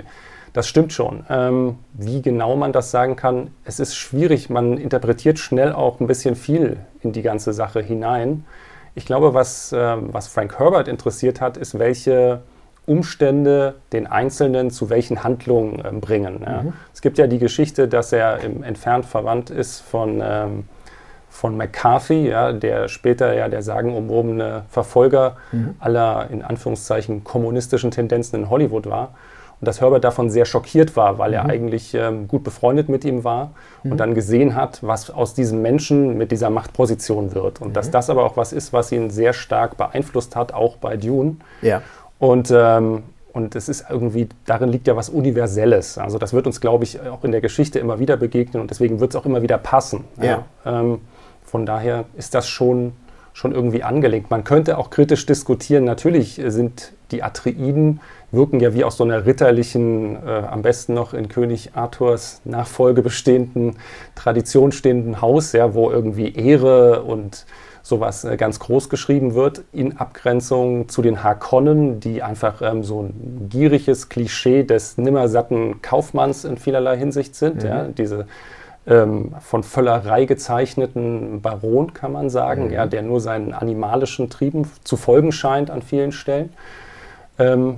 das 0.53 0.68
stimmt 0.68 0.92
schon. 0.92 1.24
Ähm, 1.28 1.78
wie 1.92 2.22
genau 2.22 2.57
man 2.57 2.72
das 2.72 2.90
sagen 2.90 3.16
kann, 3.16 3.51
es 3.64 3.80
ist 3.80 3.94
schwierig. 3.94 4.51
Man 4.51 4.78
interpretiert 4.78 5.38
schnell 5.38 5.72
auch 5.72 6.01
ein 6.01 6.07
bisschen 6.07 6.36
viel 6.36 6.78
in 7.03 7.12
die 7.12 7.22
ganze 7.22 7.53
Sache 7.53 7.80
hinein. 7.80 8.44
Ich 8.94 9.07
glaube, 9.07 9.34
was, 9.34 9.72
ähm, 9.76 10.09
was 10.12 10.28
Frank 10.28 10.59
Herbert 10.59 10.88
interessiert 10.88 11.40
hat, 11.40 11.57
ist, 11.57 11.78
welche 11.78 12.42
Umstände 12.86 13.74
den 13.92 14.07
Einzelnen 14.07 14.70
zu 14.70 14.88
welchen 14.88 15.22
Handlungen 15.22 15.82
ähm, 15.84 16.01
bringen. 16.01 16.40
Ja. 16.44 16.64
Es 16.94 17.03
gibt 17.03 17.18
ja 17.18 17.26
die 17.26 17.38
Geschichte, 17.38 17.86
dass 17.86 18.12
er 18.12 18.40
im, 18.40 18.62
entfernt 18.62 19.05
verwandt 19.05 19.51
ist 19.51 19.80
von, 19.80 20.22
ähm, 20.24 20.64
von 21.28 21.57
McCarthy, 21.57 22.28
ja, 22.28 22.53
der 22.53 22.88
später 22.88 23.34
ja 23.34 23.49
der 23.49 23.62
sagenumwobene 23.62 24.64
Verfolger 24.70 25.36
aller 25.78 26.28
in 26.30 26.42
Anführungszeichen 26.42 27.22
kommunistischen 27.22 27.90
Tendenzen 27.90 28.40
in 28.40 28.51
Hollywood 28.51 28.86
war. 28.86 29.11
Und 29.61 29.66
dass 29.66 29.80
Herbert 29.80 30.04
davon 30.04 30.30
sehr 30.30 30.44
schockiert 30.44 30.96
war, 30.96 31.18
weil 31.18 31.32
er 31.32 31.46
eigentlich 31.46 31.92
ähm, 31.94 32.28
gut 32.28 32.44
befreundet 32.44 32.88
mit 32.88 33.04
ihm 33.04 33.24
war 33.24 33.50
und 33.82 33.98
dann 33.98 34.14
gesehen 34.14 34.54
hat, 34.54 34.78
was 34.82 35.11
aus 35.11 35.34
diesem 35.34 35.62
Menschen 35.62 36.16
mit 36.16 36.30
dieser 36.30 36.50
Machtposition 36.50 37.34
wird. 37.34 37.61
Und 37.61 37.76
dass 37.76 37.90
das 37.90 38.09
aber 38.09 38.24
auch 38.24 38.36
was 38.36 38.52
ist, 38.52 38.72
was 38.72 38.92
ihn 38.92 39.11
sehr 39.11 39.32
stark 39.32 39.76
beeinflusst 39.76 40.36
hat, 40.36 40.54
auch 40.54 40.76
bei 40.76 40.96
Dune. 40.96 41.36
Ja. 41.61 41.82
Und, 42.18 42.52
ähm, 42.54 43.02
und 43.32 43.56
es 43.56 43.68
ist 43.68 43.86
irgendwie, 43.90 44.28
darin 44.46 44.68
liegt 44.68 44.86
ja 44.86 44.96
was 44.96 45.09
Universelles. 45.09 45.98
Also 45.98 46.18
das 46.18 46.32
wird 46.32 46.46
uns, 46.46 46.61
glaube 46.61 46.84
ich, 46.84 47.00
auch 47.00 47.24
in 47.24 47.32
der 47.32 47.40
Geschichte 47.40 47.78
immer 47.78 47.98
wieder 47.98 48.16
begegnen 48.16 48.61
und 48.61 48.70
deswegen 48.70 49.00
wird 49.00 49.11
es 49.11 49.16
auch 49.16 49.26
immer 49.26 49.42
wieder 49.42 49.59
passen. 49.59 50.04
Ja. 50.20 50.44
Ähm, 50.64 51.00
von 51.44 51.66
daher 51.66 52.04
ist 52.16 52.34
das 52.34 52.48
schon, 52.48 52.92
schon 53.32 53.52
irgendwie 53.52 53.82
angelegt. 53.82 54.30
Man 54.30 54.44
könnte 54.44 54.78
auch 54.78 54.90
kritisch 54.90 55.24
diskutieren, 55.26 55.84
natürlich 55.84 56.40
sind 56.46 56.92
die 57.11 57.22
Atreiden, 57.22 58.00
wirken 58.31 58.61
ja 58.61 58.74
wie 58.74 58.85
aus 58.85 58.97
so 58.97 59.05
einer 59.05 59.24
ritterlichen, 59.24 60.16
äh, 60.16 60.43
am 60.51 60.62
besten 60.62 60.95
noch 60.95 61.14
in 61.14 61.29
König 61.29 61.70
Arthurs 61.74 62.41
Nachfolge 62.45 63.03
bestehenden, 63.03 63.76
Tradition 64.14 64.72
stehenden 64.72 65.20
Haus, 65.20 65.53
ja, 65.53 65.74
wo 65.74 65.91
irgendwie 65.91 66.35
Ehre 66.35 67.03
und 67.03 67.47
sowas 67.83 68.24
äh, 68.24 68.37
ganz 68.37 68.61
groß 68.61 68.91
geschrieben 68.91 69.35
wird, 69.35 69.62
in 69.72 69.97
Abgrenzung 69.97 70.89
zu 70.89 71.01
den 71.01 71.24
Harkonnen, 71.24 72.01
die 72.01 72.22
einfach 72.22 72.61
ähm, 72.61 72.85
so 72.85 73.03
ein 73.03 73.47
gieriges 73.49 74.11
Klischee 74.11 74.62
des 74.62 74.99
nimmersatten 74.99 75.81
Kaufmanns 75.81 76.45
in 76.45 76.59
vielerlei 76.59 76.99
Hinsicht 76.99 77.35
sind. 77.35 77.62
Ja, 77.62 77.85
diese 77.85 78.26
ähm, 78.87 79.35
von 79.41 79.62
Völlerei 79.62 80.26
gezeichneten 80.26 81.41
Baron, 81.41 81.95
kann 81.95 82.12
man 82.12 82.29
sagen, 82.29 82.70
ja, 82.70 82.87
der 82.87 83.03
nur 83.03 83.20
seinen 83.20 83.55
animalischen 83.55 84.29
Trieben 84.29 84.70
zu 84.85 84.97
folgen 84.97 85.33
scheint 85.33 85.70
an 85.70 85.83
vielen 85.83 86.12
Stellen. 86.12 86.53
Ähm, 87.39 87.76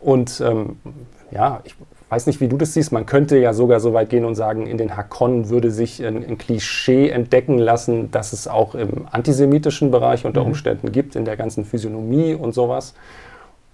und 0.00 0.40
ähm, 0.40 0.76
ja, 1.30 1.60
ich 1.64 1.74
weiß 2.08 2.26
nicht, 2.26 2.40
wie 2.40 2.48
du 2.48 2.56
das 2.56 2.72
siehst. 2.74 2.92
Man 2.92 3.06
könnte 3.06 3.36
ja 3.36 3.52
sogar 3.52 3.80
so 3.80 3.92
weit 3.92 4.10
gehen 4.10 4.24
und 4.24 4.34
sagen, 4.34 4.66
in 4.66 4.78
den 4.78 4.96
Hakonnen 4.96 5.48
würde 5.48 5.70
sich 5.70 6.04
ein, 6.04 6.24
ein 6.24 6.38
Klischee 6.38 7.08
entdecken 7.08 7.58
lassen, 7.58 8.10
das 8.10 8.32
es 8.32 8.46
auch 8.46 8.74
im 8.74 9.08
antisemitischen 9.10 9.90
Bereich 9.90 10.24
unter 10.24 10.44
Umständen 10.44 10.92
gibt, 10.92 11.16
in 11.16 11.24
der 11.24 11.36
ganzen 11.36 11.64
Physiognomie 11.64 12.34
und 12.34 12.54
sowas. 12.54 12.94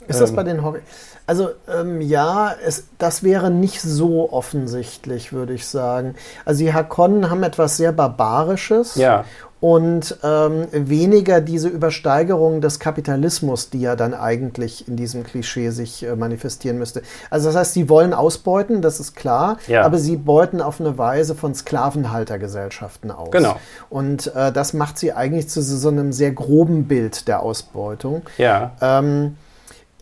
Ist 0.08 0.20
das 0.20 0.30
Ähm. 0.30 0.36
bei 0.36 0.42
den 0.44 0.64
Hobby? 0.64 0.80
Also 1.26 1.50
ähm, 1.72 2.00
ja, 2.00 2.52
es, 2.64 2.88
das 2.98 3.22
wäre 3.22 3.50
nicht 3.50 3.80
so 3.80 4.32
offensichtlich, 4.32 5.32
würde 5.32 5.52
ich 5.52 5.66
sagen. 5.66 6.16
Also 6.44 6.64
die 6.64 6.72
Hakonnen 6.72 7.30
haben 7.30 7.42
etwas 7.44 7.76
sehr 7.76 7.92
Barbarisches 7.92 8.96
Ja. 8.96 9.24
Und 9.62 10.18
ähm, 10.24 10.66
weniger 10.72 11.40
diese 11.40 11.68
Übersteigerung 11.68 12.60
des 12.60 12.80
Kapitalismus, 12.80 13.70
die 13.70 13.80
ja 13.80 13.94
dann 13.94 14.12
eigentlich 14.12 14.88
in 14.88 14.96
diesem 14.96 15.22
Klischee 15.22 15.70
sich 15.70 16.02
äh, 16.02 16.16
manifestieren 16.16 16.78
müsste. 16.78 17.02
Also 17.30 17.46
das 17.48 17.54
heißt, 17.56 17.74
sie 17.74 17.88
wollen 17.88 18.12
ausbeuten, 18.12 18.82
das 18.82 18.98
ist 18.98 19.14
klar, 19.14 19.58
Ja. 19.68 19.82
aber 19.84 19.98
sie 19.98 20.16
beuten 20.16 20.60
auf 20.60 20.80
eine 20.80 20.98
Weise 20.98 21.36
von 21.36 21.54
Sklavenhaltergesellschaften 21.54 23.12
aus. 23.12 23.30
Genau. 23.30 23.54
Und 23.88 24.34
äh, 24.34 24.50
das 24.50 24.72
macht 24.72 24.98
sie 24.98 25.12
eigentlich 25.12 25.48
zu 25.48 25.62
so 25.62 25.88
einem 25.88 26.12
sehr 26.12 26.32
groben 26.32 26.88
Bild 26.88 27.28
der 27.28 27.40
Ausbeutung. 27.44 28.22
Ja. 28.38 28.72
Ähm, 28.80 29.36
äh, 29.36 29.41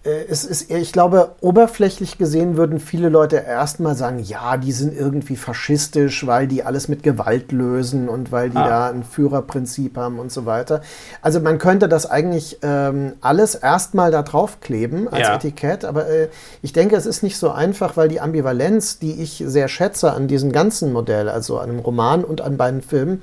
es 0.03 0.47
ist, 0.47 0.71
ich 0.71 0.93
glaube, 0.93 1.33
oberflächlich 1.43 2.17
gesehen 2.17 2.57
würden 2.57 2.81
viele 2.81 3.11
Leute 3.11 3.37
erstmal 3.37 3.95
sagen, 3.95 4.19
ja, 4.21 4.57
die 4.57 4.73
sind 4.73 4.97
irgendwie 4.97 5.37
faschistisch, 5.37 6.27
weil 6.27 6.47
die 6.47 6.63
alles 6.65 6.89
mit 6.89 7.03
Gewalt 7.03 7.53
lösen 7.53 8.09
und 8.09 8.33
weil 8.33 8.49
die 8.49 8.57
ah. 8.57 8.67
da 8.67 8.89
ein 8.89 9.05
Führerprinzip 9.05 9.99
haben 9.99 10.19
und 10.19 10.33
so 10.33 10.47
weiter. 10.47 10.81
Also 11.21 11.41
man 11.41 11.59
könnte 11.59 11.87
das 11.87 12.11
eigentlich 12.11 12.61
ähm, 12.63 13.13
alles 13.21 13.55
erstmal 13.55 14.11
da 14.11 14.23
draufkleben 14.23 15.07
als 15.07 15.29
ja. 15.29 15.35
Etikett, 15.35 15.85
aber 15.85 16.09
äh, 16.09 16.29
ich 16.63 16.73
denke, 16.73 16.97
es 16.97 17.05
ist 17.05 17.23
nicht 17.23 17.37
so 17.37 17.51
einfach, 17.51 17.99
weil 17.99 18.09
die 18.09 18.23
Ambivalenz, 18.23 19.01
die 19.01 19.21
ich 19.21 19.45
sehr 19.47 19.69
schätze 19.69 20.15
an 20.15 20.29
diesem 20.29 20.51
ganzen 20.51 20.95
Modell, 20.95 21.29
also 21.29 21.59
an 21.59 21.69
dem 21.69 21.79
Roman 21.79 22.25
und 22.25 22.41
an 22.41 22.57
beiden 22.57 22.81
Filmen, 22.81 23.23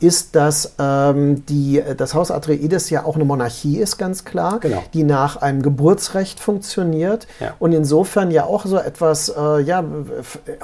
ist, 0.00 0.34
dass 0.36 0.72
ähm, 0.78 1.44
die, 1.44 1.82
das 1.98 2.14
Haus 2.14 2.30
Atreides 2.30 2.88
ja 2.88 3.04
auch 3.04 3.16
eine 3.16 3.26
Monarchie 3.26 3.76
ist, 3.76 3.98
ganz 3.98 4.24
klar, 4.24 4.60
genau. 4.60 4.82
die 4.94 5.04
nach 5.04 5.36
einem 5.36 5.60
Geburtsrecht 5.60 6.13
Staatsrecht 6.14 6.40
funktioniert 6.40 7.26
ja. 7.40 7.54
und 7.58 7.72
insofern 7.72 8.30
ja 8.30 8.44
auch 8.44 8.64
so 8.66 8.78
etwas 8.78 9.28
äh, 9.28 9.60
ja, 9.60 9.84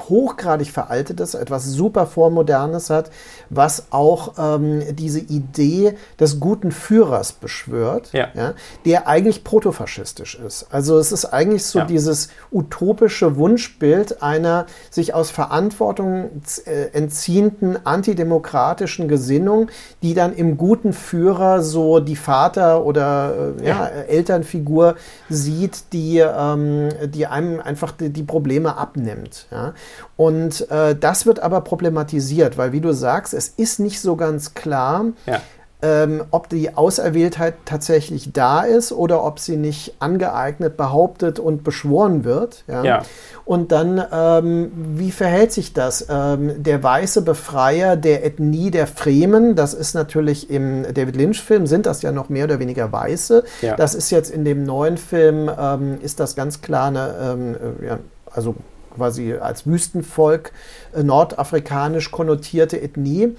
hochgradig 0.08 0.70
veraltetes, 0.70 1.34
etwas 1.34 1.64
super 1.66 2.06
vormodernes 2.06 2.90
hat, 2.90 3.10
was 3.50 3.86
auch 3.90 4.34
ähm, 4.38 4.82
diese 4.94 5.20
Idee 5.20 5.96
des 6.18 6.38
guten 6.40 6.70
Führers 6.70 7.32
beschwört, 7.32 8.12
ja. 8.12 8.28
ja. 8.34 8.54
der 8.84 9.08
eigentlich 9.08 9.44
protofaschistisch 9.44 10.36
ist. 10.36 10.66
Also 10.70 10.98
es 10.98 11.12
ist 11.12 11.26
eigentlich 11.26 11.64
so 11.64 11.80
dieses 11.82 12.28
utopische 12.52 13.36
Wunschbild 13.36 14.22
einer 14.22 14.66
sich 14.90 15.14
aus 15.14 15.30
Verantwortung 15.30 16.30
äh, 16.64 16.96
entziehenden 16.96 17.84
antidemokratischen 17.84 19.08
Gesinnung, 19.08 19.68
die 20.02 20.14
dann 20.14 20.34
im 20.34 20.56
guten 20.56 20.92
Führer 20.92 21.62
so 21.62 22.00
die 22.00 22.16
Vater- 22.16 22.84
oder 22.84 23.54
äh, 23.60 24.06
Elternfigur 24.08 24.96
sieht, 25.40 25.92
die, 25.92 26.18
ähm, 26.18 26.88
die 27.06 27.26
einem 27.26 27.60
einfach 27.60 27.92
die, 27.92 28.10
die 28.10 28.22
Probleme 28.22 28.76
abnimmt. 28.76 29.46
Ja? 29.50 29.74
Und 30.16 30.70
äh, 30.70 30.94
das 30.94 31.26
wird 31.26 31.40
aber 31.40 31.62
problematisiert, 31.62 32.58
weil 32.58 32.72
wie 32.72 32.80
du 32.80 32.92
sagst, 32.92 33.34
es 33.34 33.48
ist 33.48 33.80
nicht 33.80 34.00
so 34.00 34.16
ganz 34.16 34.54
klar, 34.54 35.06
ja 35.26 35.40
ähm, 35.82 36.24
ob 36.30 36.48
die 36.48 36.76
Auserwähltheit 36.76 37.54
tatsächlich 37.64 38.32
da 38.32 38.62
ist 38.62 38.92
oder 38.92 39.24
ob 39.24 39.38
sie 39.38 39.56
nicht 39.56 39.94
angeeignet, 39.98 40.76
behauptet 40.76 41.38
und 41.38 41.64
beschworen 41.64 42.24
wird. 42.24 42.64
Ja? 42.68 42.84
ja. 42.84 43.02
Und 43.44 43.72
dann, 43.72 44.02
ähm, 44.12 44.70
wie 44.74 45.10
verhält 45.10 45.52
sich 45.52 45.72
das? 45.72 46.06
Ähm, 46.08 46.62
der 46.62 46.82
weiße 46.82 47.22
Befreier 47.22 47.96
der 47.96 48.24
Ethnie 48.24 48.70
der 48.70 48.86
Fremen, 48.86 49.56
das 49.56 49.74
ist 49.74 49.94
natürlich 49.94 50.50
im 50.50 50.84
David 50.94 51.16
Lynch-Film, 51.16 51.66
sind 51.66 51.86
das 51.86 52.02
ja 52.02 52.12
noch 52.12 52.28
mehr 52.28 52.44
oder 52.44 52.58
weniger 52.58 52.92
Weiße. 52.92 53.44
Ja. 53.62 53.76
Das 53.76 53.94
ist 53.94 54.10
jetzt 54.10 54.30
in 54.30 54.44
dem 54.44 54.64
neuen 54.64 54.98
Film, 54.98 55.50
ähm, 55.58 55.98
ist 56.00 56.20
das 56.20 56.36
ganz 56.36 56.60
klar 56.60 56.88
eine, 56.88 57.14
ähm, 57.22 57.56
äh, 57.80 57.86
ja, 57.86 57.98
also 58.30 58.54
quasi 58.94 59.34
als 59.34 59.66
Wüstenvolk 59.66 60.52
äh, 60.94 61.02
nordafrikanisch 61.02 62.10
konnotierte 62.10 62.80
Ethnie. 62.80 63.36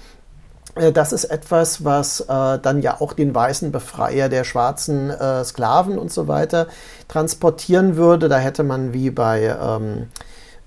Äh, 0.74 0.92
das 0.92 1.12
ist 1.12 1.24
etwas, 1.24 1.84
was 1.84 2.20
äh, 2.20 2.58
dann 2.58 2.80
ja 2.82 3.00
auch 3.00 3.12
den 3.12 3.34
weißen 3.34 3.72
Befreier 3.72 4.28
der 4.28 4.44
schwarzen 4.44 5.10
äh, 5.10 5.44
Sklaven 5.44 5.98
und 5.98 6.12
so 6.12 6.28
weiter 6.28 6.66
transportieren 7.08 7.96
würde. 7.96 8.28
Da 8.28 8.38
hätte 8.38 8.62
man 8.62 8.92
wie 8.92 9.10
bei 9.10 9.56
ähm, 9.60 10.08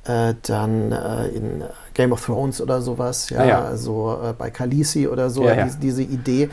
äh, 0.06 0.36
dann 0.44 0.92
äh, 0.92 1.28
in 1.30 1.64
Game 1.94 2.12
of 2.12 2.26
Thrones 2.26 2.62
oder 2.62 2.82
sowas, 2.82 3.30
ja, 3.30 3.44
ja. 3.44 3.64
also 3.64 4.36
bei 4.38 4.50
Khaleesi 4.52 5.08
oder 5.08 5.30
so, 5.30 5.46
ja, 5.46 5.56
ja. 5.56 5.64
Diese, 5.64 5.78
diese 5.80 6.02
Idee. 6.04 6.50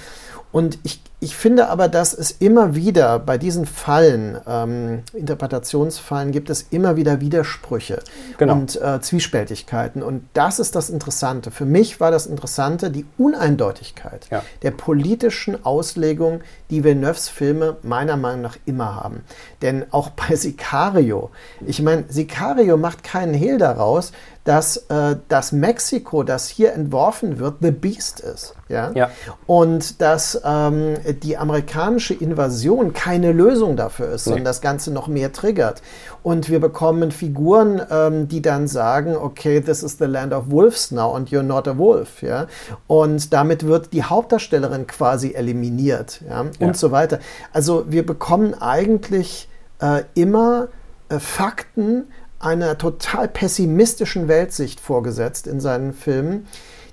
Und 0.52 0.78
ich, 0.84 1.00
ich 1.22 1.36
finde 1.36 1.68
aber, 1.68 1.86
dass 1.86 2.14
es 2.14 2.32
immer 2.32 2.74
wieder 2.74 3.20
bei 3.20 3.38
diesen 3.38 3.64
Fallen, 3.64 4.40
ähm, 4.44 5.04
Interpretationsfallen, 5.12 6.32
gibt 6.32 6.50
es 6.50 6.66
immer 6.70 6.96
wieder 6.96 7.20
Widersprüche 7.20 8.00
genau. 8.38 8.54
und 8.54 8.82
äh, 8.82 9.00
Zwiespältigkeiten. 9.00 10.02
Und 10.02 10.24
das 10.32 10.58
ist 10.58 10.74
das 10.74 10.90
Interessante. 10.90 11.52
Für 11.52 11.64
mich 11.64 12.00
war 12.00 12.10
das 12.10 12.26
Interessante 12.26 12.90
die 12.90 13.06
Uneindeutigkeit 13.18 14.26
ja. 14.32 14.42
der 14.62 14.72
politischen 14.72 15.64
Auslegung, 15.64 16.40
die 16.70 16.82
Villeneuves 16.82 17.28
Filme 17.28 17.76
meiner 17.84 18.16
Meinung 18.16 18.42
nach 18.42 18.56
immer 18.66 18.96
haben. 18.96 19.22
Denn 19.62 19.84
auch 19.92 20.10
bei 20.28 20.34
Sicario, 20.34 21.30
ich 21.64 21.80
meine, 21.82 22.02
Sicario 22.08 22.76
macht 22.76 23.04
keinen 23.04 23.32
Hehl 23.34 23.58
daraus, 23.58 24.10
dass 24.44 24.76
äh, 24.88 25.16
das 25.28 25.52
Mexiko, 25.52 26.24
das 26.24 26.48
hier 26.48 26.72
entworfen 26.72 27.38
wird, 27.38 27.58
The 27.60 27.70
Beast 27.70 28.20
ist. 28.20 28.54
Ja? 28.68 28.90
ja. 28.92 29.10
Und 29.46 30.00
dass 30.00 30.40
ähm, 30.44 30.96
die 31.14 31.36
amerikanische 31.36 32.14
Invasion 32.14 32.92
keine 32.92 33.32
Lösung 33.32 33.76
dafür 33.76 34.12
ist, 34.12 34.26
nee. 34.26 34.30
sondern 34.30 34.44
das 34.44 34.60
Ganze 34.60 34.92
noch 34.92 35.08
mehr 35.08 35.32
triggert. 35.32 35.82
Und 36.22 36.48
wir 36.48 36.60
bekommen 36.60 37.10
Figuren, 37.10 37.82
ähm, 37.90 38.28
die 38.28 38.42
dann 38.42 38.68
sagen, 38.68 39.16
okay, 39.16 39.60
this 39.60 39.82
is 39.82 39.98
the 39.98 40.04
land 40.04 40.32
of 40.32 40.50
wolves 40.50 40.90
now 40.90 41.14
and 41.14 41.30
you're 41.30 41.42
not 41.42 41.66
a 41.66 41.76
wolf. 41.78 42.22
Ja? 42.22 42.46
Und 42.86 43.32
damit 43.32 43.66
wird 43.66 43.92
die 43.92 44.04
Hauptdarstellerin 44.04 44.86
quasi 44.86 45.32
eliminiert 45.32 46.20
ja? 46.28 46.40
und 46.40 46.60
ja. 46.60 46.74
so 46.74 46.90
weiter. 46.90 47.18
Also 47.52 47.84
wir 47.88 48.06
bekommen 48.06 48.54
eigentlich 48.60 49.48
äh, 49.80 50.02
immer 50.14 50.68
äh, 51.08 51.18
Fakten, 51.18 52.04
einer 52.38 52.76
total 52.76 53.28
pessimistischen 53.28 54.26
Weltsicht 54.26 54.80
vorgesetzt 54.80 55.46
in 55.46 55.60
seinen 55.60 55.92
Filmen, 55.92 56.46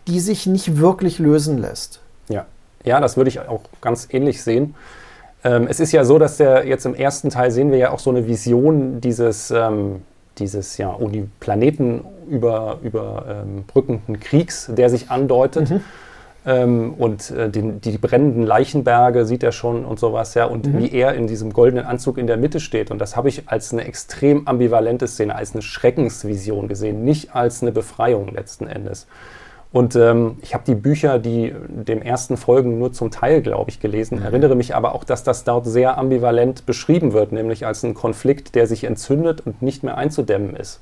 die 0.08 0.20
sich 0.20 0.46
nicht 0.46 0.78
wirklich 0.78 1.20
lösen 1.20 1.58
lässt. 1.58 2.02
Ja, 2.86 3.00
das 3.00 3.18
würde 3.18 3.30
ich 3.30 3.40
auch 3.40 3.62
ganz 3.82 4.08
ähnlich 4.12 4.42
sehen. 4.42 4.76
Ähm, 5.44 5.68
es 5.70 5.80
ist 5.80 5.92
ja 5.92 6.04
so, 6.04 6.20
dass 6.20 6.38
der 6.38 6.68
jetzt 6.68 6.86
im 6.86 6.96
ersten 6.96 7.30
Teil 7.30 7.52
sehen 7.52 7.72
wir 7.72 7.78
ja 7.78 7.92
auch 7.92 8.00
so 8.00 8.10
eine 8.10 8.28
Vision 8.28 9.02
dieses, 9.02 9.52
ähm, 9.52 10.02
dieses 10.38 10.78
ja, 10.78 10.98
Planeten 11.40 12.02
über, 12.30 12.80
überbrückenden 12.84 14.20
Kriegs, 14.20 14.70
der 14.74 14.90
sich 14.90 15.10
andeutet. 15.10 15.70
Mhm. 15.70 15.82
Ähm, 16.46 16.94
und 16.98 17.32
äh, 17.32 17.50
den, 17.50 17.82
die 17.82 17.98
brennenden 17.98 18.44
Leichenberge 18.44 19.26
sieht 19.26 19.44
er 19.44 19.52
schon 19.52 19.84
und 19.84 20.00
sowas, 20.00 20.36
ja, 20.36 20.46
und 20.46 20.68
mhm. 20.68 20.80
wie 20.80 20.92
er 20.92 21.14
in 21.14 21.28
diesem 21.28 21.52
goldenen 21.52 21.86
Anzug 21.86 22.18
in 22.18 22.28
der 22.28 22.38
Mitte 22.38 22.62
steht. 22.62 22.92
Und 22.92 23.00
das 23.00 23.18
habe 23.18 23.28
ich 23.28 23.50
als 23.50 23.74
eine 23.74 23.84
extrem 23.84 24.48
ambivalente 24.48 25.08
Szene, 25.08 25.36
als 25.36 25.54
eine 25.54 25.62
Schreckensvision 25.62 26.70
gesehen, 26.70 27.04
nicht 27.04 27.36
als 27.36 27.62
eine 27.62 27.74
Befreiung 27.74 28.34
letzten 28.34 28.68
Endes. 28.68 29.06
Und 29.72 29.96
ähm, 29.96 30.38
ich 30.42 30.56
habe 30.56 30.64
die 30.66 30.74
Bücher, 30.74 31.20
die 31.20 31.54
dem 31.70 32.02
ersten 32.02 32.38
Folgen 32.38 32.80
nur 32.80 32.92
zum 32.92 33.12
Teil, 33.12 33.42
glaube 33.42 33.70
ich, 33.70 33.80
gelesen, 33.80 34.20
mhm. 34.20 34.26
erinnere 34.26 34.56
mich 34.56 34.76
aber 34.76 34.96
auch, 34.96 35.04
dass 35.04 35.24
das 35.24 35.44
dort 35.44 35.68
sehr 35.68 35.98
ambivalent 35.98 36.66
beschrieben 36.66 37.14
wird, 37.14 37.32
nämlich 37.32 37.68
als 37.68 37.84
ein 37.84 37.94
Konflikt, 37.94 38.56
der 38.56 38.66
sich 38.66 38.84
entzündet 38.84 39.42
und 39.46 39.62
nicht 39.62 39.84
mehr 39.84 39.98
einzudämmen 39.98 40.56
ist. 40.56 40.82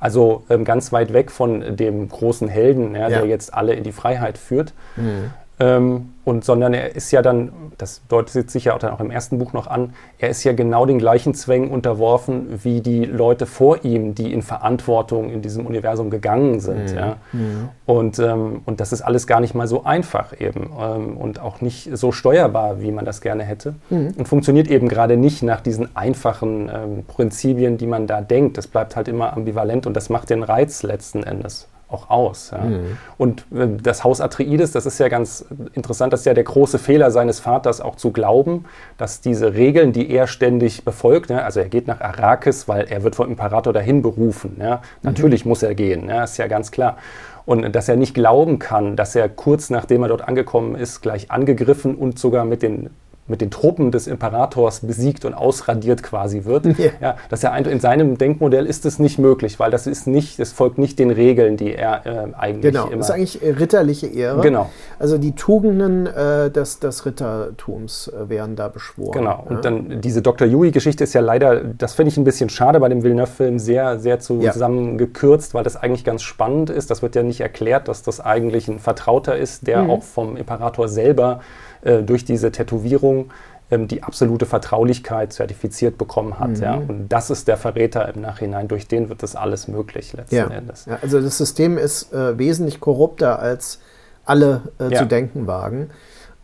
Also 0.00 0.44
ähm, 0.48 0.64
ganz 0.64 0.92
weit 0.92 1.12
weg 1.12 1.30
von 1.30 1.76
dem 1.76 2.08
großen 2.08 2.48
Helden, 2.48 2.94
ja, 2.94 3.02
ja. 3.02 3.08
der 3.08 3.26
jetzt 3.26 3.52
alle 3.52 3.74
in 3.74 3.84
die 3.84 3.92
Freiheit 3.92 4.38
führt. 4.38 4.72
Mhm. 4.96 5.30
Ähm, 5.60 6.10
und 6.24 6.44
sondern 6.44 6.74
er 6.74 6.94
ist 6.94 7.10
ja 7.10 7.22
dann, 7.22 7.52
das 7.78 8.02
deutet 8.08 8.50
sich 8.50 8.66
ja 8.66 8.74
auch 8.74 8.78
dann 8.78 8.92
auch 8.92 9.00
im 9.00 9.10
ersten 9.10 9.38
Buch 9.38 9.54
noch 9.54 9.66
an, 9.66 9.94
er 10.18 10.28
ist 10.28 10.44
ja 10.44 10.52
genau 10.52 10.84
den 10.84 10.98
gleichen 10.98 11.34
Zwängen 11.34 11.70
unterworfen 11.70 12.60
wie 12.62 12.80
die 12.80 13.04
Leute 13.04 13.46
vor 13.46 13.84
ihm, 13.84 14.14
die 14.14 14.32
in 14.32 14.42
Verantwortung 14.42 15.30
in 15.30 15.42
diesem 15.42 15.66
Universum 15.66 16.10
gegangen 16.10 16.60
sind. 16.60 16.90
Mhm. 16.90 16.96
Ja. 16.96 17.16
Mhm. 17.32 17.68
Und, 17.86 18.18
ähm, 18.18 18.60
und 18.66 18.80
das 18.80 18.92
ist 18.92 19.00
alles 19.00 19.26
gar 19.26 19.40
nicht 19.40 19.54
mal 19.54 19.66
so 19.66 19.84
einfach 19.84 20.38
eben 20.38 20.70
ähm, 20.78 21.16
und 21.16 21.40
auch 21.40 21.60
nicht 21.60 21.96
so 21.96 22.12
steuerbar, 22.12 22.82
wie 22.82 22.92
man 22.92 23.04
das 23.04 23.20
gerne 23.20 23.42
hätte. 23.42 23.74
Mhm. 23.88 24.14
Und 24.18 24.28
funktioniert 24.28 24.68
eben 24.68 24.88
gerade 24.88 25.16
nicht 25.16 25.42
nach 25.42 25.62
diesen 25.62 25.96
einfachen 25.96 26.70
ähm, 26.72 27.04
Prinzipien, 27.06 27.78
die 27.78 27.86
man 27.86 28.06
da 28.06 28.20
denkt. 28.20 28.58
Das 28.58 28.66
bleibt 28.66 28.96
halt 28.96 29.08
immer 29.08 29.32
ambivalent 29.32 29.86
und 29.86 29.94
das 29.94 30.10
macht 30.10 30.30
den 30.30 30.42
Reiz 30.42 30.82
letzten 30.82 31.22
Endes 31.22 31.68
auch 31.88 32.10
aus. 32.10 32.50
Ja. 32.50 32.64
Mhm. 32.64 32.98
Und 33.16 33.46
äh, 33.52 33.66
das 33.82 34.04
Haus 34.04 34.20
Atreides, 34.20 34.72
das 34.72 34.86
ist 34.86 34.98
ja 34.98 35.08
ganz 35.08 35.44
interessant, 35.72 36.12
das 36.12 36.20
ist 36.20 36.26
ja 36.26 36.34
der 36.34 36.44
große 36.44 36.78
Fehler 36.78 37.10
seines 37.10 37.40
Vaters 37.40 37.80
auch 37.80 37.96
zu 37.96 38.12
glauben, 38.12 38.66
dass 38.98 39.20
diese 39.20 39.54
Regeln, 39.54 39.92
die 39.92 40.10
er 40.10 40.26
ständig 40.26 40.84
befolgt, 40.84 41.30
ja, 41.30 41.38
also 41.38 41.60
er 41.60 41.68
geht 41.68 41.86
nach 41.86 42.00
Arrakis, 42.00 42.68
weil 42.68 42.86
er 42.88 43.02
wird 43.02 43.16
vom 43.16 43.28
Imperator 43.28 43.72
dahin 43.72 44.02
berufen. 44.02 44.56
Ja. 44.60 44.76
Mhm. 44.76 44.80
Natürlich 45.02 45.44
muss 45.44 45.62
er 45.62 45.74
gehen, 45.74 46.08
ja, 46.08 46.24
ist 46.24 46.36
ja 46.36 46.46
ganz 46.46 46.70
klar. 46.70 46.98
Und 47.46 47.74
dass 47.74 47.88
er 47.88 47.96
nicht 47.96 48.12
glauben 48.12 48.58
kann, 48.58 48.94
dass 48.94 49.14
er 49.14 49.30
kurz 49.30 49.70
nachdem 49.70 50.02
er 50.02 50.08
dort 50.08 50.28
angekommen 50.28 50.74
ist, 50.74 51.00
gleich 51.00 51.30
angegriffen 51.30 51.94
und 51.94 52.18
sogar 52.18 52.44
mit 52.44 52.62
den 52.62 52.90
mit 53.28 53.40
den 53.40 53.50
Truppen 53.50 53.90
des 53.90 54.06
Imperators 54.06 54.80
besiegt 54.80 55.24
und 55.24 55.34
ausradiert 55.34 56.02
quasi 56.02 56.44
wird. 56.44 56.66
Yeah. 56.78 56.92
Ja, 57.00 57.16
dass 57.28 57.44
er 57.44 57.56
in 57.56 57.80
seinem 57.80 58.18
Denkmodell 58.18 58.66
ist 58.66 58.86
es 58.86 58.98
nicht 58.98 59.18
möglich, 59.18 59.58
weil 59.58 59.70
das 59.70 59.86
ist 59.86 60.06
nicht, 60.06 60.38
es 60.38 60.52
folgt 60.52 60.78
nicht 60.78 60.98
den 60.98 61.10
Regeln, 61.10 61.56
die 61.56 61.74
er 61.74 62.06
äh, 62.06 62.34
eigentlich 62.36 62.72
genau, 62.72 62.86
immer. 62.86 62.98
das 62.98 63.08
ist 63.08 63.14
eigentlich 63.14 63.40
ritterliche 63.42 64.06
Ehre. 64.06 64.40
Genau. 64.40 64.70
Also 64.98 65.18
die 65.18 65.32
Tugenden 65.32 66.06
äh, 66.06 66.50
des, 66.50 66.80
des 66.80 67.06
Rittertums 67.06 68.08
äh, 68.08 68.28
werden 68.28 68.56
da 68.56 68.68
beschworen. 68.68 69.12
Genau. 69.12 69.44
Und 69.46 69.56
ja. 69.56 69.62
dann 69.62 70.00
diese 70.00 70.22
Dr. 70.22 70.46
Yui-Geschichte 70.46 71.04
ist 71.04 71.12
ja 71.14 71.20
leider, 71.20 71.62
das 71.62 71.94
finde 71.94 72.10
ich 72.10 72.16
ein 72.16 72.24
bisschen 72.24 72.48
schade 72.48 72.80
bei 72.80 72.88
dem 72.88 73.02
Villeneuve-Film, 73.02 73.58
sehr, 73.58 73.98
sehr 73.98 74.20
zusammengekürzt, 74.20 75.52
ja. 75.52 75.58
weil 75.58 75.64
das 75.64 75.76
eigentlich 75.76 76.04
ganz 76.04 76.22
spannend 76.22 76.70
ist. 76.70 76.90
Das 76.90 77.02
wird 77.02 77.14
ja 77.14 77.22
nicht 77.22 77.40
erklärt, 77.40 77.88
dass 77.88 78.02
das 78.02 78.20
eigentlich 78.20 78.68
ein 78.68 78.78
Vertrauter 78.78 79.36
ist, 79.36 79.66
der 79.66 79.82
mhm. 79.82 79.90
auch 79.90 80.02
vom 80.02 80.36
Imperator 80.36 80.88
selber 80.88 81.40
äh, 81.82 82.02
durch 82.02 82.24
diese 82.24 82.50
Tätowierung 82.52 83.30
ähm, 83.70 83.86
die 83.88 84.02
absolute 84.02 84.46
Vertraulichkeit 84.46 85.32
zertifiziert 85.32 85.98
bekommen 85.98 86.38
hat. 86.38 86.50
Mhm. 86.50 86.62
Ja? 86.62 86.74
Und 86.74 87.08
das 87.08 87.30
ist 87.30 87.48
der 87.48 87.56
Verräter 87.56 88.12
im 88.14 88.22
Nachhinein. 88.22 88.68
Durch 88.68 88.88
den 88.88 89.08
wird 89.08 89.22
das 89.22 89.36
alles 89.36 89.68
möglich 89.68 90.12
letzten 90.14 90.34
Ja. 90.36 90.46
Endes. 90.46 90.86
Ja, 90.86 90.98
also 91.02 91.20
das 91.20 91.36
System 91.38 91.76
ist 91.78 92.12
äh, 92.12 92.38
wesentlich 92.38 92.80
korrupter, 92.80 93.38
als 93.38 93.80
alle 94.24 94.62
äh, 94.78 94.94
zu 94.94 95.06
denken 95.06 95.46
wagen. 95.46 95.90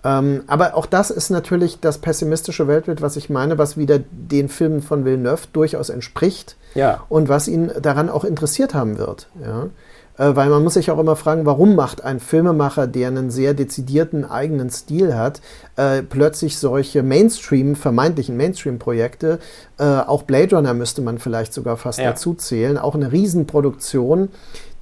Ähm, 0.04 0.42
aber 0.46 0.74
auch 0.74 0.84
das 0.84 1.10
ist 1.10 1.30
natürlich 1.30 1.80
das 1.80 1.96
pessimistische 1.98 2.68
Weltbild, 2.68 3.00
was 3.00 3.16
ich 3.16 3.30
meine, 3.30 3.56
was 3.56 3.78
wieder 3.78 3.98
den 4.10 4.50
Filmen 4.50 4.82
von 4.82 5.04
Villeneuve 5.06 5.46
durchaus 5.54 5.88
entspricht 5.88 6.56
Ja. 6.74 7.02
und 7.08 7.30
was 7.30 7.48
ihn 7.48 7.70
daran 7.80 8.10
auch 8.10 8.24
interessiert 8.24 8.74
haben 8.74 8.98
wird. 8.98 9.28
Ja? 9.42 9.68
Äh, 10.16 10.36
weil 10.36 10.48
man 10.48 10.62
muss 10.62 10.74
sich 10.74 10.90
auch 10.90 10.98
immer 10.98 11.16
fragen, 11.16 11.44
warum 11.44 11.74
macht 11.74 12.04
ein 12.04 12.20
Filmemacher, 12.20 12.86
der 12.86 13.08
einen 13.08 13.30
sehr 13.30 13.52
dezidierten 13.52 14.24
eigenen 14.24 14.70
Stil 14.70 15.16
hat, 15.16 15.40
äh, 15.76 16.02
plötzlich 16.02 16.58
solche 16.58 17.02
Mainstream, 17.02 17.74
vermeintlichen 17.74 18.36
Mainstream-Projekte, 18.36 19.40
äh, 19.78 19.82
auch 19.84 20.22
Blade 20.22 20.54
Runner 20.54 20.72
müsste 20.72 21.02
man 21.02 21.18
vielleicht 21.18 21.52
sogar 21.52 21.76
fast 21.76 21.98
Ja. 21.98 22.10
dazu 22.10 22.34
zählen, 22.34 22.78
auch 22.78 22.94
eine 22.94 23.10
Riesenproduktion, 23.10 24.28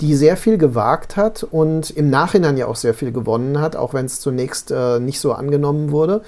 die 0.02 0.14
sehr 0.16 0.36
viel 0.36 0.58
gewagt 0.58 1.16
hat 1.16 1.44
und 1.44 1.90
im 1.90 2.10
Nachhinein 2.10 2.56
ja 2.58 2.66
auch 2.66 2.76
sehr 2.76 2.92
viel 2.92 3.12
gewonnen 3.12 3.60
hat, 3.60 3.74
auch 3.76 3.94
wenn 3.94 4.04
es 4.06 4.20
zunächst 4.20 4.70
äh, 4.70 4.98
nicht 4.98 5.20
so 5.20 5.32
angenommen 5.32 5.92
wurde, 5.92 6.22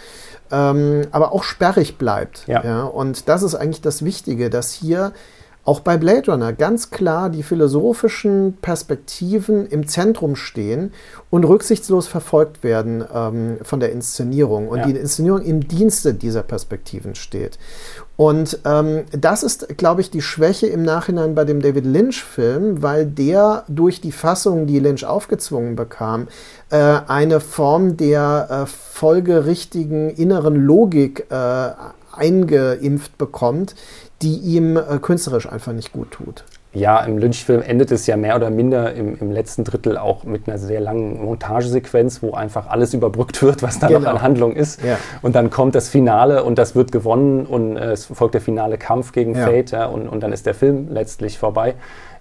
ähm, 0.50 1.02
aber 1.10 1.32
auch 1.32 1.42
sperrig 1.42 1.98
bleibt. 1.98 2.46
Ja. 2.46 2.84
Und 2.84 3.28
das 3.28 3.42
ist 3.42 3.54
eigentlich 3.54 3.82
das 3.82 4.04
Wichtige, 4.04 4.48
dass 4.48 4.72
hier 4.72 5.12
auch 5.66 5.80
bei 5.80 5.96
Blade 5.96 6.30
Runner 6.30 6.52
ganz 6.52 6.90
klar 6.90 7.30
die 7.30 7.42
philosophischen 7.42 8.58
Perspektiven 8.60 9.66
im 9.66 9.86
Zentrum 9.88 10.36
stehen 10.36 10.92
und 11.30 11.44
rücksichtslos 11.44 12.06
verfolgt 12.06 12.62
werden 12.62 13.02
ähm, 13.14 13.56
von 13.62 13.80
der 13.80 13.90
Inszenierung 13.92 14.68
und 14.68 14.80
Ja. 14.80 14.86
die 14.86 14.92
Inszenierung 14.92 15.40
im 15.40 15.66
Dienste 15.66 16.12
dieser 16.12 16.42
Perspektiven 16.42 17.14
steht. 17.14 17.58
Und 18.16 18.60
ähm, 18.64 19.04
das 19.10 19.42
ist, 19.42 19.76
glaube 19.76 20.00
ich, 20.02 20.10
die 20.10 20.22
Schwäche 20.22 20.66
im 20.66 20.82
Nachhinein 20.84 21.34
bei 21.34 21.44
dem 21.44 21.60
David 21.60 21.84
Lynch-Film, 21.86 22.82
weil 22.82 23.06
der 23.06 23.64
durch 23.66 24.00
die 24.00 24.12
Fassung, 24.12 24.66
die 24.66 24.78
Lynch 24.78 25.04
aufgezwungen 25.04 25.74
bekam, 25.76 26.28
äh, 26.70 26.76
eine 27.08 27.40
Form 27.40 27.96
der 27.96 28.48
äh, 28.50 28.66
folgerichtigen 28.66 30.10
inneren 30.10 30.54
Logik 30.56 31.26
äh, 31.30 31.70
eingeimpft 32.12 33.18
bekommt, 33.18 33.74
die 34.22 34.36
ihm 34.36 34.76
äh, 34.76 34.98
künstlerisch 35.00 35.48
einfach 35.48 35.72
nicht 35.72 35.92
gut 35.92 36.10
tut. 36.12 36.44
Ja, 36.74 37.00
im 37.04 37.18
Lynch-Film 37.18 37.62
endet 37.62 37.90
es 37.92 38.06
ja 38.06 38.16
mehr 38.16 38.36
oder 38.36 38.50
minder 38.50 38.92
im, 38.94 39.16
im 39.18 39.30
letzten 39.30 39.64
Drittel 39.64 39.96
auch 39.96 40.24
mit 40.24 40.48
einer 40.48 40.58
sehr 40.58 40.80
langen 40.80 41.24
Montagesequenz, 41.24 42.22
wo 42.22 42.32
einfach 42.32 42.66
alles 42.66 42.92
überbrückt 42.94 43.42
wird, 43.42 43.62
was 43.62 43.78
da 43.78 43.88
noch 43.88 44.00
Genau. 44.00 44.10
an 44.10 44.22
Handlung 44.22 44.54
ist. 44.54 44.82
Ja. 44.84 44.98
Und 45.22 45.36
dann 45.36 45.50
kommt 45.50 45.74
das 45.74 45.88
Finale 45.88 46.44
und 46.44 46.58
das 46.58 46.74
wird 46.74 46.92
gewonnen 46.92 47.46
und 47.46 47.76
äh, 47.76 47.92
es 47.92 48.06
folgt 48.06 48.34
der 48.34 48.40
finale 48.40 48.76
Kampf 48.76 49.12
gegen 49.12 49.34
Ja. 49.34 49.46
Fate 49.46 49.70
ja, 49.70 49.86
und, 49.86 50.08
und 50.08 50.22
dann 50.22 50.32
ist 50.32 50.46
der 50.46 50.54
Film 50.54 50.88
letztlich 50.90 51.38
vorbei. 51.38 51.74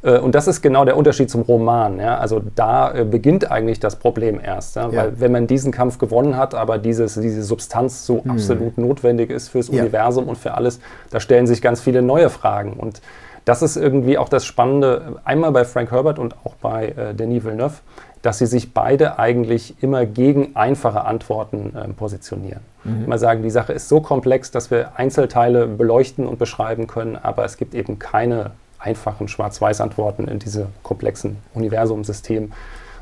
Äh, 0.04 0.20
und 0.20 0.36
das 0.36 0.47
ist 0.47 0.62
genau 0.62 0.86
der 0.86 0.97
Unterschied 0.97 1.30
zum 1.32 1.41
Roman. 1.41 1.99
Also 1.99 2.41
da 2.56 2.93
äh, 2.93 3.06
beginnt 3.06 3.49
eigentlich 3.49 3.80
das 3.80 3.95
Problem 3.95 4.39
erst. 4.43 4.76
Weil 4.76 5.14
wenn 5.20 5.32
man 5.32 5.47
diesen 5.47 5.72
Kampf 5.72 5.97
gewonnen 5.97 6.38
hat, 6.38 6.54
aber 6.54 6.78
dieses, 6.78 7.16
diese 7.16 7.41
Substanz 7.43 8.06
so 8.06 8.24
absolut 8.28 8.78
notwendig 8.78 9.32
ist 9.32 9.49
fürs. 9.49 9.70
Universum 9.70 10.28
und 10.28 10.38
für 10.38 10.54
alles, 10.54 10.80
da 11.10 11.20
stellen 11.20 11.47
sich 11.47 11.62
ganz 11.62 11.82
viele 11.82 12.01
neue 12.01 12.30
Fragen. 12.30 12.74
Und 12.74 13.01
das 13.46 13.62
ist 13.62 13.76
irgendwie 13.76 14.18
auch 14.18 14.30
das 14.30 14.46
Spannende, 14.46 15.20
einmal 15.26 15.52
bei 15.52 15.66
Frank 15.66 15.91
Herbert 15.91 16.20
und 16.20 16.36
auch 16.46 16.56
bei 16.56 16.89
äh, 16.89 17.14
Denis 17.14 17.44
Villeneuve, 17.44 17.76
dass 18.22 18.38
sie 18.38 18.46
sich 18.46 18.74
beide 18.74 19.20
eigentlich 19.20 19.76
immer 19.84 20.06
gegen 20.06 20.56
einfache 20.56 21.04
Antworten 21.04 21.74
ähm, 21.76 21.94
positionieren. 21.94 22.62
Immer 23.06 23.18
sagen, 23.18 23.44
die 23.44 23.50
Sache 23.50 23.72
ist 23.72 23.88
so 23.88 24.02
komplex, 24.02 24.52
dass 24.52 24.70
wir 24.70 24.98
Einzelteile 24.98 25.68
beleuchten 25.68 26.28
und 26.28 26.38
beschreiben 26.38 26.88
können, 26.88 27.16
aber 27.16 27.46
es 27.46 27.56
gibt 27.56 27.76
eben 27.76 27.98
keine 27.98 28.52
einfachen 28.78 29.30
Schwarz-Weiß-Antworten 29.30 30.28
in 30.28 30.39
diesem 30.39 30.68
komplexen 30.84 31.38
Universumsystem, 31.54 32.52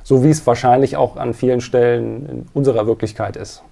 so 0.03 0.23
wie 0.23 0.29
es 0.29 0.45
wahrscheinlich 0.45 0.97
auch 0.97 1.17
an 1.17 1.33
vielen 1.33 1.61
Stellen 1.61 2.29
in 2.29 2.47
unserer 2.53 2.85
Wirklichkeit 2.85 3.35
ist. 3.35 3.63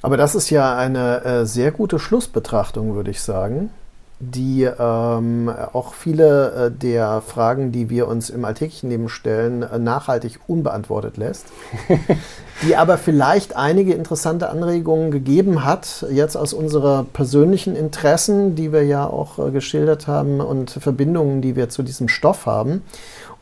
Aber 0.00 0.16
das 0.16 0.34
ist 0.34 0.50
ja 0.50 0.76
eine 0.76 1.24
äh, 1.24 1.46
sehr 1.46 1.72
gute 1.72 1.98
Schlussbetrachtung, 1.98 2.94
würde 2.94 3.10
ich 3.10 3.20
sagen, 3.20 3.70
die 4.18 4.64
ähm, 4.64 5.50
auch 5.72 5.92
viele 5.92 6.52
äh, 6.52 6.70
der 6.70 7.20
Fragen, 7.20 7.70
die 7.70 7.90
wir 7.90 8.08
uns 8.08 8.30
im 8.30 8.46
alltäglichen 8.46 8.88
Leben 8.88 9.08
stellen, 9.10 9.62
äh, 9.62 9.78
nachhaltig 9.78 10.38
unbeantwortet 10.46 11.18
lässt. 11.18 11.46
die 12.62 12.76
aber 12.76 12.96
vielleicht 12.96 13.56
einige 13.56 13.92
interessante 13.92 14.48
Anregungen 14.48 15.10
gegeben 15.10 15.64
hat, 15.64 16.06
jetzt 16.10 16.36
aus 16.36 16.54
unserer 16.54 17.04
persönlichen 17.12 17.76
Interessen, 17.76 18.54
die 18.54 18.72
wir 18.72 18.84
ja 18.84 19.06
auch 19.06 19.38
äh, 19.38 19.50
geschildert 19.50 20.06
haben 20.06 20.40
und 20.40 20.70
Verbindungen, 20.70 21.42
die 21.42 21.54
wir 21.54 21.68
zu 21.68 21.82
diesem 21.82 22.08
Stoff 22.08 22.46
haben. 22.46 22.82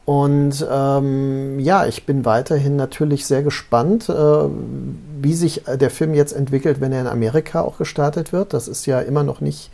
Und 0.04 0.66
ähm, 0.70 1.58
ja, 1.60 1.86
ich 1.86 2.04
bin 2.04 2.24
weiterhin 2.24 2.76
natürlich 2.76 3.26
sehr 3.26 3.42
gespannt, 3.42 4.08
äh, 4.08 4.12
wie 5.22 5.34
sich 5.34 5.66
äh, 5.66 5.78
der 5.78 5.90
Film 5.90 6.14
jetzt 6.14 6.32
entwickelt, 6.32 6.80
wenn 6.80 6.92
er 6.92 7.00
in 7.00 7.06
Amerika 7.06 7.62
auch 7.62 7.78
gestartet 7.78 8.32
wird. 8.32 8.52
Das 8.52 8.68
ist 8.68 8.86
ja 8.86 9.00
immer 9.00 9.22
noch 9.22 9.40
nicht 9.40 9.70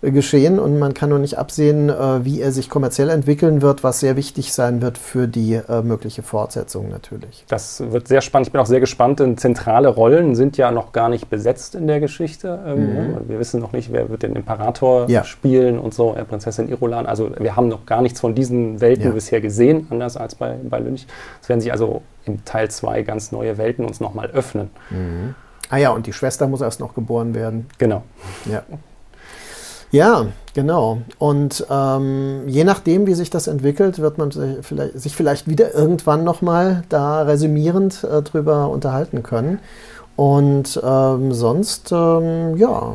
geschehen 0.00 0.58
und 0.60 0.78
man 0.78 0.94
kann 0.94 1.10
noch 1.10 1.18
nicht 1.18 1.38
absehen, 1.38 1.88
äh, 1.88 2.24
wie 2.24 2.40
er 2.40 2.52
sich 2.52 2.70
kommerziell 2.70 3.08
entwickeln 3.10 3.62
wird, 3.62 3.82
was 3.82 3.98
sehr 4.00 4.14
wichtig 4.16 4.52
sein 4.52 4.80
wird 4.80 4.96
für 4.96 5.26
die 5.26 5.54
äh, 5.54 5.82
mögliche 5.82 6.22
Fortsetzung 6.22 6.88
natürlich. 6.88 7.44
Das 7.48 7.82
wird 7.90 8.06
sehr 8.06 8.20
spannend. 8.20 8.46
Ich 8.48 8.52
bin 8.52 8.60
auch 8.60 8.66
sehr 8.66 8.80
gespannt, 8.80 9.18
denn 9.20 9.36
zentrale 9.38 9.88
Rollen 9.88 10.36
sind 10.36 10.56
ja 10.56 10.70
noch 10.70 10.92
gar 10.92 11.08
nicht 11.08 11.28
besetzt 11.30 11.74
in 11.74 11.86
der 11.88 11.98
Geschichte. 11.98 12.60
Ähm, 12.66 12.96
ja, 13.14 13.20
Wir 13.28 13.38
wissen 13.40 13.60
noch 13.60 13.72
nicht, 13.72 13.92
wer 13.92 14.08
wird 14.08 14.22
den 14.22 14.36
Imperator 14.36 15.08
Ja. 15.10 15.24
spielen 15.24 15.78
und 15.78 15.94
so, 15.94 16.14
äh, 16.14 16.24
Prinzessin 16.24 16.68
Irulan. 16.68 17.06
Also 17.06 17.30
wir 17.38 17.56
haben 17.56 17.66
noch 17.68 17.84
gar 17.84 18.00
nichts 18.00 18.20
von 18.20 18.34
diesen 18.36 18.80
Welten 18.80 19.04
Ja. 19.06 19.10
bisher 19.10 19.40
gesehen, 19.40 19.88
anders 19.90 20.16
als 20.16 20.36
bei, 20.36 20.56
bei 20.62 20.78
Lynch. 20.78 21.06
Es 21.42 21.48
werden 21.48 21.60
sich 21.60 21.72
also 21.72 22.02
im 22.24 22.44
Teil 22.44 22.70
2 22.70 23.02
ganz 23.02 23.32
neue 23.32 23.58
Welten 23.58 23.84
uns 23.84 23.98
nochmal 24.00 24.26
öffnen. 24.30 24.70
Ah 25.70 25.76
ja, 25.76 25.90
und 25.90 26.06
die 26.06 26.12
Schwester 26.12 26.46
muss 26.46 26.60
erst 26.60 26.78
noch 26.80 26.94
geboren 26.94 27.34
werden. 27.34 27.66
Genau. 27.78 28.02
Ja. 28.50 28.62
Ja, 29.90 30.26
genau. 30.54 30.98
Und 31.18 31.66
ähm, 31.70 32.42
je 32.46 32.64
nachdem, 32.64 33.06
wie 33.06 33.14
sich 33.14 33.30
das 33.30 33.46
entwickelt, 33.46 33.98
wird 33.98 34.18
man 34.18 34.30
sich 34.30 34.58
vielleicht, 34.62 35.00
sich 35.00 35.16
vielleicht 35.16 35.48
wieder 35.48 35.74
irgendwann 35.74 36.24
nochmal 36.24 36.82
da 36.88 37.22
resümierend 37.22 38.04
äh, 38.04 38.22
drüber 38.22 38.68
unterhalten 38.68 39.22
können. 39.22 39.60
Und 40.16 40.80
ähm, 40.84 41.32
sonst, 41.32 41.92
ähm, 41.92 42.56
ja, 42.56 42.94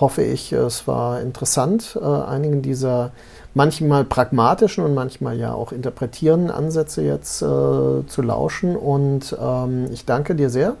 hoffe 0.00 0.22
ich, 0.22 0.52
es 0.52 0.86
war 0.86 1.20
interessant, 1.20 1.98
äh, 2.00 2.04
einigen 2.04 2.62
dieser 2.62 3.10
manchmal 3.54 4.04
pragmatischen 4.04 4.84
und 4.84 4.94
manchmal 4.94 5.38
ja 5.38 5.52
auch 5.52 5.72
interpretierenden 5.72 6.50
Ansätze 6.50 7.02
jetzt 7.02 7.42
äh, 7.42 7.44
zu 7.44 8.22
lauschen. 8.22 8.76
Und 8.76 9.36
ähm, 9.40 9.86
ich 9.92 10.04
danke 10.04 10.34
dir 10.34 10.50
sehr, 10.50 10.76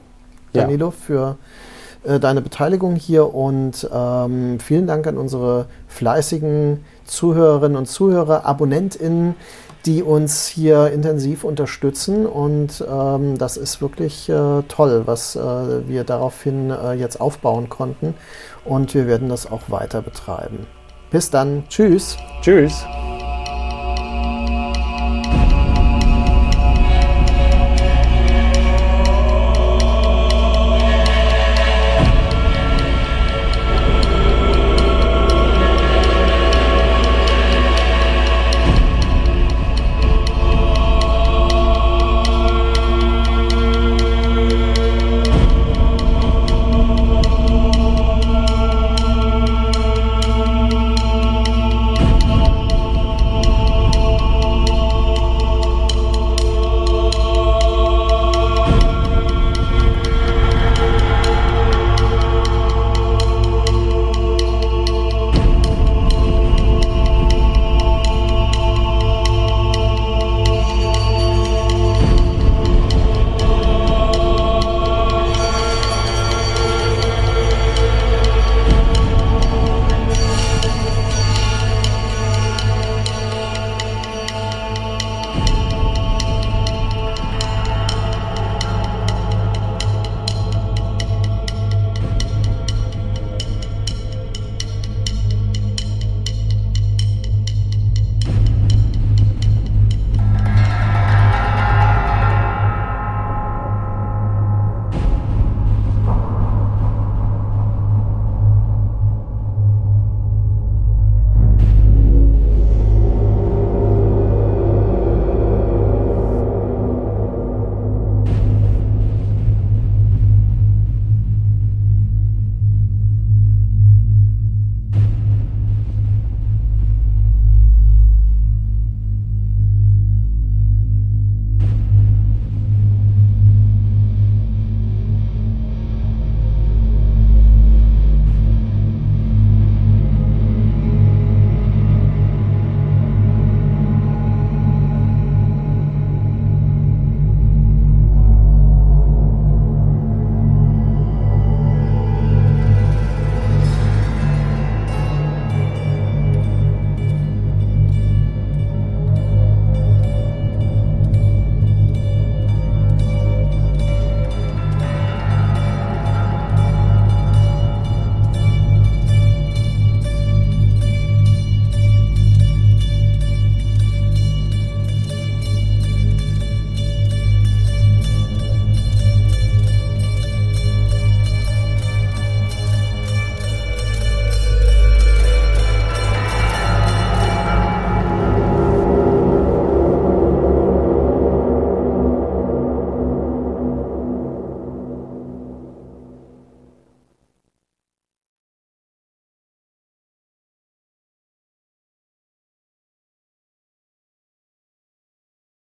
Ja. 0.52 0.62
Danilo, 0.62 0.90
für 0.90 1.36
äh, 2.04 2.20
deine 2.20 2.40
Beteiligung 2.40 2.96
hier 2.96 3.34
und 3.34 3.88
ähm, 3.92 4.58
vielen 4.60 4.86
Dank 4.86 5.06
an 5.06 5.16
unsere 5.16 5.66
fleißigen 5.88 6.84
Zuhörerinnen 7.04 7.76
und 7.76 7.86
Zuhörer, 7.86 8.46
AbonnentInnen, 8.46 9.34
die 9.86 10.02
uns 10.02 10.46
hier 10.46 10.90
intensiv 10.92 11.44
unterstützen. 11.44 12.26
Und 12.26 12.84
ähm, 12.90 13.38
das 13.38 13.56
ist 13.56 13.80
wirklich 13.80 14.28
äh, 14.28 14.62
toll, 14.68 15.02
was 15.06 15.36
äh, 15.36 15.88
wir 15.88 16.04
daraufhin 16.04 16.70
äh, 16.70 16.92
jetzt 16.92 17.20
aufbauen 17.20 17.68
konnten. 17.68 18.14
Und 18.64 18.94
wir 18.94 19.06
werden 19.06 19.28
das 19.28 19.50
auch 19.50 19.62
weiter 19.68 20.02
betreiben. 20.02 20.66
Bis 21.10 21.30
dann. 21.30 21.64
Tschüss. 21.68 22.16
Tschüss. 22.40 22.84